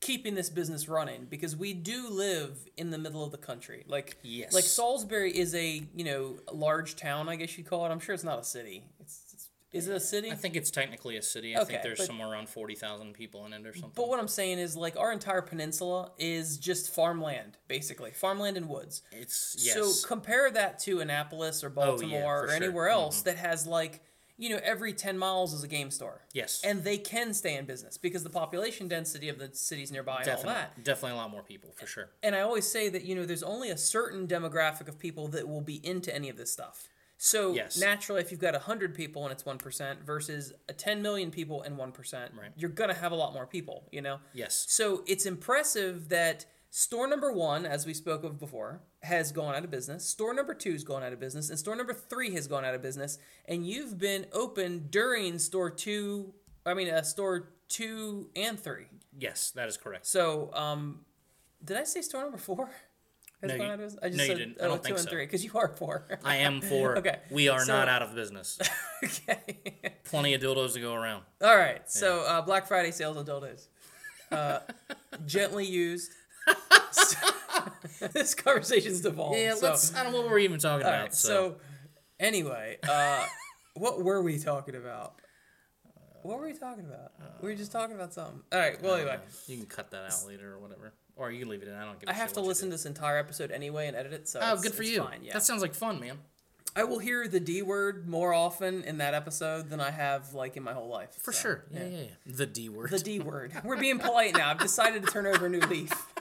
keeping 0.00 0.34
this 0.34 0.50
business 0.50 0.88
running 0.88 1.26
because 1.28 1.56
we 1.56 1.72
do 1.72 2.08
live 2.08 2.68
in 2.76 2.90
the 2.90 2.98
middle 2.98 3.24
of 3.24 3.30
the 3.32 3.38
country. 3.38 3.84
Like, 3.88 4.16
Yes. 4.22 4.52
like 4.52 4.64
Salisbury 4.64 5.36
is 5.36 5.54
a 5.54 5.82
you 5.94 6.04
know 6.04 6.36
large 6.52 6.96
town, 6.96 7.28
I 7.28 7.36
guess 7.36 7.56
you'd 7.56 7.66
call 7.66 7.86
it. 7.86 7.90
I'm 7.90 8.00
sure 8.00 8.14
it's 8.14 8.24
not 8.24 8.38
a 8.38 8.44
city. 8.44 8.84
It's, 9.00 9.22
it's 9.32 9.48
Is 9.72 9.88
it 9.88 9.96
a 9.96 10.00
city? 10.00 10.30
I 10.30 10.34
think 10.34 10.54
it's 10.56 10.70
technically 10.70 11.16
a 11.16 11.22
city. 11.22 11.56
I 11.56 11.60
Okay, 11.60 11.72
think 11.72 11.82
there's 11.82 11.98
but- 11.98 12.06
somewhere 12.06 12.28
around 12.30 12.48
forty 12.48 12.74
thousand 12.74 13.14
people 13.14 13.46
in 13.46 13.52
it 13.52 13.66
or 13.66 13.72
something. 13.72 13.92
But 13.94 14.08
what 14.08 14.20
I'm 14.20 14.28
saying 14.28 14.58
is, 14.58 14.76
like, 14.76 14.96
our 14.98 15.12
entire 15.12 15.42
peninsula 15.42 16.12
is 16.18 16.56
just 16.58 16.94
farmland, 16.94 17.56
basically 17.68 18.10
farmland 18.12 18.56
and 18.56 18.68
woods. 18.68 19.02
It's 19.12 19.56
yes. 19.58 19.76
Oh, 19.78 19.88
So 19.88 20.06
compare 20.06 20.50
that 20.50 20.78
to 20.80 21.00
Annapolis 21.00 21.64
or 21.64 21.68
oh, 21.68 21.70
yeah, 21.70 21.86
Baltimore 21.86 22.40
for 22.40 22.44
or 22.44 22.48
sure. 22.48 22.56
anywhere 22.56 22.88
else 22.88 23.18
mm-hmm. 23.20 23.30
that 23.30 23.36
has 23.38 23.66
like, 23.66 24.02
you 24.38 24.50
know, 24.50 24.60
every 24.62 24.92
10 24.92 25.16
miles 25.18 25.52
is 25.54 25.62
a 25.62 25.68
game 25.68 25.90
store. 25.90 26.22
Yes. 26.34 26.60
And 26.64 26.84
they 26.84 26.98
can 26.98 27.32
stay 27.32 27.56
in 27.56 27.64
business 27.64 27.96
because 27.96 28.22
the 28.22 28.30
population 28.30 28.86
density 28.88 29.28
of 29.28 29.38
the 29.38 29.50
cities 29.54 29.90
nearby 29.90 30.20
and 30.20 30.28
all 30.28 30.34
definitely, 30.36 30.54
that. 30.54 30.84
definitely 30.84 31.12
a 31.12 31.20
lot 31.20 31.30
more 31.30 31.42
people 31.42 31.72
for 31.74 31.86
sure. 31.86 32.10
And 32.22 32.34
I 32.34 32.40
always 32.40 32.66
say 32.70 32.88
that, 32.90 33.04
you 33.04 33.14
know, 33.14 33.24
there's 33.24 33.42
only 33.42 33.70
a 33.70 33.76
certain 33.78 34.26
demographic 34.26 34.88
of 34.88 34.98
people 34.98 35.28
that 35.28 35.48
will 35.48 35.62
be 35.62 35.76
into 35.86 36.14
any 36.14 36.28
of 36.28 36.36
this 36.36 36.52
stuff. 36.52 36.88
So 37.18 37.54
Yes. 37.54 37.78
naturally, 37.78 38.20
if 38.20 38.30
you've 38.30 38.40
got 38.40 38.52
100 38.52 38.94
people 38.94 39.22
and 39.24 39.32
it's 39.32 39.44
1% 39.44 40.02
versus 40.04 40.52
a 40.68 40.74
10 40.74 41.00
million 41.00 41.30
people 41.30 41.62
and 41.62 41.78
1%, 41.78 42.34
Right. 42.38 42.52
you're 42.56 42.68
going 42.68 42.90
to 42.90 42.94
have 42.96 43.12
a 43.12 43.14
lot 43.16 43.32
more 43.32 43.46
people, 43.46 43.88
you 43.90 44.02
know? 44.02 44.20
Yes. 44.34 44.66
So 44.68 45.02
it's 45.06 45.24
impressive 45.24 46.10
that 46.10 46.44
store 46.76 47.06
number 47.08 47.32
one, 47.32 47.64
as 47.64 47.86
we 47.86 47.94
spoke 47.94 48.22
of 48.22 48.38
before, 48.38 48.82
has 49.02 49.32
gone 49.32 49.54
out 49.54 49.64
of 49.64 49.70
business. 49.70 50.06
Store 50.06 50.34
number 50.34 50.52
two 50.52 50.72
has 50.72 50.84
gone 50.84 51.02
out 51.02 51.10
of 51.10 51.18
business, 51.18 51.48
and 51.48 51.58
store 51.58 51.74
number 51.74 51.94
three 51.94 52.34
has 52.34 52.46
gone 52.46 52.66
out 52.66 52.74
of 52.74 52.82
business. 52.82 53.18
And 53.46 53.66
you've 53.66 53.96
been 53.98 54.26
open 54.34 54.88
during 54.90 55.38
store 55.38 55.70
two. 55.70 56.34
I 56.66 56.74
mean, 56.74 56.90
uh, 56.90 57.00
store 57.02 57.48
two 57.68 58.28
and 58.36 58.60
three. 58.60 58.88
Yes, 59.18 59.52
that 59.52 59.68
is 59.68 59.78
correct. 59.78 60.04
So, 60.06 60.50
um, 60.52 61.00
did 61.64 61.78
I 61.78 61.84
say 61.84 62.02
store 62.02 62.20
number 62.20 62.36
four? 62.36 62.68
Has 63.40 63.48
No, 63.50 63.56
gone 63.56 63.66
you- 63.66 63.72
out 63.72 63.74
of 63.74 63.80
business? 63.80 64.00
I 64.02 64.06
just 64.08 64.18
no, 64.18 64.22
you 64.24 64.28
said 64.28 64.38
didn't. 64.38 64.60
I 64.60 64.64
uh, 64.64 64.68
don't 64.68 64.76
two 64.76 64.82
think 64.82 64.98
and 64.98 65.04
so. 65.04 65.10
three 65.10 65.24
because 65.24 65.44
you 65.44 65.52
are 65.54 65.68
four. 65.78 66.06
I 66.24 66.36
am 66.36 66.60
four. 66.60 66.98
okay. 66.98 67.20
We 67.30 67.48
are 67.48 67.64
So- 67.64 67.72
not 67.72 67.88
out 67.88 68.02
of 68.02 68.14
business. 68.14 68.58
okay. 69.02 69.92
Plenty 70.04 70.34
of 70.34 70.42
dildos 70.42 70.74
to 70.74 70.80
go 70.80 70.92
around. 70.92 71.24
All 71.40 71.56
right. 71.56 71.90
So 71.90 72.20
uh, 72.20 72.42
Black 72.42 72.66
Friday 72.68 72.90
sales 72.90 73.16
of 73.16 73.26
dildos, 73.26 73.68
uh, 74.30 74.58
gently 75.26 75.64
used. 75.64 76.12
this 78.12 78.34
conversation's 78.34 79.00
devolved. 79.00 79.38
Yeah, 79.38 79.54
so- 79.54 79.66
let's. 79.70 79.94
I 79.94 80.02
don't 80.02 80.12
know 80.12 80.22
what 80.22 80.30
we're 80.30 80.38
even 80.40 80.58
talking 80.58 80.84
All 80.84 80.92
about. 80.92 81.02
right, 81.02 81.14
so. 81.14 81.28
so 81.28 81.56
anyway, 82.20 82.78
uh, 82.88 83.26
what 83.74 84.02
were 84.02 84.22
we 84.22 84.38
talking 84.38 84.74
about? 84.74 85.20
What 86.22 86.40
were 86.40 86.46
we 86.46 86.54
talking 86.54 86.84
about? 86.84 87.12
we 87.40 87.50
were 87.50 87.54
just 87.54 87.70
talking 87.70 87.94
about 87.94 88.12
something. 88.12 88.40
All 88.52 88.58
right. 88.58 88.82
Well, 88.82 88.96
anyway, 88.96 89.16
know. 89.16 89.22
you 89.46 89.58
can 89.58 89.66
cut 89.66 89.92
that 89.92 90.06
out 90.06 90.26
later 90.26 90.54
or 90.54 90.58
whatever, 90.58 90.92
or 91.14 91.30
you 91.30 91.40
can 91.40 91.48
leave 91.48 91.62
it 91.62 91.68
in. 91.68 91.74
I 91.74 91.84
don't 91.84 92.00
give. 92.00 92.08
I 92.08 92.12
a 92.12 92.14
have 92.16 92.30
shit 92.30 92.34
to 92.34 92.40
listen 92.40 92.68
to 92.68 92.74
this 92.74 92.84
entire 92.86 93.18
episode 93.18 93.52
anyway 93.52 93.86
and 93.86 93.96
edit 93.96 94.12
it. 94.12 94.28
So. 94.28 94.40
Oh, 94.42 94.56
good 94.60 94.74
for 94.74 94.82
you. 94.82 95.02
Fine, 95.02 95.20
yeah. 95.22 95.34
That 95.34 95.44
sounds 95.44 95.62
like 95.62 95.74
fun, 95.74 96.00
man. 96.00 96.18
I 96.74 96.84
will 96.84 96.98
hear 96.98 97.26
the 97.26 97.40
D 97.40 97.62
word 97.62 98.06
more 98.06 98.34
often 98.34 98.82
in 98.84 98.98
that 98.98 99.14
episode 99.14 99.70
than 99.70 99.80
I 99.80 99.90
have 99.90 100.34
like 100.34 100.58
in 100.58 100.62
my 100.62 100.74
whole 100.74 100.88
life. 100.88 101.14
For 101.22 101.32
so, 101.32 101.40
sure. 101.40 101.64
Yeah, 101.70 101.84
yeah, 101.84 101.98
yeah. 101.98 102.06
The 102.26 102.44
D 102.44 102.68
word. 102.68 102.90
The 102.90 102.98
D 102.98 103.18
word. 103.18 103.52
We're 103.64 103.78
being 103.78 103.98
polite 103.98 104.36
now. 104.36 104.50
I've 104.50 104.58
decided 104.58 105.06
to 105.06 105.10
turn 105.10 105.26
over 105.26 105.46
a 105.46 105.48
new 105.48 105.60
leaf. 105.60 105.90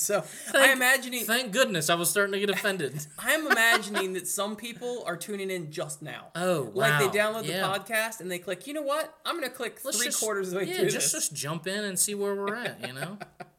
So 0.00 0.18
I'm 0.46 0.52
Thank- 0.52 0.76
imagining. 0.76 1.24
Thank 1.24 1.52
goodness 1.52 1.90
I 1.90 1.96
was 1.96 2.08
starting 2.08 2.32
to 2.32 2.38
get 2.38 2.50
offended. 2.50 3.04
I'm 3.18 3.46
imagining 3.48 4.12
that 4.12 4.28
some 4.28 4.54
people 4.54 5.02
are 5.06 5.16
tuning 5.16 5.50
in 5.50 5.72
just 5.72 6.02
now. 6.02 6.28
Oh, 6.36 6.62
wow. 6.62 6.70
Like 6.74 6.98
they 7.12 7.18
download 7.18 7.46
Yeah. 7.46 7.66
the 7.66 7.78
podcast 7.80 8.20
and 8.20 8.30
they 8.30 8.38
click. 8.38 8.66
You 8.68 8.74
know 8.74 8.82
what? 8.82 9.12
I'm 9.26 9.34
gonna 9.34 9.50
click 9.50 9.80
Let's 9.84 9.96
three 9.98 10.06
just- 10.06 10.20
quarters 10.22 10.48
of 10.48 10.54
the 10.54 10.58
way 10.60 10.64
yeah, 10.66 10.76
through 10.76 10.90
just 10.90 11.12
this. 11.12 11.28
just 11.28 11.34
jump 11.34 11.66
in 11.66 11.82
and 11.84 11.98
see 11.98 12.14
where 12.14 12.34
we're 12.36 12.54
at. 12.54 12.86
You 12.86 12.92
know, 12.94 13.18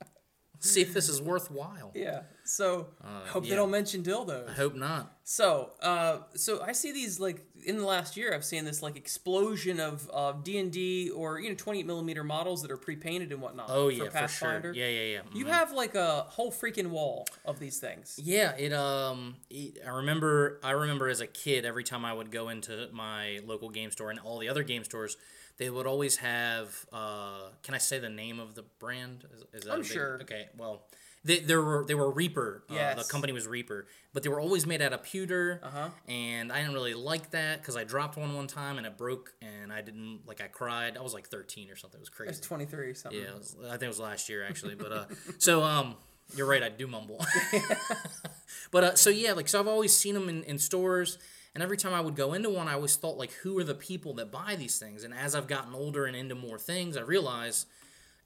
see 0.60 0.82
if 0.82 0.94
this 0.94 1.10
is 1.10 1.22
worthwhile. 1.22 1.92
Yeah. 1.96 2.22
So 2.44 2.88
hope 3.28 3.44
yeah. 3.46 3.52
they 3.52 3.56
don't 3.56 3.72
mention 3.72 4.04
dildos. 4.04 4.50
I 4.50 4.54
hope 4.54 4.76
not. 4.76 5.16
So, 5.24 5.72
uh, 5.82 6.20
so 6.36 6.62
I 6.62 6.72
see 6.72 6.92
these 6.92 7.20
like 7.20 7.46
in 7.64 7.78
the 7.78 7.86
last 7.86 8.18
year. 8.18 8.34
I've 8.34 8.44
seen 8.44 8.66
this 8.66 8.82
like 8.82 8.98
explosion 8.98 9.80
of 9.80 10.10
of 10.10 10.44
D 10.44 10.58
and 10.58 10.72
D 10.72 11.12
or 11.12 11.40
you 11.40 11.50
know 11.50 11.56
28 11.56 11.86
millimeter 11.86 12.24
models 12.24 12.62
that 12.64 12.72
are 12.72 12.78
pre 12.78 12.96
painted 12.96 13.32
and 13.32 13.42
whatnot. 13.42 13.68
Oh 13.70 13.90
yeah, 13.90 14.06
for 14.06 14.12
Pathfinder. 14.12 14.74
sure. 14.74 14.84
Yeah, 14.84 14.90
yeah, 14.90 15.14
yeah. 15.14 15.22
You 15.34 15.46
Mhm. 15.46 15.50
have 15.50 15.72
like 15.72 15.96
a 15.96 16.22
whole 16.30 16.52
freaking 16.52 16.88
wall 16.88 17.28
of 17.46 17.60
these 17.60 17.78
things. 17.80 18.20
Yeah, 18.22 18.56
it 18.58 18.74
um 18.74 19.36
it, 19.50 19.78
I 19.86 19.90
remember 19.90 20.60
I 20.64 20.72
remember 20.72 21.08
as 21.08 21.22
a 21.22 21.28
kid 21.28 21.66
every 21.66 21.84
time 21.84 22.04
I 22.04 22.14
would 22.14 22.32
go 22.32 22.50
into 22.50 22.90
my 22.92 23.40
local 23.46 23.70
game 23.70 23.92
store 23.92 24.10
and 24.10 24.20
all 24.20 24.40
the 24.40 24.50
other 24.50 24.64
game 24.64 24.84
stores, 24.84 25.16
they 25.60 25.70
would 25.70 25.86
always 25.86 26.18
have 26.18 26.86
uh 26.92 27.50
can 27.62 27.76
I 27.76 27.78
say 27.78 28.00
the 28.00 28.10
name 28.10 28.40
of 28.40 28.56
the 28.56 28.64
brand? 28.80 29.26
Is, 29.36 29.44
is 29.54 29.64
that 29.66 29.74
I'm 29.74 29.82
big- 29.82 29.92
sure. 29.92 30.20
Okay, 30.24 30.48
well, 30.58 30.88
they 31.24 31.40
there 31.40 31.62
were 31.62 31.86
they 31.86 31.96
were 31.96 32.10
Reaper. 32.10 32.64
Uh, 32.70 32.74
Yes. 32.74 33.06
the 33.06 33.12
company 33.12 33.34
was 33.34 33.46
Reaper, 33.46 33.86
but 34.14 34.24
they 34.24 34.30
were 34.30 34.40
always 34.40 34.66
made 34.66 34.82
out 34.82 34.94
of 34.94 35.04
pewter. 35.04 35.60
Uh-huh. 35.62 35.90
And 36.08 36.52
I 36.52 36.60
didn't 36.62 36.74
really 36.74 36.94
like 36.94 37.32
that 37.32 37.62
cuz 37.64 37.76
I 37.76 37.84
dropped 37.84 38.18
one 38.18 38.34
one 38.34 38.48
time 38.48 38.78
and 38.78 38.88
it 38.88 38.98
broke 38.98 39.34
and 39.42 39.72
I 39.72 39.82
didn't 39.82 40.22
like 40.26 40.42
I 40.42 40.48
cried. 40.48 40.98
I 40.98 41.02
was 41.02 41.14
like 41.14 41.28
13 41.28 41.70
or 41.70 41.76
something. 41.76 42.00
It 42.00 42.02
was 42.02 42.10
crazy. 42.10 42.32
It's 42.32 42.40
23 42.40 42.88
or 42.92 42.96
something. 42.96 43.22
Yeah, 43.22 43.34
was, 43.36 43.56
I 43.66 43.72
think 43.72 43.84
it 43.84 43.88
was 43.90 44.00
last 44.00 44.30
year 44.30 44.44
actually. 44.48 44.76
But 44.76 44.92
uh, 44.94 45.06
so 45.40 45.62
um, 45.62 45.96
you're 46.36 46.48
right. 46.48 46.64
I 46.64 46.70
do 46.70 46.88
mumble. 46.88 47.24
but 48.72 48.84
uh, 48.84 48.96
so 48.96 49.10
yeah, 49.10 49.34
like 49.34 49.50
so 49.50 49.60
I've 49.60 49.68
always 49.68 49.96
seen 49.96 50.14
them 50.14 50.30
in, 50.30 50.44
in 50.44 50.58
stores, 50.58 51.18
and 51.54 51.64
every 51.64 51.78
time 51.78 51.94
I 51.94 52.02
would 52.02 52.16
go 52.16 52.34
into 52.34 52.50
one, 52.50 52.68
I 52.68 52.74
always 52.74 52.96
thought 52.96 53.18
like, 53.18 53.32
who 53.32 53.58
are 53.60 53.64
the 53.64 53.76
people 53.76 54.14
that 54.16 54.32
buy 54.32 54.56
these 54.56 54.78
things? 54.80 55.04
And 55.04 55.14
as 55.14 55.36
I've 55.36 55.48
gotten 55.48 55.74
older 55.74 56.06
and 56.06 56.16
into 56.16 56.36
more 56.36 56.58
things, 56.60 56.96
I 56.98 57.02
realize, 57.02 57.66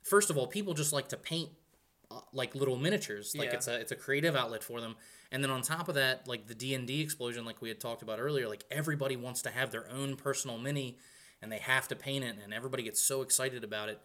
first 0.01 0.29
of 0.29 0.37
all, 0.37 0.47
people 0.47 0.73
just 0.73 0.91
like 0.93 1.07
to 1.09 1.17
paint 1.17 1.49
uh, 2.11 2.19
like 2.33 2.53
little 2.55 2.77
miniatures. 2.77 3.35
Like 3.35 3.49
Yeah. 3.49 3.55
it's 3.55 3.67
a 3.67 3.79
it's 3.79 3.91
a 3.91 3.95
creative 3.95 4.35
outlet 4.35 4.63
for 4.63 4.81
them. 4.81 4.95
And 5.31 5.43
then 5.43 5.49
on 5.49 5.61
top 5.63 5.87
of 5.89 5.95
that, 5.95 6.27
like 6.27 6.45
the 6.47 6.53
D 6.53 6.75
and 6.75 6.85
D 6.85 7.01
explosion, 7.01 7.43
like 7.45 7.61
we 7.61 7.69
had 7.69 7.79
talked 7.79 8.01
about 8.03 8.19
earlier, 8.19 8.47
like 8.47 8.63
everybody 8.69 9.15
wants 9.15 9.41
to 9.43 9.49
have 9.49 9.71
their 9.71 9.89
own 9.89 10.15
personal 10.15 10.57
mini, 10.59 10.97
and 11.41 11.51
they 11.51 11.57
have 11.59 11.87
to 11.87 11.95
paint 11.95 12.23
it, 12.23 12.35
and 12.43 12.53
everybody 12.53 12.83
gets 12.83 13.01
so 13.01 13.21
excited 13.23 13.63
about 13.63 13.89
it. 13.89 13.99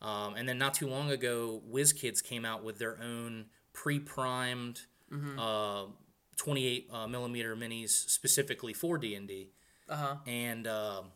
Um, 0.00 0.34
and 0.36 0.48
then 0.48 0.58
not 0.58 0.74
too 0.74 0.86
long 0.86 1.10
ago, 1.10 1.60
WizKids 1.68 2.22
came 2.22 2.44
out 2.44 2.62
with 2.62 2.78
their 2.78 3.00
own 3.02 3.46
pre-primed 3.72 4.82
Mm-hmm. 5.12 5.38
uh, 5.38 5.84
28 6.38 6.88
uh, 6.90 7.06
millimeter 7.06 7.54
minis 7.54 7.90
specifically 7.90 8.72
for 8.72 8.96
D 8.96 9.14
and 9.14 9.28
D. 9.28 9.50
Uh. 9.88 10.16
And 10.26 10.66
um 10.66 11.12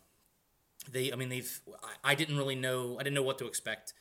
they, 0.90 1.12
I 1.12 1.16
mean, 1.16 1.28
they've. 1.28 1.60
I, 1.82 2.12
I 2.12 2.14
didn't 2.14 2.36
really 2.36 2.56
know. 2.56 2.96
I 2.98 3.02
didn't 3.02 3.14
know 3.14 3.22
what 3.22 3.38
to 3.38 3.46
expect. 3.46 3.92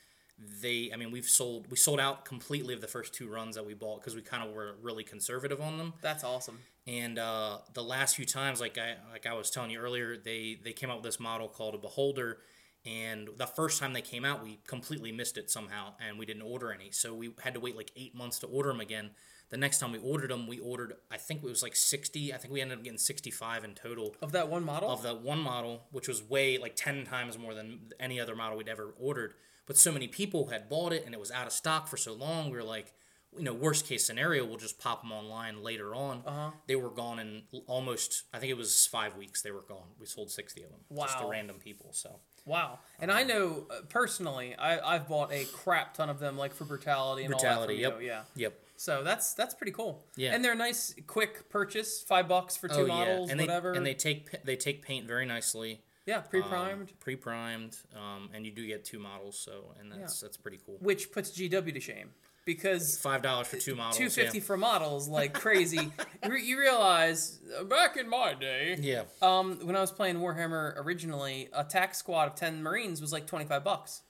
They, 0.62 0.90
I 0.92 0.98
mean, 0.98 1.12
we've 1.12 1.30
sold. 1.30 1.70
We 1.70 1.78
sold 1.78 2.00
out 2.00 2.26
completely 2.26 2.74
of 2.74 2.82
the 2.82 2.88
first 2.88 3.14
two 3.14 3.30
runs 3.30 3.56
that 3.56 3.66
we 3.66 3.74
bought 3.74 4.02
because 4.02 4.16
we 4.16 4.22
kind 4.22 4.48
of 4.48 4.56
were 4.56 4.76
really 4.82 5.04
conservative 5.04 5.62
on 5.62 5.78
them. 5.78 5.94
That's 6.02 6.24
awesome. 6.24 6.60
And 6.88 7.20
uh, 7.20 7.60
the 7.74 7.84
last 7.84 8.16
few 8.16 8.26
times, 8.26 8.60
like 8.60 8.78
I 8.78 8.96
like 9.12 9.26
I 9.26 9.34
was 9.34 9.52
telling 9.52 9.70
you 9.70 9.80
earlier, 9.80 10.18
they 10.18 10.60
they 10.64 10.74
came 10.74 10.90
out 10.90 10.98
with 10.98 11.06
this 11.06 11.20
model 11.20 11.48
called 11.48 11.76
a 11.76 11.78
Beholder, 11.78 12.40
and 12.86 13.30
the 13.38 13.48
first 13.48 13.80
time 13.80 13.94
they 13.94 14.02
came 14.02 14.26
out, 14.26 14.44
we 14.44 14.60
completely 14.66 15.12
missed 15.12 15.38
it 15.38 15.52
somehow, 15.52 15.94
and 16.06 16.18
we 16.18 16.26
didn't 16.26 16.44
order 16.44 16.72
any. 16.72 16.90
So 16.92 17.14
we 17.14 17.34
had 17.44 17.54
to 17.54 17.60
wait 17.60 17.76
like 17.76 17.92
eight 17.96 18.16
months 18.16 18.40
to 18.40 18.48
order 18.48 18.70
them 18.70 18.80
again. 18.80 19.12
The 19.52 19.58
next 19.58 19.80
time 19.80 19.92
we 19.92 20.00
ordered 20.00 20.32
them, 20.32 20.48
we 20.48 20.60
ordered 20.60 20.96
I 21.12 21.18
think 21.18 21.44
it 21.44 21.48
was 21.48 21.62
like 21.62 21.76
sixty. 21.76 22.34
I 22.34 22.38
think 22.38 22.54
we 22.54 22.62
ended 22.62 22.78
up 22.80 22.84
getting 22.84 22.98
sixty 22.98 23.30
five 23.32 23.64
in 23.64 23.76
total 23.76 24.16
Of 24.22 24.32
that 24.32 24.48
one 24.50 24.64
model. 24.64 24.90
of 24.90 25.04
that 25.04 25.22
one 25.22 25.40
model, 25.40 25.84
which 25.92 26.08
was 26.08 26.24
way 26.24 26.58
like 26.58 26.76
10 26.76 27.06
times 27.06 27.38
more 27.38 27.54
than 27.54 27.92
any 28.00 28.20
other 28.20 28.36
model 28.36 28.58
we'd 28.58 28.70
ever 28.70 28.94
ordered. 29.00 29.34
But 29.68 29.78
so 29.78 29.92
many 29.92 30.08
people 30.08 30.48
had 30.48 30.68
bought 30.70 30.94
it 30.94 31.06
and 31.06 31.14
it 31.14 31.20
was 31.20 31.32
out 31.32 31.48
of 31.48 31.54
stock 31.54 31.88
for 31.88 31.98
so 31.98 32.14
long. 32.14 32.50
We 32.50 32.58
were 32.58 32.64
like, 32.64 32.94
you 33.38 33.44
know, 33.44 33.54
worst 33.54 33.88
case 33.88 34.06
scenario, 34.06 34.46
we'll 34.46 34.58
just 34.58 34.80
pop 34.80 35.02
them 35.04 35.12
online 35.12 35.64
later 35.64 35.94
on. 35.96 36.24
Uh-huh. 36.26 36.52
They 36.68 36.76
were 36.76 36.90
gone 36.90 37.20
in 37.20 37.44
almost, 37.68 38.24
I 38.34 38.40
think 38.40 38.52
it 38.52 38.58
was 38.58 38.86
five 38.88 39.16
weeks 39.16 39.42
they 39.42 39.52
were 39.52 39.62
gone. 39.68 39.88
We 40.00 40.06
sold 40.06 40.32
60 40.32 40.64
of 40.64 40.70
them 40.72 40.80
just 40.98 41.20
to 41.20 41.26
random 41.28 41.58
people. 41.58 41.90
So, 41.92 42.20
Wow. 42.46 42.80
And 43.00 43.12
I 43.12 43.24
know 43.24 43.68
uh, 43.70 43.82
personally, 43.88 44.56
I, 44.56 44.80
I've 44.96 45.08
bought 45.08 45.32
a 45.32 45.46
crap 45.46 45.94
ton 45.94 46.10
of 46.10 46.20
them, 46.20 46.38
like 46.38 46.54
for 46.54 46.66
brutality 46.66 47.24
and 47.24 47.32
brutality. 47.32 47.86
all 47.86 47.92
that. 47.92 48.04
Yep. 48.04 48.26
Yeah. 48.36 48.44
Yep. 48.44 48.60
So 48.82 49.04
that's 49.04 49.36
that's 49.36 49.54
pretty 49.54 49.74
cool. 49.74 50.08
Yeah. 50.16 50.34
And 50.34 50.44
they're 50.44 50.54
a 50.54 50.56
nice, 50.56 50.96
quick 51.06 51.50
purchase, 51.50 52.02
five 52.02 52.28
bucks 52.28 52.58
for 52.58 52.68
two 52.68 52.86
oh, 52.86 52.88
models, 52.88 53.28
yeah. 53.28 53.34
And 53.34 53.42
whatever. 53.42 53.74
They, 53.74 53.78
and 53.78 53.86
they 53.86 53.94
take, 53.94 54.44
they 54.44 54.56
take 54.56 54.82
paint 54.82 55.06
very 55.06 55.24
nicely. 55.28 55.82
yeah, 56.08 56.22
pre-primed, 56.22 56.90
Um, 56.90 56.96
pre-primed. 57.00 57.78
Um, 57.96 58.32
and 58.34 58.44
you 58.44 58.52
do 58.52 58.66
get 58.66 58.84
two 58.84 58.98
models. 58.98 59.38
So, 59.38 59.76
and 59.80 59.92
that's, 59.92 60.20
that's 60.20 60.36
pretty 60.36 60.60
cool. 60.66 60.78
which 60.80 61.12
puts 61.12 61.30
GW 61.30 61.72
to 61.76 61.80
shame 61.80 62.10
because 62.44 63.00
$5 63.00 63.46
for 63.46 63.58
two 63.58 63.76
models. 63.76 63.98
two 63.98 64.10
fifty 64.10 64.40
yeah. 64.40 64.44
for 64.44 64.58
models 64.58 65.08
like 65.08 65.34
crazy. 65.34 65.92
you, 66.26 66.36
you 66.38 66.60
realize 66.60 67.40
uh, 67.60 67.64
back 67.64 67.98
in 67.98 68.10
my 68.10 68.34
day, 68.34 68.78
Yeah. 68.80 69.04
um, 69.22 69.60
when 69.62 69.76
I 69.76 69.82
was 69.82 69.92
playing 69.92 70.16
Warhammer 70.16 70.74
originally, 70.78 71.50
a 71.54 71.64
tac 71.64 71.94
squad 71.94 72.30
of 72.30 72.34
ten 72.36 72.64
Marines 72.64 73.00
was 73.00 73.14
like 73.14 73.28
twenty 73.28 73.46
five 73.46 73.64
bucks, 73.64 74.02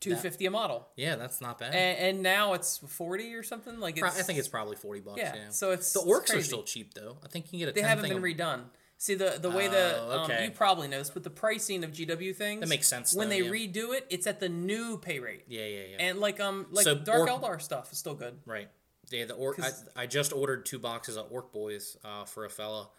two 0.00 0.14
fifty 0.16 0.46
a 0.46 0.50
model, 0.50 0.88
Yeah, 0.96 1.16
that's 1.16 1.40
not 1.40 1.58
bad. 1.58 1.74
and, 1.74 1.98
and 1.98 2.22
now 2.22 2.54
it's 2.54 2.78
forty 2.78 3.34
or 3.34 3.42
something. 3.42 3.78
Like 3.80 3.96
Pro- 3.96 4.08
it's, 4.08 4.20
I 4.20 4.22
think 4.22 4.38
it's 4.38 4.48
probably 4.48 4.76
forty 4.76 5.00
bucks. 5.00 5.18
yeah. 5.18 5.34
Yeah. 5.34 5.48
So 5.50 5.72
it's 5.72 5.92
the 5.92 6.00
it's 6.00 6.08
orcs 6.32 6.36
are 6.38 6.42
still 6.42 6.62
cheap 6.62 6.94
though. 6.94 7.16
I 7.24 7.28
think 7.28 7.46
you 7.46 7.50
can 7.50 7.58
get 7.60 7.68
a. 7.68 7.72
They 7.72 7.80
10 7.82 7.88
haven't 7.88 8.08
been 8.10 8.22
redone. 8.22 8.62
See 9.00 9.14
the 9.14 9.38
the 9.40 9.48
way 9.50 9.68
the 9.68 9.96
Oh, 10.00 10.10
um, 10.10 10.30
okay. 10.30 10.44
you 10.46 10.50
probably 10.50 10.88
know 10.88 10.98
this, 10.98 11.10
but 11.10 11.22
the 11.22 11.30
pricing 11.30 11.84
of 11.84 11.92
GW 11.92 12.34
things 12.34 12.60
That 12.60 12.68
makes 12.68 12.88
sense, 12.88 13.14
when 13.14 13.28
though, 13.28 13.36
they 13.36 13.42
yeah. 13.42 13.50
redo 13.50 13.94
it. 13.94 14.06
It's 14.10 14.26
at 14.26 14.40
the 14.40 14.48
new 14.48 14.98
pay 14.98 15.20
rate, 15.20 15.44
Yeah, 15.46 15.66
yeah, 15.66 15.80
yeah. 15.90 15.96
and 16.00 16.18
like 16.18 16.40
um 16.40 16.66
like 16.72 16.82
So 16.84 16.96
Dark 16.96 17.30
orc- 17.30 17.42
Eldar 17.42 17.62
stuff 17.62 17.92
is 17.92 17.98
still 17.98 18.14
good. 18.14 18.38
right. 18.44 18.68
Yeah, 19.10 19.24
the 19.24 19.34
orc. 19.34 19.58
I, 19.62 19.70
I 20.02 20.06
just 20.06 20.32
ordered 20.34 20.66
two 20.66 20.78
boxes 20.78 21.16
of 21.16 21.26
Orc 21.30 21.50
Boys 21.52 21.96
uh, 22.04 22.24
for 22.24 22.44
a 22.44 22.50
fella, 22.50 22.90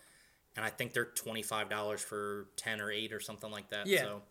and 0.56 0.66
I 0.66 0.70
think 0.70 0.94
they're 0.94 1.06
twenty 1.06 1.44
five 1.44 1.70
dollars 1.70 2.02
for 2.02 2.48
ten 2.56 2.82
or 2.82 2.90
eight 2.92 3.14
or 3.14 3.20
something 3.20 3.52
like 3.52 3.70
that. 3.70 3.86
Yeah. 3.86 4.04
So 4.04 4.22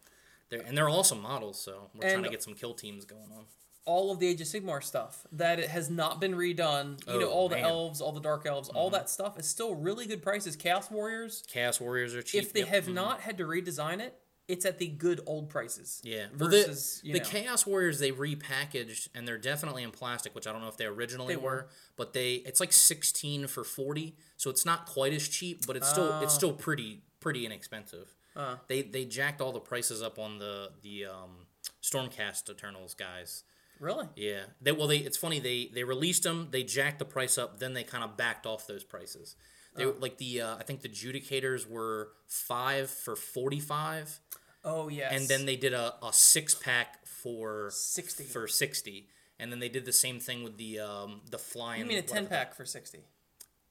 they're 0.51 0.61
and 0.61 0.77
they're 0.77 0.89
awesome 0.89 1.21
models. 1.21 1.61
So 1.61 1.91
we're 1.95 2.11
trying 2.11 2.23
to 2.25 2.31
get 2.31 2.43
some 2.43 2.55
kill 2.55 2.75
teams 2.75 3.05
going 3.05 3.31
on. 3.37 3.45
all 3.85 4.11
of 4.13 4.19
the 4.19 4.27
Age 4.27 4.41
of 4.43 4.47
Sigmar 4.47 4.83
stuff 4.83 5.27
that 5.33 5.59
it 5.59 5.71
has 5.71 5.89
not 5.89 6.21
been 6.21 6.35
redone. 6.35 7.01
You 7.07 7.21
know, 7.21 7.27
Oh, 7.29 7.31
all 7.31 7.49
the 7.49 7.55
man. 7.57 7.65
Mm-hmm. 7.65 7.73
elves, 7.73 8.01
all 8.03 8.13
the 8.13 8.21
dark 8.21 8.45
elves, 8.45 8.69
all 8.69 8.91
that 8.91 9.09
stuff 9.09 9.39
is 9.39 9.49
still 9.49 9.75
really 9.75 10.07
good 10.07 10.23
prices. 10.23 10.57
Chaos 10.57 10.91
Warriors, 10.91 11.43
Chaos 11.49 11.81
Warriors 11.81 12.15
are 12.15 12.21
cheap. 12.23 12.43
if 12.43 12.53
they 12.53 12.61
yep. 12.61 12.69
have 12.69 12.85
Mhm. 12.85 12.93
not 12.95 13.21
had 13.23 13.39
to 13.39 13.45
redesign 13.45 14.01
it, 14.01 14.19
it's 14.47 14.65
at 14.67 14.79
the 14.79 14.89
good 14.89 15.21
old 15.27 15.49
prices. 15.51 16.01
Yeah. 16.05 16.27
Well, 16.39 16.49
the- 16.51 16.59
Versus, 16.67 17.01
the, 17.03 17.09
you 17.09 17.15
know, 17.15 17.21
Chaos 17.25 17.67
Warriors 17.67 17.99
they 17.99 18.13
repackaged 18.13 19.09
and 19.15 19.27
they're 19.27 19.39
definitely 19.39 19.83
in 19.83 19.91
plastic, 19.91 20.35
which 20.35 20.47
I 20.47 20.53
don't 20.53 20.61
know 20.61 20.69
if 20.69 20.77
they 20.77 20.87
originally 20.87 21.35
They 21.35 21.41
were. 21.41 21.51
were. 21.51 21.69
but 21.97 22.13
they 22.13 22.35
it's 22.47 22.61
like 22.61 22.73
16 22.75 23.47
for 23.47 23.65
40, 23.65 24.17
so 24.37 24.51
it's 24.51 24.65
not 24.67 24.85
quite 24.87 25.13
as 25.15 25.27
cheap, 25.29 25.67
but 25.67 25.77
it's 25.77 25.89
still 25.89 26.21
it's 26.21 26.35
Oh. 26.35 26.37
still 26.37 26.53
pretty 26.53 27.03
pretty 27.21 27.45
inexpensive. 27.47 28.15
Uh. 28.39 28.57
They 28.69 28.83
they 28.83 29.05
jacked 29.05 29.41
all 29.41 29.53
the 29.53 29.61
prices 29.61 30.01
up 30.03 30.19
on 30.19 30.39
the 30.39 30.71
the 30.83 31.07
um, 31.07 31.47
Stormcast 31.83 32.49
Eternals 32.49 32.95
guys. 32.95 33.45
really? 33.81 34.07
Yeah. 34.17 34.43
They 34.63 34.73
well 34.73 34.87
they 34.87 34.99
it's 34.99 35.17
funny 35.17 35.39
they 35.41 35.71
they 35.75 35.85
released 35.85 36.23
them, 36.23 36.49
they 36.51 36.63
jacked 36.63 36.99
the 36.99 37.05
price 37.05 37.37
up, 37.39 37.59
then 37.59 37.75
they 37.75 37.85
kind 37.85 38.05
of 38.05 38.17
backed 38.17 38.47
off 38.47 38.67
those 38.67 38.85
prices. 38.85 39.37
They 39.75 39.85
Oh. 39.85 39.95
like 40.01 40.19
the 40.19 40.41
uh, 40.41 40.57
I 40.57 40.63
think 40.63 40.81
the 40.83 40.89
Judicators 40.89 41.69
were 41.69 42.11
5 42.27 42.91
for 42.91 43.15
45 43.17 44.21
Oh 44.65 44.89
yes. 44.89 45.13
and 45.13 45.29
then 45.29 45.47
they 45.47 45.57
did 45.57 45.73
a, 45.73 45.95
a 46.03 46.13
six 46.13 46.55
pack 46.55 47.07
for 47.07 47.71
60. 47.73 48.25
for 48.25 48.49
60 48.49 49.09
and 49.39 49.53
then 49.53 49.61
they 49.61 49.69
did 49.69 49.85
the 49.85 49.93
same 49.93 50.19
thing 50.21 50.43
with 50.43 50.57
the 50.59 50.81
um 50.81 51.21
the 51.31 51.39
flying 51.39 51.81
You 51.83 51.87
mean 51.87 51.99
a 51.99 52.03
ten 52.03 52.27
pack 52.27 52.55
for 52.55 52.65
sixty? 52.65 53.01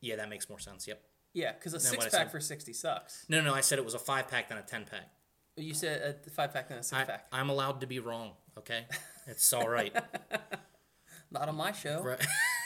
yeah 0.02 0.16
that 0.16 0.30
makes 0.30 0.48
more 0.50 0.60
sense 0.60 0.88
yep 0.88 1.02
Yeah, 1.38 1.54
because 1.54 1.74
a 1.74 1.78
what 1.78 1.84
six 1.84 2.06
I 2.06 2.10
pack 2.10 2.12
said. 2.12 2.32
for 2.32 2.40
sixty 2.40 2.74
sucks. 2.74 3.26
no 3.30 3.42
no 3.42 3.54
i 3.54 3.62
said 3.62 3.78
it 3.78 3.86
was 3.86 3.94
a 3.94 4.00
five 4.00 4.28
pack 4.28 4.50
then 4.50 4.58
a 4.58 4.62
10 4.64 4.86
pack 4.90 5.08
You 5.56 5.74
said 5.74 6.16
a 6.26 6.30
five 6.32 6.52
pack 6.54 6.68
then 6.70 6.80
a 6.80 6.84
six 6.84 7.00
I, 7.00 7.04
pack. 7.06 7.28
i'm 7.32 7.50
allowed 7.50 7.82
to 7.82 7.88
be 7.88 8.00
wrong 8.00 8.32
okay 8.58 8.86
it's 9.28 9.54
all 9.54 9.70
right 9.70 9.96
Not 11.32 11.50
on 11.50 11.56
my 11.56 11.74
show. 11.74 12.02
Right. 12.02 12.26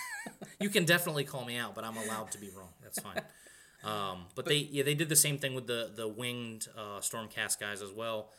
you 0.60 0.70
can 0.70 0.86
definitely 0.86 1.24
call 1.24 1.44
me 1.44 1.58
out 1.58 1.76
but 1.76 1.84
i'm 1.84 1.98
allowed 1.98 2.32
to 2.32 2.38
be 2.40 2.50
wrong 2.56 2.70
that's 2.82 3.00
fine 3.00 3.22
um, 3.84 4.26
but, 4.36 4.46
they 4.46 4.58
yeah 4.72 4.84
they 4.84 4.94
did 4.96 5.10
the 5.10 5.16
same 5.16 5.38
thing 5.38 5.54
with 5.56 5.68
the 5.68 5.92
the 5.96 6.08
winged 6.08 6.68
uh, 6.78 7.00
stormcast 7.00 7.60
guys 7.60 7.82
as 7.82 7.92
well 7.92 8.30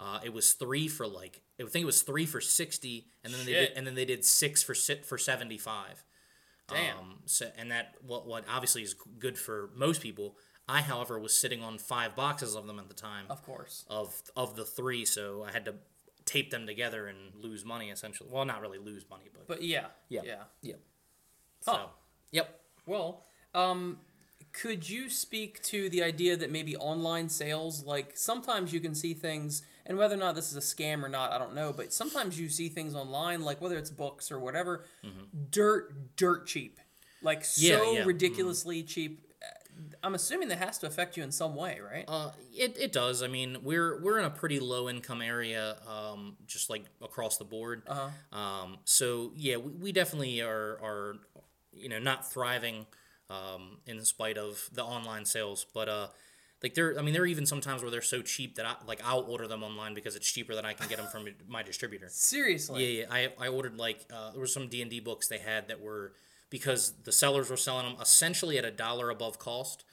uh, 0.00 0.18
it 0.24 0.32
was 0.32 0.52
three 0.54 0.88
for 0.88 1.06
like 1.06 1.42
I 1.60 1.64
think 1.64 1.82
it 1.82 1.86
was 1.86 2.02
three 2.02 2.26
for 2.26 2.40
sixty, 2.40 3.06
and 3.24 3.32
then 3.32 3.46
they 3.46 3.52
Shit. 3.52 3.68
did, 3.70 3.78
and 3.78 3.86
then 3.86 3.94
they 3.94 4.04
did 4.04 4.26
six 4.26 4.62
for 4.62 4.74
sit 4.74 5.06
for 5.06 5.16
seventy 5.16 5.56
five. 5.56 6.04
Damn. 6.68 6.98
Um, 6.98 7.14
so 7.26 7.50
and 7.56 7.70
that 7.70 7.94
what 8.04 8.26
what 8.26 8.44
obviously 8.50 8.82
is 8.82 8.94
good 9.18 9.38
for 9.38 9.70
most 9.74 10.00
people. 10.00 10.36
I, 10.68 10.80
however, 10.80 11.16
was 11.18 11.32
sitting 11.32 11.62
on 11.62 11.78
five 11.78 12.16
boxes 12.16 12.56
of 12.56 12.66
them 12.66 12.80
at 12.80 12.88
the 12.88 12.94
time. 12.94 13.26
Of 13.30 13.44
course. 13.44 13.84
Of 13.88 14.20
of 14.36 14.56
the 14.56 14.64
three, 14.64 15.04
so 15.04 15.44
I 15.48 15.52
had 15.52 15.64
to 15.66 15.74
tape 16.24 16.50
them 16.50 16.66
together 16.66 17.06
and 17.06 17.18
lose 17.40 17.64
money 17.64 17.90
essentially. 17.90 18.28
Well, 18.32 18.44
not 18.44 18.60
really 18.60 18.78
lose 18.78 19.06
money, 19.08 19.26
but 19.32 19.46
But 19.46 19.62
yeah. 19.62 19.86
Yeah. 20.08 20.22
Yeah. 20.24 20.42
Yep. 20.62 20.80
Huh. 21.64 21.72
So, 21.72 21.90
yep. 22.32 22.60
Well, 22.84 23.24
um, 23.54 23.98
could 24.52 24.88
you 24.88 25.08
speak 25.08 25.62
to 25.64 25.88
the 25.88 26.02
idea 26.02 26.36
that 26.36 26.50
maybe 26.50 26.76
online 26.76 27.28
sales, 27.28 27.84
like 27.84 28.16
sometimes 28.16 28.72
you 28.72 28.80
can 28.80 28.94
see 28.94 29.14
things, 29.14 29.62
and 29.86 29.96
whether 29.96 30.14
or 30.14 30.18
not 30.18 30.34
this 30.34 30.50
is 30.50 30.56
a 30.56 30.60
scam 30.60 31.02
or 31.02 31.08
not, 31.08 31.32
I 31.32 31.38
don't 31.38 31.54
know, 31.54 31.72
but 31.72 31.92
sometimes 31.92 32.38
you 32.38 32.48
see 32.48 32.68
things 32.68 32.94
online, 32.94 33.42
like 33.42 33.60
whether 33.60 33.78
it's 33.78 33.90
books 33.90 34.30
or 34.30 34.38
whatever, 34.38 34.84
dirt, 35.50 36.16
dirt 36.16 36.46
cheap. 36.46 36.80
Like 37.22 37.40
Mm-hmm. 37.40 37.64
Yeah, 37.66 37.78
so 37.78 37.92
yeah, 37.92 38.02
mhm. 38.02 38.06
ridiculously 38.06 38.82
cheap. 38.82 39.22
I'm 40.02 40.14
assuming 40.14 40.48
that 40.48 40.58
has 40.58 40.78
to 40.78 40.86
affect 40.86 41.16
you 41.16 41.22
in 41.22 41.30
some 41.30 41.54
way, 41.54 41.80
right? 41.80 42.04
Uh, 42.08 42.30
it, 42.54 42.78
it 42.78 42.92
does. 42.92 43.22
I 43.22 43.26
mean, 43.28 43.58
we're 43.62 44.00
we're 44.00 44.18
in 44.18 44.24
a 44.24 44.30
pretty 44.30 44.58
low 44.58 44.88
income 44.88 45.20
area, 45.20 45.76
um, 45.86 46.36
just 46.46 46.70
like 46.70 46.84
across 47.02 47.36
the 47.36 47.44
board. 47.44 47.82
Uh-huh. 47.86 48.38
Um, 48.38 48.78
so 48.84 49.32
yeah, 49.36 49.56
we, 49.56 49.72
we 49.72 49.92
definitely 49.92 50.40
are 50.40 50.78
are 50.82 51.16
you 51.72 51.88
know 51.88 51.98
not 51.98 52.30
thriving 52.30 52.86
um, 53.28 53.78
in 53.86 54.02
spite 54.04 54.38
of 54.38 54.68
the 54.72 54.84
online 54.84 55.24
sales, 55.24 55.66
but 55.74 55.88
uh. 55.88 56.08
Like 56.62 56.74
there, 56.74 56.98
I 56.98 57.02
mean, 57.02 57.12
there 57.12 57.22
are 57.22 57.26
even 57.26 57.44
sometimes 57.44 57.82
where 57.82 57.90
they're 57.90 58.00
so 58.00 58.22
cheap 58.22 58.56
that 58.56 58.64
I 58.64 58.74
like 58.86 59.00
I'll 59.04 59.20
order 59.20 59.46
them 59.46 59.62
online 59.62 59.94
because 59.94 60.16
it's 60.16 60.30
cheaper 60.30 60.54
than 60.54 60.64
I 60.64 60.72
can 60.72 60.88
get 60.88 60.98
them 60.98 61.06
from 61.06 61.28
my 61.48 61.62
distributor. 61.62 62.08
Seriously. 62.08 62.98
Yeah, 62.98 63.02
yeah. 63.02 63.30
I, 63.38 63.46
I 63.46 63.48
ordered 63.48 63.76
like 63.76 64.06
uh, 64.12 64.30
there 64.30 64.40
were 64.40 64.46
some 64.46 64.68
D 64.68 64.80
and 64.80 64.90
D 64.90 65.00
books 65.00 65.28
they 65.28 65.38
had 65.38 65.68
that 65.68 65.80
were 65.80 66.12
because 66.48 66.94
the 67.04 67.12
sellers 67.12 67.50
were 67.50 67.56
selling 67.56 67.84
them 67.86 67.96
essentially 68.00 68.56
at 68.56 68.64
a 68.64 68.70
dollar 68.70 69.10
above 69.10 69.38
cost, 69.38 69.84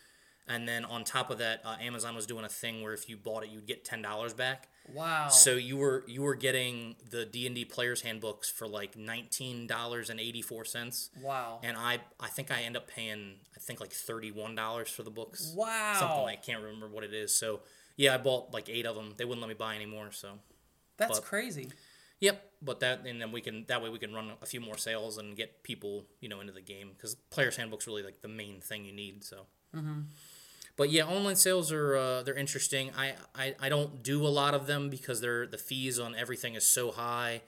and 0.48 0.68
then 0.68 0.86
on 0.86 1.04
top 1.04 1.30
of 1.30 1.38
that, 1.40 1.62
uh, 1.66 1.76
Amazon 1.82 2.16
was 2.16 2.26
doing 2.26 2.46
a 2.46 2.50
thing 2.50 2.82
where 2.82 2.94
if 2.94 3.10
you 3.10 3.18
bought 3.18 3.44
it, 3.44 3.50
you'd 3.50 3.68
get 3.68 3.84
ten 3.84 4.02
dollars 4.02 4.34
back. 4.34 4.70
Wow. 4.92 5.30
So 5.30 5.56
you 5.56 5.78
were 5.78 6.04
you 6.08 6.22
were 6.22 6.36
getting 6.36 6.96
the 7.10 7.26
D 7.26 7.46
and 7.48 7.56
D 7.56 7.64
players 7.66 8.02
handbooks 8.02 8.50
for 8.50 8.68
like 8.68 8.98
nineteen 8.98 9.66
dollars 9.68 10.10
and 10.10 10.20
eighty 10.20 10.42
four 10.42 10.66
cents. 10.66 11.10
Wow. 11.22 11.60
And 11.64 11.78
I 11.78 12.00
I 12.20 12.28
think 12.28 12.52
I 12.52 12.62
end 12.64 12.76
up 12.76 12.88
paying 12.88 13.36
I 13.56 13.60
think 13.60 13.80
like 13.80 13.92
thirty 13.94 14.32
one 14.32 14.56
dollars 14.56 14.90
for 14.90 15.04
the 15.04 15.12
books. 15.12 15.54
Wow. 15.56 15.96
Something 16.00 16.24
like, 16.24 16.40
I 16.40 16.42
can't 16.42 16.62
remember 16.64 16.88
what 16.88 17.04
it 17.04 17.14
is. 17.14 17.34
So 17.34 17.62
yeah, 17.96 18.14
I 18.14 18.18
bought 18.18 18.54
like 18.54 18.68
eight 18.70 18.86
of 18.86 18.96
them. 18.96 19.14
They 19.18 19.24
wouldn't 19.26 19.42
let 19.42 19.48
me 19.48 19.56
buy 19.56 19.76
anymore. 19.76 20.12
So 20.12 20.40
That's 20.98 21.20
but- 21.20 21.26
crazy. 21.28 21.70
Yep, 22.20 22.42
but 22.62 22.80
that 22.80 23.06
and 23.06 23.20
then 23.22 23.34
we 23.34 23.42
can 23.42 23.66
that 23.68 23.82
way 23.84 23.90
we 23.90 24.00
can 24.00 24.14
run 24.14 24.32
a 24.42 24.46
few 24.46 24.62
more 24.62 24.78
sales 24.78 25.18
and 25.18 25.36
get 25.36 25.62
people 25.64 26.06
you 26.22 26.30
know 26.30 26.40
into 26.40 26.54
the 26.54 26.62
game 26.62 26.92
because 26.96 27.16
player's 27.32 27.58
handbook's 27.58 27.86
really 27.86 28.02
like 28.04 28.22
the 28.22 28.30
main 28.30 28.62
thing 28.62 28.86
you 28.86 28.94
need. 28.94 29.24
So, 29.26 29.46
Mm-hmm. 29.76 30.02
But 30.76 30.90
yeah, 30.90 31.06
online 31.06 31.36
sales 31.36 31.72
are 31.72 31.96
uh, 31.96 32.24
they're 32.24 32.34
interesting. 32.36 32.92
I, 32.98 33.14
I 33.36 33.56
I 33.60 33.70
don't 33.70 34.04
do 34.04 34.26
a 34.26 34.30
lot 34.30 34.54
of 34.54 34.68
them 34.68 34.90
because 34.90 35.22
they're 35.22 35.46
the 35.48 35.58
fees 35.58 36.00
on 36.00 36.16
everything 36.16 36.56
is 36.56 36.68
so 36.68 36.92
high. 36.92 37.42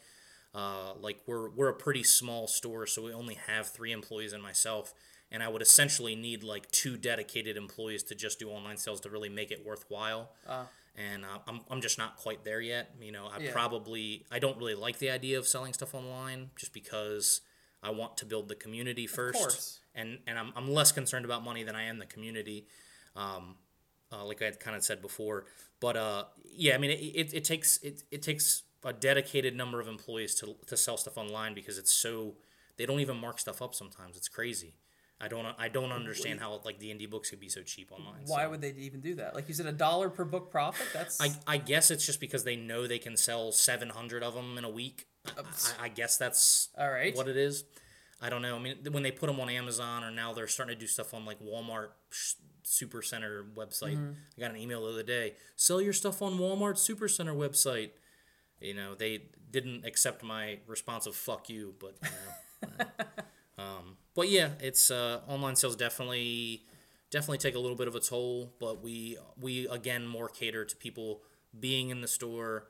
Uh, 0.54 0.94
like 1.02 1.18
we're 1.28 1.50
we're 1.50 1.70
a 1.70 1.74
pretty 1.74 2.04
small 2.04 2.48
store, 2.48 2.86
so 2.88 3.02
we 3.04 3.12
only 3.14 3.36
have 3.36 3.68
three 3.68 3.92
employees 3.92 4.32
and 4.32 4.42
myself, 4.42 4.94
and 5.32 5.44
I 5.44 5.50
would 5.50 5.62
essentially 5.62 6.16
need 6.16 6.44
like 6.44 6.72
two 6.72 6.96
dedicated 6.98 7.58
employees 7.58 8.04
to 8.04 8.16
just 8.16 8.40
do 8.40 8.50
online 8.50 8.78
sales 8.78 9.02
to 9.02 9.10
really 9.10 9.30
make 9.30 9.52
it 9.52 9.66
worthwhile 9.66 10.32
Uh, 10.48 10.64
and 10.98 11.26
uh, 11.26 11.40
I'm, 11.46 11.60
I'm 11.70 11.82
just 11.82 11.98
not 11.98 12.16
quite 12.16 12.46
there 12.46 12.62
yet. 12.62 12.96
You 13.02 13.12
know, 13.12 13.28
I 13.28 13.40
Yeah. 13.40 13.52
probably 13.52 14.26
I 14.32 14.40
don't 14.40 14.58
really 14.58 14.76
like 14.76 15.00
the 15.00 15.10
idea 15.10 15.38
of 15.38 15.46
selling 15.46 15.74
stuff 15.74 15.94
online 15.94 16.52
just 16.56 16.72
because 16.74 17.42
I 17.84 17.90
want 17.90 18.16
to 18.18 18.26
build 18.26 18.48
the 18.48 18.56
community 18.56 19.08
first, 19.08 19.38
course. 19.38 19.80
and 19.94 20.20
and 20.26 20.40
I'm, 20.40 20.54
I'm 20.56 20.72
less 20.72 20.94
concerned 20.94 21.26
about 21.26 21.44
money 21.44 21.64
than 21.64 21.76
I 21.76 21.84
am 21.84 22.00
the 22.00 22.06
community, 22.06 22.66
um, 23.16 23.56
uh, 24.12 24.24
like 24.26 24.42
I 24.42 24.46
had 24.46 24.60
kind 24.60 24.76
of 24.76 24.84
said 24.84 25.02
before. 25.02 25.46
But 25.80 25.98
uh, 25.98 26.26
yeah, 26.44 26.76
I 26.76 26.78
mean, 26.78 26.92
it, 26.92 27.00
it, 27.00 27.34
it 27.34 27.44
takes 27.44 27.78
it, 27.78 28.04
it 28.12 28.22
takes 28.22 28.64
a 28.84 28.94
dedicated 28.94 29.56
number 29.56 29.80
of 29.80 29.88
employees 29.88 30.36
to 30.36 30.56
to 30.68 30.78
sell 30.78 30.98
stuff 30.98 31.18
online 31.18 31.54
because 31.54 31.78
it's 31.78 31.94
so 31.94 32.36
they 32.78 32.86
don't 32.86 33.00
even 33.00 33.18
mark 33.18 33.40
stuff 33.40 33.62
up 33.62 33.76
sometimes. 33.76 34.18
It's 34.18 34.30
crazy. 34.30 34.76
I 35.20 35.30
don't 35.30 35.46
I 35.58 35.70
don't 35.70 35.92
understand 35.92 36.42
how 36.42 36.60
like 36.66 36.78
the 36.78 36.88
D 36.88 36.92
and 36.92 37.00
D 37.00 37.06
books 37.06 37.30
could 37.30 37.40
be 37.40 37.48
so 37.48 37.62
cheap 37.62 37.92
online. 37.92 38.22
Why 38.26 38.44
so. 38.44 38.50
would 38.50 38.62
they 38.62 38.72
even 38.72 39.00
do 39.00 39.16
that? 39.16 39.34
Like 39.34 39.48
you 39.48 39.54
said, 39.54 39.66
a 39.66 39.72
dollar 39.72 40.10
per 40.10 40.26
book 40.26 40.52
profit. 40.52 40.88
That's 40.94 41.22
I, 41.22 41.30
I 41.48 41.58
guess 41.58 41.90
it's 41.90 42.06
just 42.06 42.20
because 42.20 42.44
they 42.44 42.58
know 42.58 42.86
they 42.86 43.00
can 43.00 43.16
sell 43.16 43.54
700 43.54 44.24
of 44.24 44.34
them 44.34 44.58
in 44.58 44.66
a 44.66 44.70
week. 44.70 45.08
I, 45.26 45.86
I, 45.86 45.88
guess 45.88 46.18
that's 46.18 46.70
all 46.78 46.92
right. 46.92 47.16
what 47.16 47.28
it 47.28 47.38
is. 47.38 47.64
I 48.22 48.30
don't 48.30 48.42
know. 48.42 48.58
I 48.58 48.60
mean, 48.60 48.76
when 48.92 49.04
they 49.04 49.12
put 49.12 49.28
them 49.28 49.40
on 49.40 49.50
Amazon 49.50 50.04
or 50.04 50.12
now 50.12 50.34
they're 50.34 50.48
starting 50.48 50.76
to 50.76 50.80
do 50.80 50.86
stuff 50.86 51.14
on 51.14 51.26
like 51.26 51.40
Walmart 51.42 51.90
Super 52.68 53.02
Center 53.02 53.46
website. 53.56 53.96
Mhm. 53.98 54.16
I 54.38 54.42
got 54.42 54.52
an 54.52 54.58
email 54.58 54.84
the 54.86 54.92
other 54.94 55.04
day. 55.04 55.36
Sell 55.56 55.80
your 55.82 55.94
stuff 55.94 56.22
on 56.22 56.40
Walmart 56.40 56.78
Super 56.78 57.08
Center 57.08 57.34
website. 57.34 57.92
You 58.60 58.74
know, 58.74 58.96
they 58.96 59.30
didn't 59.52 59.86
accept 59.86 60.24
my 60.24 60.60
response 60.68 61.06
of 61.06 61.16
"fuck 61.16 61.50
you," 61.50 61.76
but 61.80 61.96
you 62.04 62.10
know. 62.10 62.86
um, 63.64 63.98
but 64.16 64.30
yeah, 64.30 64.52
it's 64.60 64.90
uh, 64.92 65.22
online 65.28 65.56
sales 65.56 65.76
definitely 65.76 66.66
definitely 67.12 67.38
take 67.38 67.56
a 67.56 67.60
little 67.60 67.78
bit 67.78 67.88
of 67.88 67.96
a 67.96 68.00
toll. 68.00 68.54
But 68.60 68.82
we 68.82 69.18
we 69.40 69.68
again 69.68 70.08
more 70.08 70.28
cater 70.30 70.66
to 70.66 70.76
people 70.76 71.22
being 71.60 71.90
in 71.90 72.02
the 72.02 72.08
store, 72.08 72.68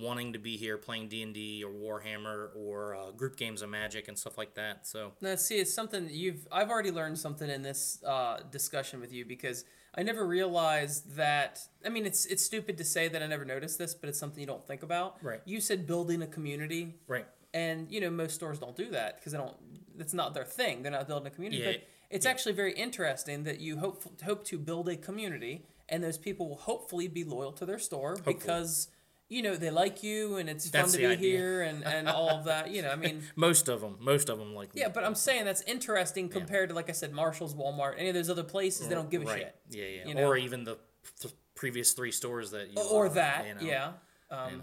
wanting 0.00 0.32
to 0.32 0.38
be 0.38 0.56
here, 0.56 0.78
playing 0.78 1.08
D 1.08 1.22
and 1.22 1.34
D 1.34 1.64
or 1.64 1.70
Warhammer 1.70 2.50
or 2.56 2.94
uh, 2.94 3.10
group 3.12 3.36
games 3.36 3.62
of 3.62 3.70
Magic 3.70 4.08
and 4.08 4.18
stuff 4.18 4.38
like 4.38 4.54
that. 4.54 4.86
So 4.86 5.12
No, 5.20 5.36
see, 5.36 5.56
it's 5.56 5.72
something 5.72 6.08
you've. 6.10 6.46
I've 6.52 6.70
already 6.70 6.90
learned 6.90 7.18
something 7.18 7.48
in 7.48 7.62
this 7.62 8.02
uh, 8.06 8.38
discussion 8.50 9.00
with 9.00 9.12
you 9.12 9.24
because 9.24 9.64
I 9.94 10.02
never 10.02 10.26
realized 10.26 11.16
that. 11.16 11.60
I 11.84 11.88
mean, 11.88 12.06
it's 12.06 12.26
it's 12.26 12.44
stupid 12.44 12.78
to 12.78 12.84
say 12.84 13.08
that 13.08 13.22
I 13.22 13.26
never 13.26 13.44
noticed 13.44 13.78
this, 13.78 13.94
but 13.94 14.08
it's 14.08 14.18
something 14.18 14.40
you 14.40 14.46
don't 14.46 14.66
think 14.66 14.82
about. 14.82 15.16
Right. 15.22 15.40
You 15.44 15.60
said 15.60 15.86
building 15.86 16.22
a 16.22 16.26
community. 16.26 16.96
Right. 17.06 17.26
And 17.54 17.90
you 17.90 18.00
know 18.00 18.10
most 18.10 18.34
stores 18.34 18.58
don't 18.58 18.76
do 18.76 18.90
that 18.90 19.16
because 19.16 19.32
they 19.32 19.38
don't. 19.38 19.56
It's 19.98 20.14
not 20.14 20.34
their 20.34 20.44
thing. 20.44 20.82
They're 20.82 20.92
not 20.92 21.08
building 21.08 21.26
a 21.26 21.30
community. 21.30 21.62
Yeah, 21.62 21.72
But 21.72 21.82
it's 22.10 22.26
actually 22.26 22.52
very 22.52 22.72
interesting 22.72 23.44
that 23.44 23.60
you 23.60 23.78
hope 23.78 24.22
hope 24.22 24.44
to 24.44 24.58
build 24.58 24.88
a 24.88 24.96
community, 24.96 25.64
and 25.88 26.04
those 26.04 26.18
people 26.18 26.48
will 26.48 26.56
hopefully 26.56 27.08
be 27.08 27.24
loyal 27.24 27.52
to 27.52 27.66
their 27.66 27.78
store 27.78 28.16
because 28.24 28.88
you 29.28 29.42
know 29.42 29.56
they 29.56 29.70
like 29.70 30.02
you 30.02 30.36
and 30.36 30.48
it's 30.48 30.70
That's 30.70 30.92
fun 30.92 31.00
to 31.00 31.06
be 31.06 31.12
idea. 31.12 31.38
here 31.38 31.62
and 31.62 31.84
and 31.84 32.08
all 32.08 32.30
of 32.30 32.44
that. 32.44 32.70
You 32.70 32.82
know, 32.82 32.90
I 32.90 32.96
mean, 32.96 33.22
most 33.36 33.68
of 33.68 33.80
them, 33.80 33.96
most 34.00 34.28
of 34.28 34.38
them 34.38 34.54
like. 34.54 34.74
me. 34.74 34.80
yeah, 34.80 34.88
but 34.88 35.04
I'm 35.04 35.14
saying 35.14 35.44
that's 35.44 35.62
interesting 35.62 36.28
compared 36.28 36.70
to 36.70 36.74
like 36.74 36.88
I 36.88 36.92
said, 36.92 37.12
Marshalls, 37.12 37.54
Walmart, 37.54 37.94
any 37.98 38.08
of 38.08 38.14
those 38.14 38.30
other 38.30 38.44
places. 38.44 38.88
They 38.88 38.94
don't 38.94 39.10
give 39.10 39.22
a 39.22 39.26
right. 39.26 39.38
shit. 39.38 39.56
Yeah, 39.70 39.84
yeah. 39.84 40.08
you 40.08 40.14
know? 40.14 40.24
Or 40.24 40.36
even 40.36 40.64
the 40.64 40.78
th- 41.20 41.34
previous 41.54 41.92
three 41.92 42.12
stores 42.12 42.50
that 42.52 42.70
you. 42.70 42.82
Or 42.82 43.06
uh, 43.06 43.10
that, 43.10 43.46
you 43.46 43.54
know, 43.54 43.60
yeah. 43.60 43.92
Um, 44.30 44.62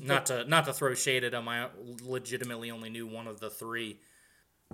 Not 0.00 0.26
to 0.26 0.44
not 0.44 0.64
to 0.64 0.72
throw 0.72 0.94
shade 0.94 1.22
at 1.24 1.32
them. 1.32 1.48
I 1.48 1.68
legitimately 2.02 2.70
only 2.70 2.90
knew 2.90 3.06
one 3.06 3.26
of 3.26 3.40
the 3.40 3.50
three. 3.50 4.00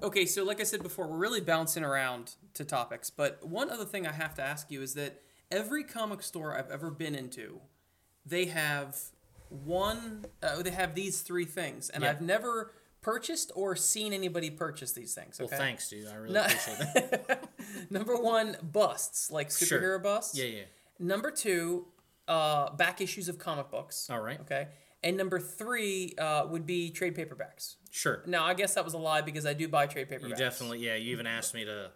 Okay, 0.02 0.26
so 0.26 0.44
like 0.44 0.60
I 0.60 0.64
said 0.64 0.82
before, 0.82 1.08
we're 1.08 1.16
really 1.16 1.40
bouncing 1.40 1.82
around 1.82 2.36
to 2.54 2.64
topics, 2.64 3.10
but 3.10 3.44
one 3.44 3.68
other 3.68 3.84
thing 3.84 4.06
I 4.06 4.12
have 4.12 4.32
to 4.34 4.42
ask 4.42 4.70
you 4.70 4.80
is 4.80 4.94
that 4.94 5.22
every 5.50 5.82
comic 5.82 6.22
store 6.22 6.56
I've 6.56 6.70
ever 6.70 6.90
been 6.90 7.16
into, 7.16 7.60
they 8.24 8.44
have 8.44 8.96
one, 9.50 10.24
uh, 10.42 10.62
they 10.62 10.70
have 10.70 10.94
these 10.94 11.20
three 11.20 11.44
things, 11.44 11.90
and 11.90 12.02
Yeah. 12.04 12.10
I've 12.10 12.20
never 12.20 12.72
purchased 13.00 13.52
or 13.54 13.76
seen 13.76 14.12
anybody 14.12 14.50
purchase 14.50 14.92
these 14.92 15.14
things. 15.14 15.38
Well, 15.38 15.48
thanks, 15.48 15.88
dude. 15.88 16.08
I 16.08 16.14
really 16.16 16.34
No- 16.34 16.42
appreciate 16.44 16.78
that. 16.78 17.48
Number 17.90 18.16
one, 18.16 18.56
busts 18.62 19.30
like 19.30 19.50
Sure. 19.50 19.78
superhero 19.80 20.02
busts. 20.02 20.36
Yeah, 20.36 20.44
yeah. 20.46 20.62
Number 20.98 21.30
two, 21.30 21.86
uh, 22.26 22.70
back 22.72 23.00
issues 23.00 23.28
of 23.28 23.38
comic 23.38 23.70
books. 23.70 24.10
All 24.10 24.20
right. 24.20 24.40
Okay. 24.40 24.68
And 25.04 25.16
number 25.16 25.38
three 25.38 26.14
uh, 26.18 26.46
would 26.48 26.66
be 26.66 26.90
trade 26.90 27.14
paperbacks. 27.14 27.76
Sure. 27.90 28.20
Now, 28.26 28.44
I 28.44 28.54
guess 28.54 28.74
that 28.74 28.84
was 28.84 28.94
a 28.94 28.98
lie 28.98 29.20
because 29.22 29.46
I 29.46 29.54
do 29.54 29.68
buy 29.68 29.86
trade 29.86 30.10
paperbacks. 30.10 30.28
You 30.30 30.34
definitely, 30.34 30.80
yeah. 30.80 30.96
You 30.96 31.12
even 31.12 31.26
asked 31.28 31.54
me 31.54 31.64
to 31.64 31.92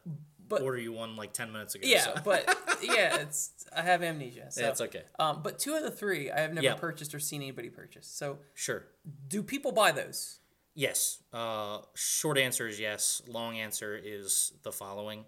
But- 0.53 0.63
order 0.63 0.79
you 0.79 0.93
one 0.93 1.17
like 1.17 1.33
ten 1.33 1.53
minutes 1.53 1.75
ago. 1.75 1.87
Yeah, 1.87 2.05
so. 2.05 2.15
but 2.25 2.45
yeah, 2.83 3.19
it's 3.21 3.51
I 3.75 3.83
have 3.83 4.03
amnesia. 4.03 4.51
So, 4.51 4.61
Yeah, 4.61 4.69
it's 4.69 4.81
okay. 4.81 5.03
Um, 5.19 5.41
but 5.43 5.59
two 5.59 5.75
of 5.75 5.83
the 5.83 5.91
three 5.91 6.31
I 6.31 6.41
have 6.41 6.53
never 6.53 6.65
Yeah. 6.65 6.75
purchased 6.75 7.15
or 7.15 7.21
seen 7.21 7.43
anybody 7.43 7.71
purchase. 7.71 8.07
So, 8.07 8.39
sure. 8.55 8.85
do 9.29 9.43
people 9.43 9.73
buy 9.73 9.93
those? 9.93 10.39
Yes. 10.75 11.19
Uh, 11.33 11.79
short 11.95 12.39
answer 12.39 12.67
is 12.67 12.81
yes. 12.81 13.21
Long 13.27 13.59
answer 13.59 13.99
is 14.03 14.53
the 14.63 14.73
following. 14.73 15.25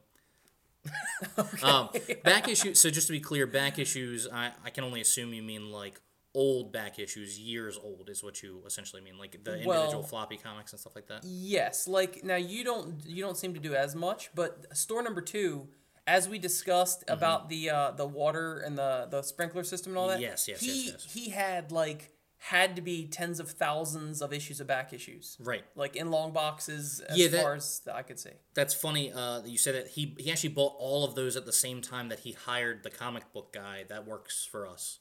um, 1.62 1.88
back 2.22 2.48
issues. 2.48 2.78
So 2.78 2.90
just 2.90 3.06
to 3.08 3.12
be 3.12 3.20
clear, 3.20 3.46
back 3.46 3.78
issues. 3.78 4.28
I, 4.30 4.52
I 4.64 4.70
can 4.70 4.84
only 4.84 5.00
assume 5.00 5.32
you 5.32 5.42
mean 5.42 5.70
like 5.70 6.00
old 6.34 6.72
back 6.72 6.98
issues, 6.98 7.38
years 7.38 7.78
old, 7.82 8.10
is 8.10 8.22
what 8.22 8.42
you 8.42 8.62
essentially 8.66 9.00
mean, 9.00 9.18
like 9.18 9.32
the 9.44 9.52
individual 9.58 9.66
Well- 10.00 10.02
floppy 10.02 10.36
comics 10.36 10.72
and 10.72 10.80
stuff 10.80 10.94
like 10.96 11.06
that. 11.06 11.20
Yes. 11.24 11.86
Like 11.86 12.24
now, 12.24 12.36
you 12.36 12.64
don't 12.64 13.04
you 13.06 13.22
don't 13.22 13.36
seem 13.36 13.54
to 13.54 13.60
do 13.60 13.74
as 13.74 13.94
much, 13.94 14.30
but 14.34 14.66
store 14.76 15.02
number 15.02 15.20
two, 15.20 15.68
as 16.06 16.28
we 16.28 16.38
discussed 16.38 17.04
about 17.08 17.48
the 17.48 17.70
uh, 17.70 17.90
the 17.92 18.06
water 18.06 18.58
and 18.58 18.76
the 18.76 19.06
the 19.10 19.22
sprinkler 19.22 19.64
system 19.64 19.92
and 19.92 19.98
all 19.98 20.08
that. 20.08 20.20
Yes, 20.20 20.48
yes, 20.48 20.60
he, 20.60 20.66
yes, 20.86 20.86
yes. 21.04 21.12
He 21.14 21.30
had 21.30 21.70
like 21.72 22.10
had 22.38 22.76
to 22.76 22.82
be 22.82 23.06
tens 23.06 23.40
of 23.40 23.48
thousands 23.50 24.20
of 24.20 24.30
issues 24.30 24.60
of 24.60 24.66
back 24.66 24.92
issues. 24.92 25.34
Right. 25.40 25.64
Like 25.74 25.96
in 25.96 26.10
long 26.10 26.32
boxes, 26.32 27.00
as 27.00 27.16
Yeah, 27.16 27.28
that- 27.28 27.40
far 27.42 27.54
as 27.54 27.80
I 27.90 28.02
could 28.02 28.18
see. 28.18 28.32
That's 28.54 28.74
funny. 28.74 29.10
Uh, 29.12 29.40
that 29.40 29.48
you 29.48 29.56
said 29.56 29.74
that 29.76 29.88
he 29.92 30.14
he 30.18 30.30
actually 30.30 30.50
bought 30.50 30.74
all 30.78 31.04
of 31.04 31.14
those 31.14 31.36
at 31.36 31.46
the 31.46 31.52
same 31.54 31.80
time 31.80 32.08
that 32.10 32.20
he 32.20 32.32
hired 32.32 32.82
the 32.82 32.90
comic 32.90 33.32
book 33.32 33.52
guy 33.52 33.84
that 33.88 34.06
works 34.06 34.44
for 34.50 34.66
us. 34.66 34.98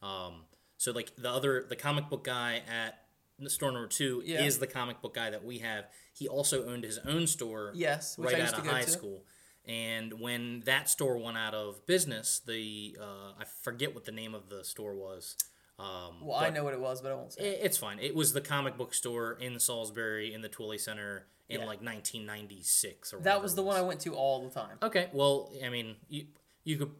Um, 0.00 0.44
so 0.78 0.92
like 0.92 1.14
the 1.16 1.30
other 1.30 1.66
the 1.68 1.76
comic 1.76 2.08
book 2.08 2.24
guy 2.24 2.62
at 2.66 3.04
store 3.50 3.70
number 3.70 3.86
two 3.88 4.22
Yeah. 4.24 4.42
is 4.44 4.58
the 4.58 4.66
comic 4.66 5.02
book 5.02 5.14
guy 5.14 5.28
that 5.30 5.44
we 5.44 5.58
have. 5.58 5.84
He 6.14 6.26
also 6.26 6.66
owned 6.66 6.82
his 6.84 6.98
own 6.98 7.26
store. 7.26 7.72
Yes, 7.74 8.18
right 8.18 8.34
I 8.34 8.38
used 8.38 8.54
out 8.54 8.64
to 8.64 8.68
of 8.70 8.74
high 8.74 8.82
to. 8.84 8.90
school. 8.90 9.24
And 9.66 10.14
when 10.18 10.60
that 10.60 10.88
store 10.88 11.18
went 11.18 11.36
out 11.36 11.54
of 11.54 11.84
business, 11.86 12.40
the 12.46 12.96
uh, 13.00 13.32
I 13.38 13.44
forget 13.62 13.94
what 13.94 14.06
the 14.06 14.12
name 14.12 14.34
of 14.34 14.48
the 14.48 14.64
store 14.64 14.94
was. 14.94 15.36
Um, 15.78 16.26
Well, 16.26 16.36
I 16.36 16.50
know 16.50 16.64
what 16.64 16.74
it 16.74 16.80
was, 16.80 17.00
but 17.02 17.12
I 17.12 17.14
won't 17.14 17.32
say. 17.34 17.50
I- 17.50 17.60
It's 17.62 17.76
fine. 17.78 17.98
It 18.00 18.14
was 18.16 18.32
the 18.32 18.40
comic 18.40 18.76
book 18.76 18.92
store 18.94 19.34
in 19.34 19.60
Salisbury 19.60 20.32
in 20.34 20.40
the 20.40 20.48
Tooley 20.48 20.78
Center 20.78 21.26
in 21.48 21.60
Yeah. 21.60 21.66
like 21.66 21.80
1996 21.82 23.12
or 23.14 23.20
that 23.20 23.40
was 23.42 23.52
it 23.52 23.56
the 23.56 23.62
one 23.62 23.76
I 23.76 23.82
went 23.82 24.00
to 24.00 24.14
all 24.14 24.42
the 24.42 24.50
time. 24.50 24.78
Okay, 24.82 25.08
well, 25.12 25.52
I 25.64 25.68
mean, 25.68 25.96
you 26.08 26.26
you 26.64 26.78
could. 26.78 26.90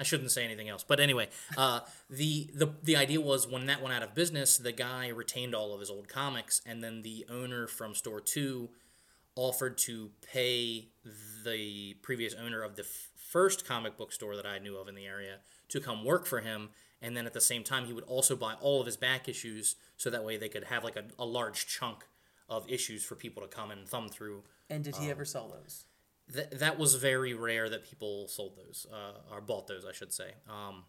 I 0.00 0.04
shouldn't 0.04 0.30
say 0.30 0.44
anything 0.44 0.68
else, 0.68 0.84
but 0.86 1.00
anyway, 1.00 1.28
uh, 1.56 1.80
the 2.08 2.48
the 2.54 2.68
the 2.82 2.96
idea 2.96 3.20
was 3.20 3.48
when 3.48 3.66
that 3.66 3.82
went 3.82 3.94
out 3.94 4.02
of 4.02 4.14
business, 4.14 4.56
the 4.56 4.72
guy 4.72 5.08
retained 5.08 5.54
all 5.54 5.74
of 5.74 5.80
his 5.80 5.90
old 5.90 6.08
comics, 6.08 6.60
and 6.64 6.82
then 6.84 7.02
the 7.02 7.26
owner 7.28 7.66
from 7.66 7.94
store 7.94 8.20
two 8.20 8.70
offered 9.34 9.76
to 9.78 10.10
pay 10.32 10.88
the 11.44 11.94
previous 12.02 12.34
owner 12.34 12.62
of 12.62 12.76
the 12.76 12.82
f- 12.82 13.08
first 13.16 13.64
comic 13.66 13.96
book 13.96 14.12
store 14.12 14.34
that 14.36 14.46
I 14.46 14.58
knew 14.58 14.76
of 14.76 14.88
in 14.88 14.94
the 14.94 15.06
area 15.06 15.38
to 15.68 15.80
come 15.80 16.04
work 16.04 16.26
for 16.26 16.40
him, 16.40 16.70
and 17.02 17.16
then 17.16 17.26
at 17.26 17.32
the 17.32 17.40
same 17.40 17.62
time, 17.64 17.86
he 17.86 17.92
would 17.92 18.04
also 18.04 18.34
buy 18.36 18.54
all 18.60 18.80
of 18.80 18.86
his 18.86 18.96
back 18.96 19.28
issues, 19.28 19.76
so 19.96 20.10
that 20.10 20.24
way 20.24 20.36
they 20.36 20.48
could 20.48 20.64
have 20.64 20.82
like 20.84 20.96
a, 20.96 21.04
a 21.18 21.24
large 21.24 21.66
chunk 21.66 22.06
of 22.48 22.68
issues 22.70 23.04
for 23.04 23.14
people 23.16 23.42
to 23.42 23.48
come 23.48 23.70
and 23.70 23.86
thumb 23.88 24.08
through. 24.08 24.42
And 24.70 24.82
did 24.84 24.96
he 24.96 25.04
Um, 25.06 25.10
ever 25.10 25.24
sell 25.24 25.48
those? 25.48 25.84
Th- 26.32 26.50
that 26.50 26.78
was 26.78 26.94
very 26.94 27.34
rare 27.34 27.68
that 27.68 27.84
people 27.84 28.28
sold 28.28 28.56
those 28.56 28.86
uh, 28.92 29.34
or 29.34 29.40
bought 29.40 29.66
those, 29.66 29.84
I 29.84 29.92
should 29.92 30.12
say. 30.12 30.32
Um, 30.48 30.84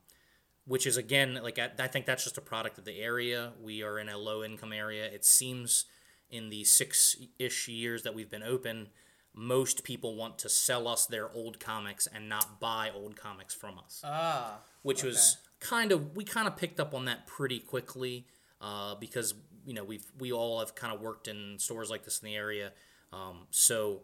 which 0.66 0.86
is 0.86 0.98
again 0.98 1.40
like 1.42 1.58
I, 1.58 1.72
I 1.80 1.88
think 1.88 2.06
that's 2.06 2.24
just 2.24 2.38
a 2.38 2.42
product 2.42 2.78
of 2.78 2.86
the 2.86 3.00
area. 3.00 3.54
We 3.62 3.82
are 3.82 3.98
in 4.00 4.08
a 4.10 4.18
low 4.18 4.44
income 4.44 4.72
area. 4.72 5.06
It 5.06 5.26
seems 5.26 5.86
in 6.30 6.50
the 6.50 6.64
six 6.64 7.18
ish 7.40 7.68
years 7.68 8.04
that 8.04 8.14
we've 8.14 8.30
been 8.30 8.44
open, 8.44 8.90
most 9.34 9.84
people 9.84 10.16
want 10.16 10.38
to 10.40 10.50
sell 10.50 10.88
us 10.88 11.06
their 11.06 11.32
old 11.32 11.60
comics 11.60 12.08
and 12.08 12.30
not 12.30 12.60
buy 12.60 12.92
old 12.94 13.16
comics 13.16 13.54
from 13.54 13.80
us. 13.80 14.02
Ah, 14.06 14.60
which 14.84 15.04
was 15.04 15.38
kind 15.60 15.92
of 15.92 16.16
we 16.16 16.24
kind 16.24 16.48
of 16.48 16.56
picked 16.56 16.80
up 16.80 16.94
on 16.94 17.06
that 17.06 17.28
pretty 17.28 17.60
quickly 17.60 18.28
uh, 18.62 18.96
because 18.96 19.34
you 19.66 19.74
know 19.74 19.84
we've 19.84 20.06
we 20.20 20.32
all 20.32 20.60
have 20.60 20.76
kind 20.76 20.94
of 20.94 21.02
worked 21.02 21.28
in 21.28 21.58
stores 21.58 21.90
like 21.90 22.04
this 22.04 22.20
in 22.20 22.28
the 22.28 22.36
area, 22.36 22.72
um, 23.12 23.48
so 23.50 24.02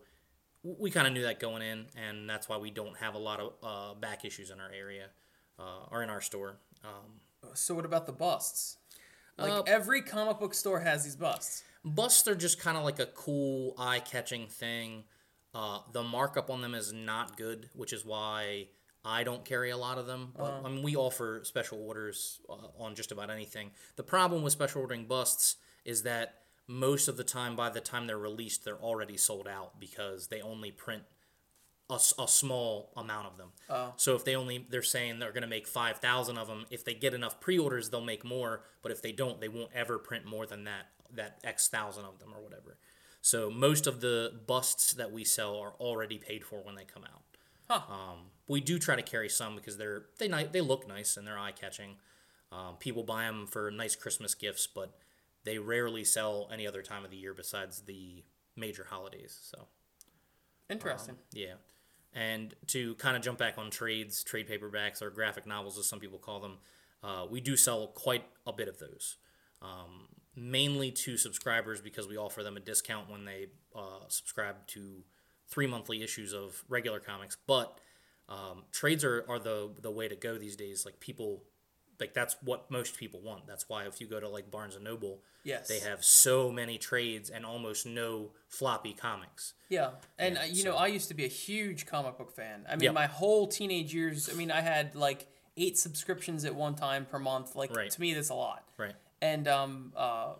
we 0.79 0.89
kind 0.89 1.05
of 1.07 1.13
knew 1.13 1.21
that 1.23 1.39
going 1.39 1.61
in, 1.61 1.85
and 1.95 2.27
that's 2.29 2.49
why 2.49 2.57
we 2.57 2.71
don't 2.71 2.97
have 2.97 3.13
a 3.13 3.19
lot 3.19 3.39
of 3.39 3.53
uh, 3.63 3.93
back 3.93 4.25
issues 4.25 4.49
in 4.49 4.59
our 4.59 4.71
area 4.71 5.07
uh, 5.59 5.85
or 5.91 6.01
in 6.03 6.09
our 6.09 6.21
store. 6.21 6.57
Um, 6.83 7.21
So 7.53 7.75
what 7.75 7.85
about 7.85 8.05
the 8.07 8.11
busts? 8.11 8.77
Like 9.37 9.51
Uh, 9.51 9.61
every 9.67 10.01
comic 10.01 10.39
book 10.39 10.53
store 10.55 10.79
has 10.79 11.03
these 11.03 11.15
busts. 11.15 11.63
Busts 11.83 12.27
are 12.27 12.35
just 12.35 12.59
kind 12.59 12.77
of 12.77 12.83
like 12.83 12.99
a 12.99 13.05
cool, 13.05 13.75
eye 13.77 13.99
catching 13.99 14.47
thing. 14.47 15.03
Uh, 15.53 15.79
the 15.93 16.01
markup 16.03 16.49
on 16.49 16.61
them 16.61 16.73
is 16.73 16.91
not 16.91 17.37
good, 17.37 17.69
which 17.73 17.93
is 17.93 18.03
why 18.03 18.67
I 19.05 19.23
don't 19.23 19.45
carry 19.45 19.69
a 19.69 19.77
lot 19.77 19.99
of 19.99 20.07
them. 20.07 20.33
But 20.35 20.43
Uh-huh. 20.45 20.61
I 20.65 20.69
mean, 20.69 20.83
we 20.83 20.95
offer 20.95 21.41
special 21.43 21.77
orders 21.85 22.41
uh, 22.49 22.55
on 22.83 22.95
just 22.95 23.11
about 23.11 23.29
anything. 23.29 23.71
The 23.97 24.03
problem 24.03 24.41
with 24.41 24.51
special 24.53 24.81
ordering 24.81 25.05
busts 25.05 25.57
is 25.83 26.01
that 26.03 26.44
most 26.67 27.07
of 27.07 27.17
the 27.17 27.23
time, 27.23 27.55
by 27.55 27.69
the 27.69 27.81
time 27.81 28.07
they're 28.07 28.17
released, 28.17 28.65
they're 28.65 28.81
already 28.81 29.17
sold 29.17 29.47
out 29.47 29.79
because 29.79 30.27
they 30.27 30.41
only 30.41 30.71
print 30.71 31.03
a, 31.89 31.99
a 32.17 32.27
small 32.27 32.91
amount 32.95 33.27
of 33.27 33.37
them. 33.37 33.49
Oh. 33.69 33.93
So 33.97 34.15
if 34.15 34.25
they 34.25 34.35
only 34.35 34.65
they're 34.69 34.81
saying 34.81 35.19
they're 35.19 35.31
going 35.31 35.43
to 35.43 35.47
make 35.47 35.67
5,000 35.67 36.37
of 36.37 36.47
them, 36.47 36.65
if 36.69 36.83
they 36.83 36.93
get 36.93 37.13
enough 37.13 37.39
pre-orders, 37.39 37.89
they'll 37.89 38.01
make 38.01 38.23
more, 38.23 38.63
but 38.81 38.91
if 38.91 39.01
they 39.01 39.11
don't, 39.11 39.39
they 39.39 39.47
won't 39.47 39.71
ever 39.73 39.97
print 39.99 40.25
more 40.25 40.45
than 40.45 40.63
that 40.63 40.87
that 41.13 41.39
X 41.43 41.67
thousand 41.67 42.03
of 42.05 42.19
them 42.19 42.33
or 42.35 42.41
whatever. 42.41 42.77
So 43.21 43.49
most 43.49 43.87
of 43.87 44.01
the 44.01 44.33
busts 44.47 44.93
that 44.93 45.11
we 45.11 45.23
sell 45.23 45.57
are 45.57 45.73
already 45.79 46.17
paid 46.17 46.43
for 46.43 46.61
when 46.61 46.75
they 46.75 46.83
come 46.83 47.03
out. 47.03 47.21
Um, 47.89 48.17
we 48.47 48.61
do 48.61 48.77
try 48.77 48.95
to 48.95 49.01
carry 49.01 49.29
some 49.29 49.55
because 49.55 49.77
they're 49.77 50.03
they 50.19 50.27
they 50.27 50.61
look 50.61 50.87
nice 50.87 51.17
and 51.17 51.25
they're 51.25 51.37
eye 51.37 51.51
catching. 51.51 51.95
Um, 52.51 52.75
people 52.79 53.03
buy 53.03 53.25
them 53.25 53.47
for 53.47 53.71
nice 53.71 53.95
Christmas 53.95 54.35
gifts, 54.35 54.67
but 54.67 54.95
they 55.45 55.57
rarely 55.57 56.03
sell 56.03 56.49
any 56.51 56.67
other 56.67 56.81
time 56.81 57.05
of 57.05 57.11
the 57.11 57.17
year 57.17 57.33
besides 57.33 57.81
the 57.81 58.23
major 58.55 58.85
holidays. 58.89 59.37
So 59.41 59.67
Interesting. 60.69 61.15
um, 61.15 61.21
yeah. 61.31 61.53
And 62.13 62.53
to 62.67 62.95
kind 62.95 63.17
of 63.17 63.23
jump 63.23 63.37
back 63.37 63.57
on 63.57 63.69
trades, 63.69 64.23
trade 64.23 64.47
paperbacks, 64.49 65.01
or 65.01 65.09
graphic 65.09 65.45
novels, 65.45 65.77
as 65.77 65.85
some 65.85 65.99
people 65.99 66.17
call 66.17 66.39
them, 66.39 66.57
uh, 67.03 67.25
we 67.29 67.41
do 67.41 67.57
sell 67.57 67.87
quite 67.87 68.23
a 68.47 68.53
bit 68.53 68.67
of 68.67 68.79
those. 68.79 69.17
Um, 69.61 70.07
mainly 70.35 70.91
to 70.91 71.17
subscribers 71.17 71.81
because 71.81 72.07
we 72.07 72.17
offer 72.17 72.43
them 72.43 72.57
a 72.57 72.59
discount 72.59 73.09
when 73.09 73.25
they 73.25 73.47
uh, 73.75 74.07
subscribe 74.07 74.65
to 74.67 75.03
three 75.47 75.67
monthly 75.67 76.03
issues 76.03 76.33
of 76.33 76.63
regular 76.67 76.99
comics. 76.99 77.37
But 77.47 77.79
um, 78.27 78.63
trades 78.71 79.03
are, 79.03 79.25
are 79.29 79.39
the, 79.39 79.71
the 79.81 79.91
way 79.91 80.07
to 80.07 80.15
go 80.15 80.37
these 80.37 80.55
days. 80.55 80.85
Like 80.85 80.99
people, 80.99 81.43
like 81.99 82.13
that's 82.13 82.35
what 82.41 82.69
most 82.69 82.97
people 82.97 83.19
want. 83.21 83.47
That's 83.47 83.67
why 83.69 83.85
if 83.85 83.99
you 84.01 84.07
go 84.07 84.19
to 84.19 84.27
like 84.29 84.49
Barnes 84.51 84.75
and 84.75 84.83
Noble, 84.83 85.21
Yes. 85.43 85.67
they 85.67 85.79
have 85.79 86.03
so 86.03 86.51
many 86.51 86.77
trades 86.77 87.29
and 87.29 87.45
almost 87.45 87.85
no 87.85 88.31
floppy 88.49 88.93
comics. 88.93 89.53
Yeah, 89.69 89.91
and 90.17 90.35
Yeah, 90.35 90.41
uh, 90.41 90.45
you 90.45 90.63
know, 90.63 90.75
I 90.75 90.87
used 90.87 91.07
to 91.09 91.13
be 91.13 91.25
a 91.25 91.29
huge 91.29 91.85
comic 91.85 92.17
book 92.17 92.31
fan. 92.35 92.65
I 92.67 92.75
mean, 92.75 92.85
Yep. 92.85 92.93
my 92.93 93.05
whole 93.07 93.47
teenage 93.47 93.93
years. 93.93 94.29
I 94.29 94.33
mean, 94.33 94.51
I 94.51 94.61
had 94.61 94.95
like 94.95 95.27
eight 95.57 95.77
subscriptions 95.77 96.43
at 96.45 96.53
one 96.55 96.75
time 96.75 97.05
per 97.05 97.19
month. 97.19 97.55
Like 97.55 97.75
Right. 97.75 97.89
to 97.91 98.01
me, 98.01 98.13
that's 98.13 98.29
a 98.29 98.35
lot. 98.35 98.67
Right. 98.77 98.95
And 99.21 99.47
um, 99.47 99.93
uh, 99.95 100.33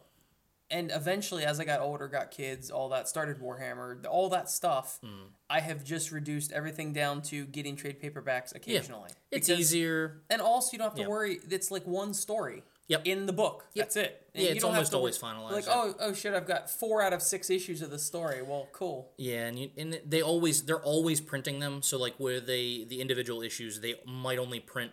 and 0.72 0.91
eventually, 0.91 1.43
as 1.45 1.59
I 1.59 1.66
got 1.66 1.80
older, 1.80 2.07
got 2.07 2.32
kids, 2.32 2.72
all 2.72 2.89
that 2.89 3.07
started 3.07 3.39
Warhammer, 3.39 4.05
all 4.09 4.30
that 4.30 4.49
stuff. 4.49 4.99
Hmm. 5.03 5.26
I 5.49 5.59
have 5.59 5.84
just 5.84 6.11
reduced 6.11 6.51
everything 6.51 6.91
down 6.93 7.22
to 7.24 7.45
getting 7.45 7.76
trade 7.76 8.01
paperbacks 8.01 8.55
occasionally. 8.55 9.11
It's 9.32 9.47
Because- 9.47 9.59
easier. 9.61 10.22
and 10.30 10.41
also 10.41 10.70
you 10.74 10.78
don't 10.80 10.88
have 10.88 10.95
to 10.95 11.01
Yeah. 11.03 11.07
worry. 11.07 11.39
It's 11.49 11.70
like 11.72 11.86
one 11.86 12.13
story. 12.13 12.63
Yep. 12.88 13.01
In 13.07 13.26
the 13.26 13.34
book. 13.34 13.66
Yep. 13.74 13.86
That's 13.86 13.95
it. 13.95 14.30
Yeah, 14.36 14.41
you 14.41 14.47
it's 14.49 14.61
don't 14.61 14.72
have 14.72 14.78
almost 14.78 14.91
to 14.91 14.97
always 14.97 15.18
finalized, 15.18 15.51
Like, 15.53 15.66
yeah. 15.66 15.74
oh, 15.76 15.95
oh 15.99 16.13
shit, 16.13 16.34
I've 16.36 16.45
got 16.45 16.70
four 16.70 17.01
out 17.01 17.13
of 17.13 17.22
six 17.24 17.49
issues 17.49 17.82
of 17.82 17.89
the 17.89 17.97
story. 17.97 18.43
Well, 18.43 18.68
cool. 18.74 19.11
Yeah, 19.18 19.47
and 19.47 19.57
you, 19.57 19.72
and 19.76 19.99
they 20.05 20.22
always 20.22 20.63
they're 20.66 20.84
always 20.84 21.20
printing 21.20 21.59
them. 21.59 21.82
So 21.82 21.97
like 21.97 22.16
where 22.18 22.39
they 22.39 22.84
the 22.88 23.01
individual 23.01 23.41
issues 23.41 23.80
they 23.82 23.95
might 24.05 24.38
only 24.38 24.59
print 24.59 24.91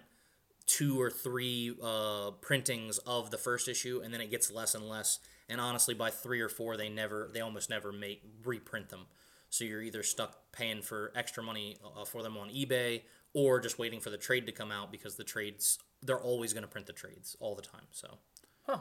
two 0.66 0.98
or 1.00 1.10
three 1.10 1.76
uh, 1.82 2.30
printings 2.40 2.96
of 2.98 3.30
the 3.30 3.36
first 3.38 3.68
issue, 3.68 4.00
and 4.02 4.12
then 4.14 4.20
it 4.22 4.30
gets 4.30 4.50
less 4.50 4.74
and 4.74 4.88
less. 4.88 5.18
And 5.48 5.60
honestly, 5.60 5.94
by 5.94 6.10
three 6.10 6.40
or 6.40 6.48
four, 6.48 6.76
they 6.76 6.88
never 6.88 7.28
they 7.32 7.40
almost 7.40 7.70
never 7.70 7.92
make 7.92 8.22
reprint 8.44 8.88
them. 8.88 9.06
So 9.50 9.64
you're 9.64 9.82
either 9.82 10.02
stuck 10.02 10.52
paying 10.52 10.80
for 10.82 11.12
extra 11.14 11.42
money 11.42 11.76
uh, 11.84 12.04
for 12.04 12.22
them 12.22 12.36
on 12.38 12.48
eBay 12.48 13.02
or 13.34 13.60
just 13.60 13.78
waiting 13.78 14.00
for 14.00 14.10
the 14.10 14.16
trade 14.16 14.46
to 14.46 14.52
come 14.52 14.70
out 14.72 14.90
because 14.90 15.16
the 15.16 15.24
trades 15.24 15.78
they're 16.02 16.20
always 16.20 16.52
going 16.52 16.62
to 16.62 16.68
print 16.68 16.86
the 16.86 16.92
trades 16.92 17.36
all 17.40 17.54
the 17.54 17.62
time. 17.62 17.86
So 17.90 18.18
Huh. 18.66 18.78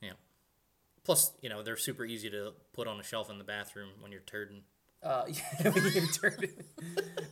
yeah. 0.00 0.12
Plus, 1.04 1.32
you 1.42 1.48
know, 1.48 1.62
they're 1.62 1.76
super 1.76 2.04
easy 2.04 2.30
to 2.30 2.52
put 2.72 2.88
on 2.88 2.98
a 2.98 3.02
shelf 3.02 3.28
in 3.30 3.38
the 3.38 3.44
bathroom 3.44 3.90
when 4.00 4.10
you're 4.10 4.22
turding. 4.22 4.62
Uh, 5.02 5.24
yeah, 5.28 5.68
when 5.70 5.84
you 5.84 6.06
turned 6.06 6.44
it. 6.44 6.66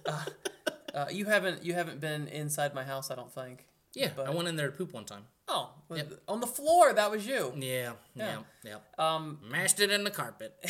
Uh, 0.05 0.25
uh, 0.95 1.07
you 1.11 1.25
haven't 1.25 1.65
you 1.65 1.73
haven't 1.73 2.01
been 2.01 2.29
inside 2.29 2.75
my 2.75 2.85
house, 2.85 3.11
I 3.11 3.15
don't 3.15 3.33
think. 3.33 3.65
Yeah, 3.95 4.11
But- 4.17 4.27
I 4.27 4.31
went 4.31 4.49
in 4.49 4.57
there 4.57 4.71
to 4.71 4.77
poop 4.77 4.93
one 4.93 5.05
time. 5.05 5.27
Oh, 5.49 5.71
on 6.29 6.41
the 6.41 6.47
floor. 6.47 6.93
That 6.95 7.11
was 7.11 7.27
you. 7.27 7.53
Yeah, 7.57 7.93
yeah, 8.15 8.39
Yeah. 8.65 8.77
yeah. 8.99 9.15
Um, 9.15 9.39
Mashed 9.43 9.81
it 9.81 9.91
in 9.91 10.03
the 10.05 10.11
carpet. 10.11 10.55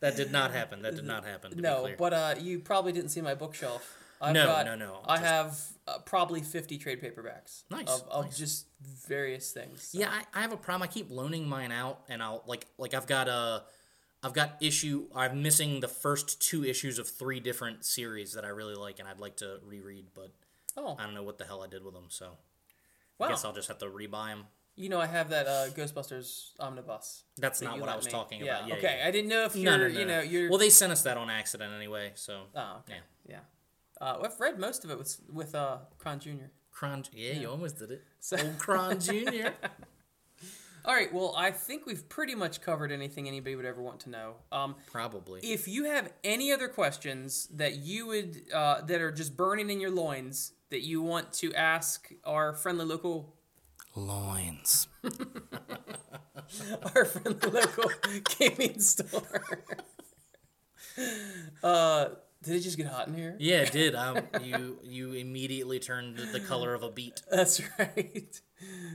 that 0.00 0.16
did 0.16 0.30
not 0.32 0.52
happen. 0.52 0.82
That 0.82 0.94
did 0.96 1.04
not 1.04 1.24
happen. 1.24 1.52
No, 1.56 1.88
but 1.98 2.12
uh, 2.12 2.34
you 2.40 2.60
probably 2.60 2.92
didn't 2.92 3.10
see 3.10 3.20
my 3.20 3.34
bookshelf. 3.34 3.96
I've 4.20 4.34
No, 4.34 4.46
got, 4.46 4.66
no, 4.66 4.74
no, 4.74 5.00
I 5.06 5.16
just- 5.16 5.24
have 5.26 5.58
uh, 5.86 5.98
probably 6.00 6.40
fifty 6.40 6.76
trade 6.78 7.00
paperbacks. 7.00 7.62
Nice, 7.70 7.88
Of, 7.88 8.08
of 8.08 8.24
nice. 8.26 8.38
just 8.38 8.66
various 9.06 9.52
things. 9.52 9.90
Yeah, 9.92 10.10
I, 10.10 10.24
I 10.38 10.42
have 10.42 10.52
a 10.52 10.56
problem. 10.56 10.82
I 10.88 10.92
keep 10.92 11.08
loaning 11.10 11.48
mine 11.48 11.70
out, 11.72 12.00
and 12.08 12.20
I'll 12.22 12.42
like 12.46 12.66
like 12.78 12.94
I've 12.94 13.06
got 13.06 13.28
a, 13.28 13.62
I've 14.22 14.32
got 14.32 14.56
issue. 14.60 15.06
I'm 15.14 15.42
missing 15.42 15.80
the 15.80 15.88
first 15.88 16.40
two 16.40 16.64
issues 16.64 16.98
of 16.98 17.08
three 17.08 17.40
different 17.40 17.84
series 17.84 18.32
that 18.32 18.44
I 18.44 18.48
really 18.48 18.74
like, 18.74 18.98
and 18.98 19.08
I'd 19.08 19.20
like 19.20 19.36
to 19.36 19.58
reread, 19.64 20.06
but 20.14 20.32
Oh. 20.76 20.96
I 20.98 21.04
don't 21.04 21.14
know 21.14 21.22
what 21.24 21.38
the 21.38 21.44
hell 21.44 21.62
I 21.62 21.66
did 21.66 21.84
with 21.84 21.94
them. 21.94 22.06
So 22.08 22.32
Wow. 23.18 23.26
I 23.26 23.30
guess 23.30 23.44
I'll 23.44 23.52
just 23.52 23.68
have 23.68 23.78
to 23.78 23.86
rebuy 23.86 24.28
them. 24.28 24.46
You 24.76 24.88
know, 24.88 25.00
I 25.00 25.06
have 25.06 25.30
that 25.30 25.46
uh, 25.48 25.66
Ghostbusters 25.70 26.50
omnibus. 26.60 27.24
That's 27.36 27.58
that 27.58 27.64
not 27.64 27.80
what 27.80 27.88
I 27.88 27.96
was 27.96 28.04
me. 28.06 28.12
talking 28.12 28.40
yeah, 28.44 28.58
about. 28.58 28.68
Yeah, 28.68 28.74
okay. 28.76 28.96
yeah. 29.00 29.08
I 29.08 29.10
didn't 29.10 29.28
know 29.28 29.44
if 29.44 29.56
you're, 29.56 29.64
no, 29.76 29.76
no, 29.76 29.86
you 29.88 30.04
no. 30.04 30.18
know, 30.18 30.20
you're. 30.20 30.48
Well, 30.48 30.58
they 30.58 30.70
sent 30.70 30.92
us 30.92 31.02
that 31.02 31.16
on 31.16 31.28
accident 31.30 31.72
anyway. 31.74 32.12
So 32.14 32.42
Oh, 32.54 32.76
okay. 32.80 32.98
yeah. 33.26 33.36
Yeah. 34.00 34.06
Uh, 34.06 34.20
I've 34.24 34.38
read 34.38 34.58
most 34.60 34.84
of 34.84 34.90
it 34.92 34.98
with 34.98 35.18
with 35.32 35.54
uh, 35.56 35.78
Kron 35.98 36.20
Jr. 36.20 36.46
Cron, 36.70 37.02
yeah, 37.12 37.32
you 37.32 37.50
almost 37.50 37.78
did 37.78 37.90
it. 37.90 38.04
So- 38.20 38.36
Old 38.36 38.56
Kron 38.58 39.00
Jr. 39.00 39.48
All 40.88 40.94
right. 40.94 41.12
Well, 41.12 41.34
I 41.36 41.50
think 41.50 41.84
we've 41.84 42.08
pretty 42.08 42.34
much 42.34 42.62
covered 42.62 42.90
anything 42.90 43.28
anybody 43.28 43.54
would 43.54 43.66
ever 43.66 43.82
want 43.82 44.00
to 44.00 44.10
know. 44.10 44.36
Um, 44.50 44.74
Probably. 44.90 45.40
if 45.42 45.68
you 45.68 45.84
have 45.84 46.10
any 46.24 46.50
other 46.50 46.66
questions 46.66 47.46
that 47.52 47.76
you 47.76 48.06
would 48.06 48.40
uh, 48.54 48.80
that 48.80 49.02
are 49.02 49.12
just 49.12 49.36
burning 49.36 49.68
in 49.68 49.80
your 49.80 49.90
loins 49.90 50.52
that 50.70 50.80
you 50.80 51.02
want 51.02 51.34
to 51.34 51.52
ask 51.52 52.10
our 52.24 52.54
friendly 52.54 52.86
local 52.86 53.34
Loins. 53.94 54.88
our 56.94 57.04
friendly 57.04 57.50
local 57.50 57.90
gaming 58.38 58.80
store. 58.80 59.64
uh, 61.62 62.08
did 62.42 62.54
it 62.54 62.60
just 62.60 62.78
get 62.78 62.86
hot 62.86 63.08
in 63.08 63.14
here? 63.14 63.36
Yeah, 63.38 63.62
it 63.62 63.72
did. 63.72 63.94
Um, 63.94 64.22
you 64.42 64.78
you 64.82 65.12
immediately 65.12 65.80
turned 65.80 66.16
the 66.16 66.40
color 66.40 66.72
of 66.72 66.82
a 66.82 66.90
beet. 66.90 67.20
That's 67.30 67.60
right. 67.78 68.40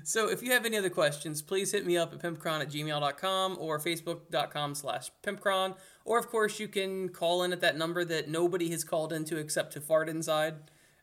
So 0.03 0.29
if 0.29 0.41
you 0.43 0.51
have 0.51 0.65
any 0.65 0.77
other 0.77 0.89
questions, 0.89 1.41
please 1.41 1.71
hit 1.71 1.85
me 1.85 1.95
up 1.97 2.13
at 2.13 2.19
pimpcron 2.19 2.61
at 2.61 2.69
gmail.com 2.69 3.57
or 3.59 3.79
facebook.com 3.79 4.75
slash 4.75 5.11
pimpcron. 5.23 5.75
Or, 6.05 6.19
of 6.19 6.27
course, 6.27 6.59
you 6.59 6.67
can 6.67 7.09
call 7.09 7.43
in 7.43 7.53
at 7.53 7.61
that 7.61 7.77
number 7.77 8.03
that 8.05 8.27
nobody 8.27 8.69
has 8.71 8.83
called 8.83 9.13
into 9.13 9.37
except 9.37 9.73
to 9.73 9.81
fart 9.81 10.09
inside. 10.09 10.53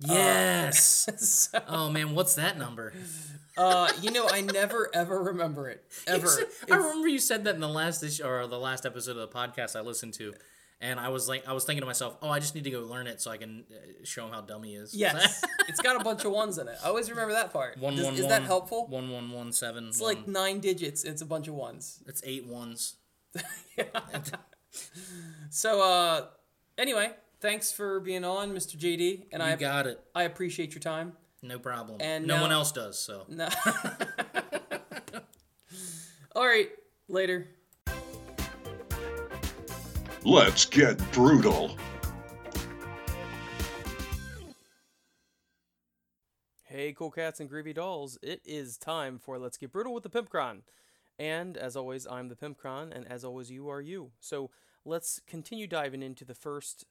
Uh, 0.04 0.12
Yes. 0.14 1.08
so, 1.18 1.60
oh 1.68 1.90
man, 1.90 2.14
what's 2.14 2.34
that 2.34 2.56
number? 2.58 2.92
uh, 3.58 3.90
you 4.00 4.10
know, 4.10 4.26
I 4.30 4.40
never, 4.40 4.88
ever 4.94 5.22
remember 5.22 5.68
it. 5.68 5.84
Ever. 6.06 6.26
said- 6.26 6.46
I 6.70 6.76
remember 6.76 7.08
you 7.08 7.18
said 7.18 7.44
that 7.44 7.54
in 7.54 7.60
the 7.60 7.68
last 7.68 8.02
issue 8.02 8.24
or 8.24 8.46
the 8.46 8.58
last 8.58 8.86
episode 8.86 9.16
of 9.18 9.30
the 9.30 9.36
podcast 9.36 9.76
I 9.76 9.80
listened 9.82 10.14
to, 10.14 10.32
and 10.80 10.98
I 10.98 11.08
was 11.10 11.28
like, 11.28 11.46
I 11.46 11.52
was 11.52 11.64
thinking 11.64 11.82
to 11.82 11.86
myself, 11.86 12.16
oh, 12.22 12.28
I 12.30 12.38
just 12.38 12.54
need 12.54 12.64
to 12.64 12.70
go 12.70 12.80
learn 12.80 13.06
it 13.06 13.20
so 13.20 13.30
I 13.30 13.36
can 13.36 13.64
uh, 13.70 14.04
show 14.04 14.24
him 14.26 14.32
how 14.32 14.40
dumb 14.40 14.62
he 14.62 14.74
is. 14.74 14.94
Yes. 14.94 15.44
it's 15.68 15.80
got 15.80 16.00
a 16.00 16.04
bunch 16.04 16.24
of 16.24 16.32
ones 16.32 16.56
in 16.58 16.68
it. 16.68 16.76
I 16.82 16.88
always 16.88 17.10
remember 17.10 17.34
that 17.34 17.52
part. 17.52 17.76
One 17.78 17.96
Does- 17.96 18.04
one 18.06 18.14
is 18.14 18.20
one- 18.22 18.28
that 18.30 18.42
helpful? 18.42 18.86
One 18.88 19.10
one 19.10 19.30
one 19.30 19.52
seven. 19.52 19.88
It's 19.88 20.00
like 20.00 20.26
nine 20.26 20.60
digits. 20.60 21.04
It's 21.04 21.22
a 21.22 21.26
bunch 21.26 21.48
of 21.48 21.54
ones. 21.54 22.02
it's 22.06 22.22
eight 22.24 22.46
ones. 22.46 22.96
So, 25.50 25.82
uh, 25.82 26.26
anyway, 26.78 27.10
thanks 27.40 27.72
for 27.72 27.98
being 27.98 28.24
on, 28.24 28.52
Mr. 28.54 28.76
JD. 28.76 29.26
And 29.32 29.42
You 29.42 29.48
I 29.48 29.56
got 29.56 29.88
it. 29.88 30.00
I 30.14 30.22
appreciate 30.22 30.72
your 30.74 30.80
time. 30.80 31.14
No 31.42 31.58
problem. 31.58 31.96
And 32.00 32.24
no 32.26 32.36
now- 32.36 32.42
one 32.42 32.52
else 32.52 32.70
does. 32.70 32.98
So 32.98 33.24
No. 33.28 33.48
All 36.36 36.46
right, 36.46 36.68
later. 37.08 37.48
Let's 40.24 40.66
get 40.66 40.98
brutal. 41.12 41.76
Hey, 46.64 46.92
cool 46.92 47.10
cats 47.10 47.40
and 47.40 47.50
groovy 47.50 47.74
dolls. 47.74 48.18
It 48.22 48.42
is 48.44 48.76
time 48.76 49.18
for 49.18 49.38
Let's 49.38 49.56
Get 49.56 49.72
Brutal 49.72 49.94
with 49.94 50.02
the 50.02 50.10
Pimpcron. 50.10 50.60
And 51.18 51.56
as 51.56 51.74
always, 51.74 52.06
I'm 52.06 52.28
the 52.28 52.36
Pimpcron, 52.36 52.94
and 52.94 53.06
as 53.10 53.24
always, 53.24 53.50
you 53.50 53.70
are 53.70 53.80
you. 53.80 54.10
So 54.20 54.50
let's 54.84 55.22
continue 55.26 55.66
diving 55.66 56.02
into 56.02 56.26
the 56.26 56.34
first 56.34 56.84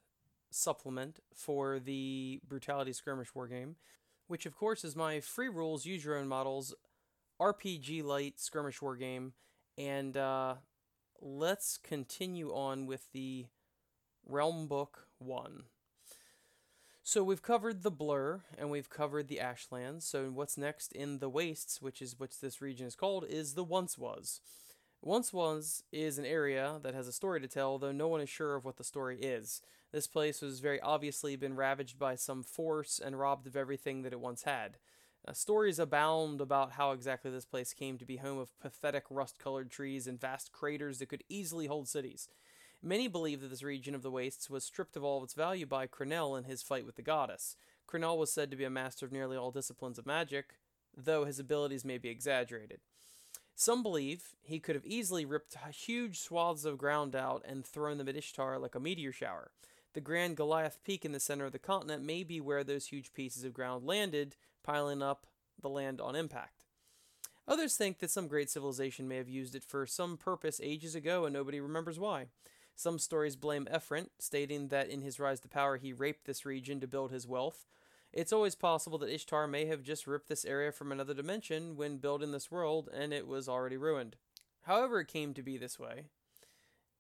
supplement 0.50 1.20
for 1.36 1.80
the 1.80 2.42
Brutality 2.48 2.94
Skirmish 2.94 3.34
Wargame, 3.34 3.76
which 4.28 4.48
of 4.48 4.56
course 4.56 4.84
is 4.84 4.96
my 4.96 5.20
free 5.20 5.50
rules, 5.50 5.86
use 5.86 6.04
your 6.04 6.18
own 6.18 6.28
models, 6.28 6.74
RPG 7.40 8.04
light 8.04 8.40
skirmish 8.40 8.80
wargame. 8.80 9.34
And 9.78 10.18
uh, 10.18 10.56
let's 11.22 11.78
continue 11.78 12.50
on 12.50 12.86
with 12.86 13.12
the 13.12 13.48
Realm 14.26 14.68
Book 14.68 15.08
1. 15.18 15.64
So 17.04 17.24
we've 17.24 17.42
covered 17.42 17.82
the 17.82 17.92
Blur 17.92 18.42
and 18.58 18.70
we've 18.70 18.90
covered 18.90 19.28
the 19.28 19.40
Ashlands. 19.40 20.06
So 20.06 20.30
what's 20.32 20.58
next 20.58 20.92
in 20.92 21.20
the 21.20 21.30
Wastes, 21.30 21.82
which 21.82 22.02
is 22.02 22.20
what 22.20 22.32
this 22.42 22.62
region 22.62 22.88
is 22.88 22.96
called, 22.96 23.26
is 23.28 23.54
the 23.54 23.64
Once 23.64 23.98
Was. 23.98 24.42
Once 25.02 25.34
Was 25.34 25.84
is 25.92 26.18
an 26.18 26.26
area 26.26 26.80
that 26.84 26.94
has 26.94 27.08
a 27.08 27.14
story 27.14 27.40
to 27.42 27.48
tell, 27.48 27.80
though 27.80 27.92
no 27.92 28.08
one 28.08 28.22
is 28.22 28.30
sure 28.30 28.56
of 28.56 28.66
what 28.66 28.78
the 28.78 28.84
story 28.84 29.18
is. 29.20 29.62
This 29.92 30.08
place 30.08 30.42
was 30.42 30.60
very 30.60 30.80
obviously 30.82 31.36
been 31.36 31.56
ravaged 31.56 31.98
by 31.98 32.16
some 32.16 32.44
force 32.44 33.00
and 33.04 33.18
robbed 33.18 33.48
of 33.48 33.56
everything 33.56 34.04
that 34.04 34.14
it 34.14 34.20
once 34.20 34.44
had. 34.44 34.78
Uh, 35.30 35.34
stories 35.34 35.78
abound 35.78 36.42
about 36.42 36.72
how 36.72 36.92
exactly 36.92 37.30
this 37.30 37.46
place 37.46 37.72
came 37.72 38.00
to 38.00 38.06
be 38.06 38.18
home 38.18 38.40
of 38.40 38.58
pathetic 38.60 39.04
rust 39.12 39.38
colored 39.38 39.70
trees 39.70 40.08
and 40.08 40.20
vast 40.20 40.52
craters 40.52 40.98
that 40.98 41.10
could 41.10 41.24
easily 41.30 41.68
hold 41.68 41.88
cities. 41.88 42.28
Many 42.82 43.08
believe 43.08 43.42
that 43.42 43.50
this 43.50 43.62
region 43.62 43.94
of 43.94 44.02
the 44.02 44.10
wastes 44.10 44.50
was 44.50 44.64
stripped 44.64 44.96
of 44.96 45.04
all 45.04 45.20
of 45.20 45.26
its 45.26 45.36
value 45.36 45.68
by 45.68 45.86
Crenel 45.86 46.36
in 46.36 46.46
his 46.46 46.64
fight 46.64 46.86
with 46.86 46.96
the 46.96 47.04
goddess. 47.04 47.56
Crenel 47.88 48.18
was 48.18 48.32
said 48.34 48.50
to 48.50 48.58
be 48.58 48.64
a 48.64 48.72
master 48.72 49.06
of 49.06 49.12
nearly 49.12 49.38
all 49.38 49.52
disciplines 49.52 50.00
of 50.00 50.06
magic, 50.08 50.56
though 50.98 51.26
his 51.26 51.38
abilities 51.38 51.86
may 51.86 52.00
be 52.00 52.10
exaggerated. 52.10 52.80
Some 53.54 53.84
believe 53.84 54.30
he 54.42 54.60
could 54.60 54.76
have 54.76 54.86
easily 54.86 55.26
ripped 55.26 55.56
huge 55.72 56.20
swaths 56.20 56.66
of 56.66 56.78
ground 56.80 57.16
out 57.16 57.44
and 57.48 57.64
thrown 57.64 58.00
them 58.00 58.10
at 58.10 58.16
Ishtar 58.16 58.58
like 58.58 58.74
a 58.74 58.80
meteor 58.80 59.12
shower. 59.12 59.52
The 59.94 60.02
Grand 60.02 60.38
Goliath 60.38 60.80
Peak 60.84 61.06
in 61.06 61.12
the 61.12 61.20
center 61.20 61.46
of 61.46 61.52
the 61.52 61.60
continent 61.60 62.04
may 62.04 62.24
be 62.24 62.40
where 62.40 62.64
those 62.64 62.88
huge 62.88 63.14
pieces 63.14 63.44
of 63.44 63.54
ground 63.54 63.86
landed, 63.86 64.36
piling 64.64 65.02
up 65.02 65.28
the 65.62 65.70
land 65.70 66.00
on 66.00 66.16
impact. 66.16 66.66
Others 67.48 67.76
think 67.76 68.00
that 68.00 68.12
some 68.12 68.28
great 68.28 68.50
civilization 68.50 69.08
may 69.08 69.18
have 69.18 69.28
used 69.28 69.56
it 69.56 69.64
for 69.64 69.86
some 69.86 70.18
purpose 70.18 70.62
ages 70.64 70.94
ago 70.94 71.26
and 71.26 71.34
nobody 71.34 71.60
remembers 71.60 72.00
why. 72.00 72.28
Some 72.76 73.00
stories 73.00 73.36
blame 73.36 73.68
Ephraim, 73.76 74.08
stating 74.20 74.68
that 74.68 74.90
in 74.90 75.02
his 75.02 75.20
rise 75.20 75.40
to 75.42 75.50
power 75.50 75.78
he 75.78 75.92
raped 75.92 76.26
this 76.26 76.46
region 76.46 76.80
to 76.80 76.88
build 76.88 77.12
his 77.12 77.28
wealth. 77.28 77.66
It's 78.14 78.32
always 78.32 78.56
possible 78.56 78.98
that 79.00 79.14
Ishtar 79.14 79.48
may 79.48 79.66
have 79.66 79.84
just 79.84 80.08
ripped 80.08 80.30
this 80.30 80.46
area 80.46 80.72
from 80.72 80.92
another 80.92 81.14
dimension 81.14 81.76
when 81.76 81.98
building 81.98 82.32
this 82.32 82.52
world 82.52 82.88
and 82.94 83.14
it 83.14 83.28
was 83.28 83.50
already 83.50 83.78
ruined. 83.78 84.16
However, 84.62 85.00
it 85.02 85.08
came 85.08 85.34
to 85.34 85.42
be 85.42 85.58
this 85.58 85.80
way. 85.80 86.06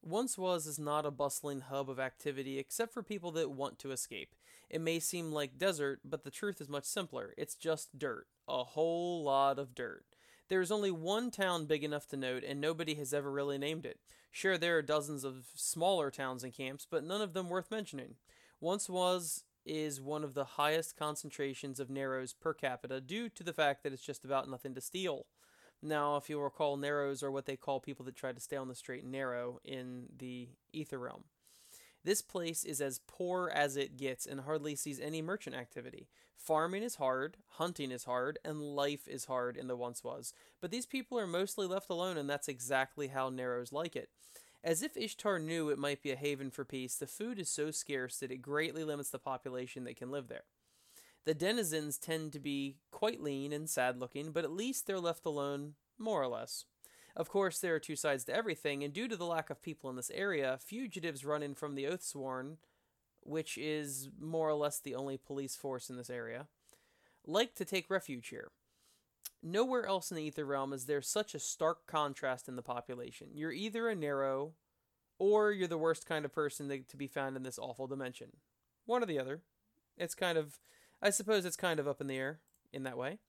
Once 0.01 0.37
Was 0.37 0.65
is 0.65 0.79
not 0.79 1.05
a 1.05 1.11
bustling 1.11 1.61
hub 1.61 1.89
of 1.89 1.99
activity 1.99 2.57
except 2.57 2.93
for 2.93 3.03
people 3.03 3.31
that 3.31 3.51
want 3.51 3.77
to 3.79 3.91
escape. 3.91 4.33
It 4.69 4.81
may 4.81 4.99
seem 4.99 5.31
like 5.31 5.57
desert, 5.57 5.99
but 6.05 6.23
the 6.23 6.31
truth 6.31 6.61
is 6.61 6.69
much 6.69 6.85
simpler. 6.85 7.33
It's 7.37 7.55
just 7.55 7.99
dirt. 7.99 8.27
A 8.47 8.63
whole 8.63 9.23
lot 9.23 9.59
of 9.59 9.75
dirt. 9.75 10.05
There 10.47 10.61
is 10.61 10.71
only 10.71 10.89
one 10.89 11.31
town 11.31 11.65
big 11.65 11.83
enough 11.83 12.07
to 12.07 12.17
note, 12.17 12.43
and 12.43 12.59
nobody 12.59 12.95
has 12.95 13.13
ever 13.13 13.29
really 13.29 13.57
named 13.57 13.85
it. 13.85 13.99
Sure, 14.31 14.57
there 14.57 14.77
are 14.77 14.81
dozens 14.81 15.23
of 15.23 15.47
smaller 15.53 16.09
towns 16.09 16.43
and 16.43 16.53
camps, 16.53 16.87
but 16.89 17.03
none 17.03 17.21
of 17.21 17.33
them 17.33 17.49
worth 17.49 17.69
mentioning. 17.69 18.15
Once 18.59 18.89
Was 18.89 19.43
is 19.65 20.01
one 20.01 20.23
of 20.23 20.33
the 20.33 20.45
highest 20.45 20.97
concentrations 20.97 21.79
of 21.79 21.89
narrows 21.89 22.33
per 22.33 22.53
capita 22.53 23.01
due 23.01 23.29
to 23.29 23.43
the 23.43 23.53
fact 23.53 23.83
that 23.83 23.93
it's 23.93 24.01
just 24.01 24.25
about 24.25 24.49
nothing 24.49 24.73
to 24.73 24.81
steal. 24.81 25.25
Now, 25.81 26.17
if 26.17 26.29
you'll 26.29 26.41
recall, 26.41 26.75
narrows 26.77 27.23
are 27.23 27.31
what 27.31 27.45
they 27.45 27.55
call 27.55 27.79
people 27.79 28.05
that 28.05 28.15
try 28.15 28.31
to 28.31 28.39
stay 28.39 28.57
on 28.57 28.67
the 28.67 28.75
straight 28.75 29.03
and 29.03 29.11
narrow 29.11 29.59
in 29.63 30.07
the 30.17 30.49
ether 30.73 30.99
realm. 30.99 31.23
This 32.03 32.21
place 32.21 32.63
is 32.63 32.81
as 32.81 33.01
poor 33.07 33.51
as 33.53 33.75
it 33.75 33.97
gets 33.97 34.25
and 34.25 34.41
hardly 34.41 34.75
sees 34.75 34.99
any 34.99 35.21
merchant 35.21 35.55
activity. 35.55 36.07
Farming 36.35 36.83
is 36.83 36.95
hard, 36.95 37.37
hunting 37.47 37.91
is 37.91 38.05
hard, 38.05 38.39
and 38.43 38.61
life 38.61 39.07
is 39.07 39.25
hard 39.25 39.57
in 39.57 39.67
the 39.67 39.75
once 39.75 40.03
was. 40.03 40.33
But 40.61 40.71
these 40.71 40.85
people 40.85 41.19
are 41.19 41.27
mostly 41.27 41.67
left 41.67 41.89
alone, 41.89 42.17
and 42.17 42.29
that's 42.29 42.47
exactly 42.47 43.07
how 43.07 43.29
Narrows 43.29 43.73
like 43.73 43.95
it. 43.95 44.09
As 44.63 44.81
if 44.81 44.97
Ishtar 44.97 45.39
knew 45.39 45.69
it 45.69 45.77
might 45.77 46.01
be 46.01 46.11
a 46.11 46.17
haven 46.17 46.51
for 46.51 46.65
peace, 46.65 46.95
the 46.95 47.07
food 47.07 47.39
is 47.39 47.49
so 47.49 47.71
scarce 47.71 48.17
that 48.17 48.31
it 48.31 48.41
greatly 48.41 48.83
limits 48.83 49.09
the 49.09 49.19
population 49.19 49.83
that 49.85 49.97
can 49.97 50.11
live 50.11 50.27
there. 50.27 50.43
The 51.25 51.33
denizens 51.33 51.97
tend 51.97 52.33
to 52.33 52.39
be 52.39 52.77
quite 52.91 53.21
lean 53.21 53.53
and 53.53 53.69
sad 53.69 53.99
looking, 53.99 54.31
but 54.31 54.43
at 54.43 54.51
least 54.51 54.87
they're 54.87 54.99
left 54.99 55.25
alone, 55.25 55.73
more 55.97 56.21
or 56.21 56.27
less. 56.27 56.65
Of 57.15 57.29
course, 57.29 57.59
there 57.59 57.75
are 57.75 57.79
two 57.79 57.95
sides 57.95 58.23
to 58.25 58.35
everything, 58.35 58.83
and 58.83 58.93
due 58.93 59.07
to 59.07 59.17
the 59.17 59.25
lack 59.25 59.49
of 59.49 59.61
people 59.61 59.89
in 59.89 59.95
this 59.95 60.11
area, 60.11 60.57
fugitives 60.61 61.25
run 61.25 61.43
in 61.43 61.53
from 61.55 61.75
the 61.75 61.85
Oathsworn, 61.85 62.57
which 63.21 63.57
is 63.57 64.09
more 64.19 64.47
or 64.47 64.53
less 64.53 64.79
the 64.79 64.95
only 64.95 65.17
police 65.17 65.55
force 65.55 65.89
in 65.89 65.97
this 65.97 66.09
area, 66.09 66.47
like 67.25 67.53
to 67.55 67.65
take 67.65 67.89
refuge 67.89 68.29
here. 68.29 68.51
Nowhere 69.43 69.85
else 69.85 70.11
in 70.11 70.17
the 70.17 70.23
Ether 70.23 70.45
Realm 70.45 70.73
is 70.73 70.85
there 70.85 71.01
such 71.01 71.35
a 71.35 71.39
stark 71.39 71.85
contrast 71.87 72.47
in 72.47 72.55
the 72.55 72.61
population. 72.61 73.29
You're 73.33 73.51
either 73.51 73.87
a 73.87 73.95
narrow, 73.95 74.53
or 75.17 75.51
you're 75.51 75.67
the 75.67 75.77
worst 75.77 76.05
kind 76.05 76.25
of 76.25 76.33
person 76.33 76.69
to 76.87 76.97
be 76.97 77.07
found 77.07 77.35
in 77.35 77.43
this 77.43 77.59
awful 77.59 77.87
dimension. 77.87 78.37
One 78.85 79.03
or 79.03 79.05
the 79.05 79.19
other. 79.19 79.41
It's 79.97 80.15
kind 80.15 80.37
of, 80.37 80.59
I 81.01 81.09
suppose 81.09 81.45
it's 81.45 81.55
kind 81.55 81.79
of 81.79 81.87
up 81.87 82.01
in 82.01 82.07
the 82.07 82.17
air 82.17 82.39
in 82.73 82.83
that 82.83 82.97
way. 82.97 83.19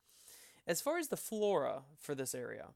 As 0.66 0.80
far 0.80 0.98
as 0.98 1.08
the 1.08 1.16
flora 1.16 1.82
for 1.98 2.14
this 2.14 2.34
area, 2.34 2.68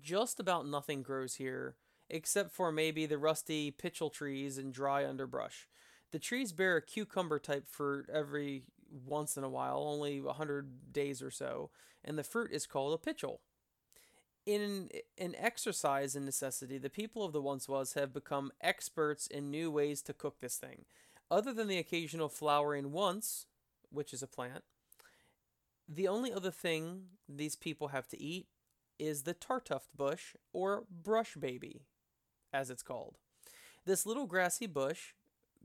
just 0.00 0.40
about 0.40 0.66
nothing 0.66 1.02
grows 1.02 1.34
here 1.34 1.76
except 2.08 2.50
for 2.50 2.70
maybe 2.70 3.06
the 3.06 3.18
rusty 3.18 3.72
pitchel 3.72 4.12
trees 4.12 4.58
and 4.58 4.72
dry 4.72 5.06
underbrush. 5.06 5.68
The 6.10 6.18
trees 6.18 6.52
bear 6.52 6.76
a 6.76 6.82
cucumber 6.82 7.38
type 7.38 7.66
fruit 7.66 8.06
every 8.12 8.64
once 9.06 9.36
in 9.36 9.44
a 9.44 9.48
while, 9.48 9.78
only 9.78 10.20
100 10.20 10.92
days 10.92 11.22
or 11.22 11.30
so, 11.30 11.70
and 12.04 12.18
the 12.18 12.24
fruit 12.24 12.52
is 12.52 12.66
called 12.66 12.92
a 12.92 13.10
pitchel. 13.10 13.38
In 14.44 14.90
an 15.18 15.34
exercise 15.38 16.16
in 16.16 16.24
necessity, 16.24 16.76
the 16.76 16.90
people 16.90 17.24
of 17.24 17.32
the 17.32 17.40
once 17.40 17.68
was 17.68 17.94
have 17.94 18.12
become 18.12 18.52
experts 18.60 19.26
in 19.26 19.50
new 19.50 19.70
ways 19.70 20.02
to 20.02 20.12
cook 20.12 20.40
this 20.40 20.56
thing. 20.56 20.84
Other 21.30 21.54
than 21.54 21.68
the 21.68 21.78
occasional 21.78 22.28
flowering 22.28 22.92
once, 22.92 23.46
which 23.92 24.12
is 24.12 24.22
a 24.22 24.26
plant, 24.26 24.64
the 25.88 26.08
only 26.08 26.32
other 26.32 26.50
thing 26.50 27.04
these 27.28 27.56
people 27.56 27.88
have 27.88 28.08
to 28.08 28.20
eat 28.20 28.46
is 28.98 29.22
the 29.22 29.34
tartuft 29.34 29.88
bush, 29.96 30.34
or 30.52 30.84
brush 30.90 31.34
baby, 31.34 31.82
as 32.52 32.70
it's 32.70 32.82
called. 32.82 33.18
This 33.84 34.06
little 34.06 34.26
grassy 34.26 34.66
bush 34.66 35.12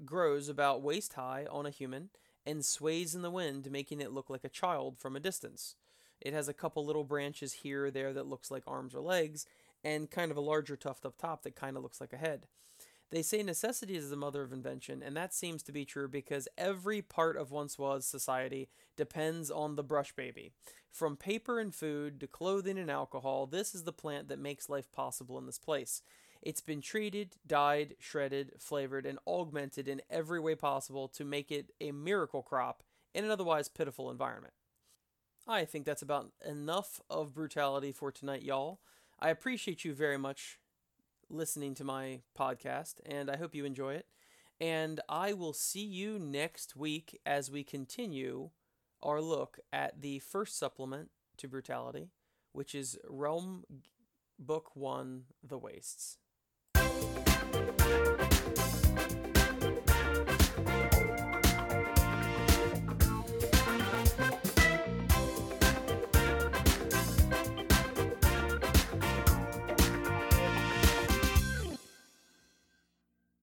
grows 0.04 0.50
about 0.50 0.82
waist 0.82 1.14
high 1.14 1.46
on 1.50 1.66
a 1.66 1.72
human 1.72 2.10
and 2.46 2.66
sways 2.66 3.14
in 3.14 3.22
the 3.22 3.30
wind, 3.32 3.70
making 3.70 4.02
it 4.02 4.12
look 4.12 4.30
like 4.30 4.44
a 4.44 4.50
child 4.50 4.98
from 4.98 5.16
a 5.16 5.20
distance. 5.20 5.76
It 6.20 6.34
has 6.34 6.48
a 6.48 6.54
couple 6.54 6.86
little 6.86 7.04
branches 7.04 7.54
here 7.54 7.86
or 7.86 7.92
there 7.92 8.14
that 8.14 8.28
looks 8.28 8.50
like 8.50 8.64
arms 8.66 8.96
or 8.96 9.02
legs, 9.02 9.46
and 9.84 10.10
kind 10.10 10.32
of 10.32 10.38
a 10.38 10.42
larger 10.42 10.76
tuft 10.76 11.06
up 11.06 11.18
top 11.18 11.44
that 11.44 11.56
kind 11.56 11.78
of 11.78 11.84
looks 11.84 12.02
like 12.02 12.14
a 12.14 12.18
head. 12.18 12.48
They 13.10 13.22
say 13.22 13.42
necessity 13.42 13.96
is 13.96 14.10
the 14.10 14.18
mother 14.18 14.44
of 14.44 14.52
invention, 14.52 15.02
and 15.02 15.16
that 15.16 15.34
seems 15.34 15.64
to 15.64 15.72
be 15.72 15.86
true 15.86 16.10
because 16.10 16.50
every 16.58 17.02
part 17.02 17.38
of 17.38 17.52
once 17.52 17.80
was 17.80 18.06
society 18.06 18.68
depends 18.98 19.50
on 19.50 19.76
the 19.76 19.84
brush 19.84 20.12
baby. 20.14 20.52
From 20.92 21.16
paper 21.16 21.60
and 21.60 21.74
food 21.74 22.20
to 22.20 22.28
clothing 22.28 22.78
and 22.78 22.92
alcohol, 22.92 23.46
this 23.46 23.74
is 23.74 23.84
the 23.84 23.94
plant 23.94 24.28
that 24.28 24.40
makes 24.40 24.68
life 24.68 24.92
possible 24.92 25.38
in 25.38 25.46
this 25.46 25.60
place. 25.60 26.02
It's 26.42 26.62
been 26.62 26.82
treated, 26.82 27.38
dyed, 27.46 27.96
shredded, 28.00 28.54
flavored, 28.60 29.06
and 29.06 29.20
augmented 29.26 29.88
in 29.88 30.02
every 30.10 30.40
way 30.40 30.56
possible 30.56 31.08
to 31.10 31.24
make 31.24 31.52
it 31.52 31.72
a 31.80 31.92
miracle 31.92 32.42
crop 32.42 32.84
in 33.14 33.24
an 33.24 33.32
otherwise 33.32 33.70
pitiful 33.70 34.12
environment. 34.12 34.54
I 35.48 35.64
think 35.64 35.86
that's 35.86 36.02
about 36.02 36.32
enough 36.46 37.00
of 37.10 37.34
brutality 37.34 37.94
for 37.94 38.12
tonight, 38.12 38.44
y'all. 38.44 38.82
I 39.20 39.30
appreciate 39.30 39.86
you 39.86 39.94
very 39.94 40.18
much 40.18 40.60
listening 41.30 41.74
to 41.76 41.84
my 41.84 42.22
podcast, 42.38 42.96
and 43.06 43.30
I 43.30 43.38
hope 43.38 43.56
you 43.56 43.66
enjoy 43.66 43.96
it. 43.96 44.08
And 44.60 45.00
I 45.08 45.34
will 45.34 45.54
see 45.54 45.84
you 45.84 46.18
next 46.18 46.76
week 46.76 47.20
as 47.26 47.52
we 47.52 47.64
continue 47.64 48.50
our 49.04 49.22
look 49.22 49.60
at 49.72 50.02
the 50.02 50.20
first 50.20 50.58
supplement 50.58 51.10
to 51.38 51.48
Brutality, 51.48 52.10
which 52.54 52.74
is 52.74 52.98
Realm 53.08 53.64
Book 54.40 54.76
1 54.76 55.24
The 55.44 55.58
Wastes. 55.58 56.18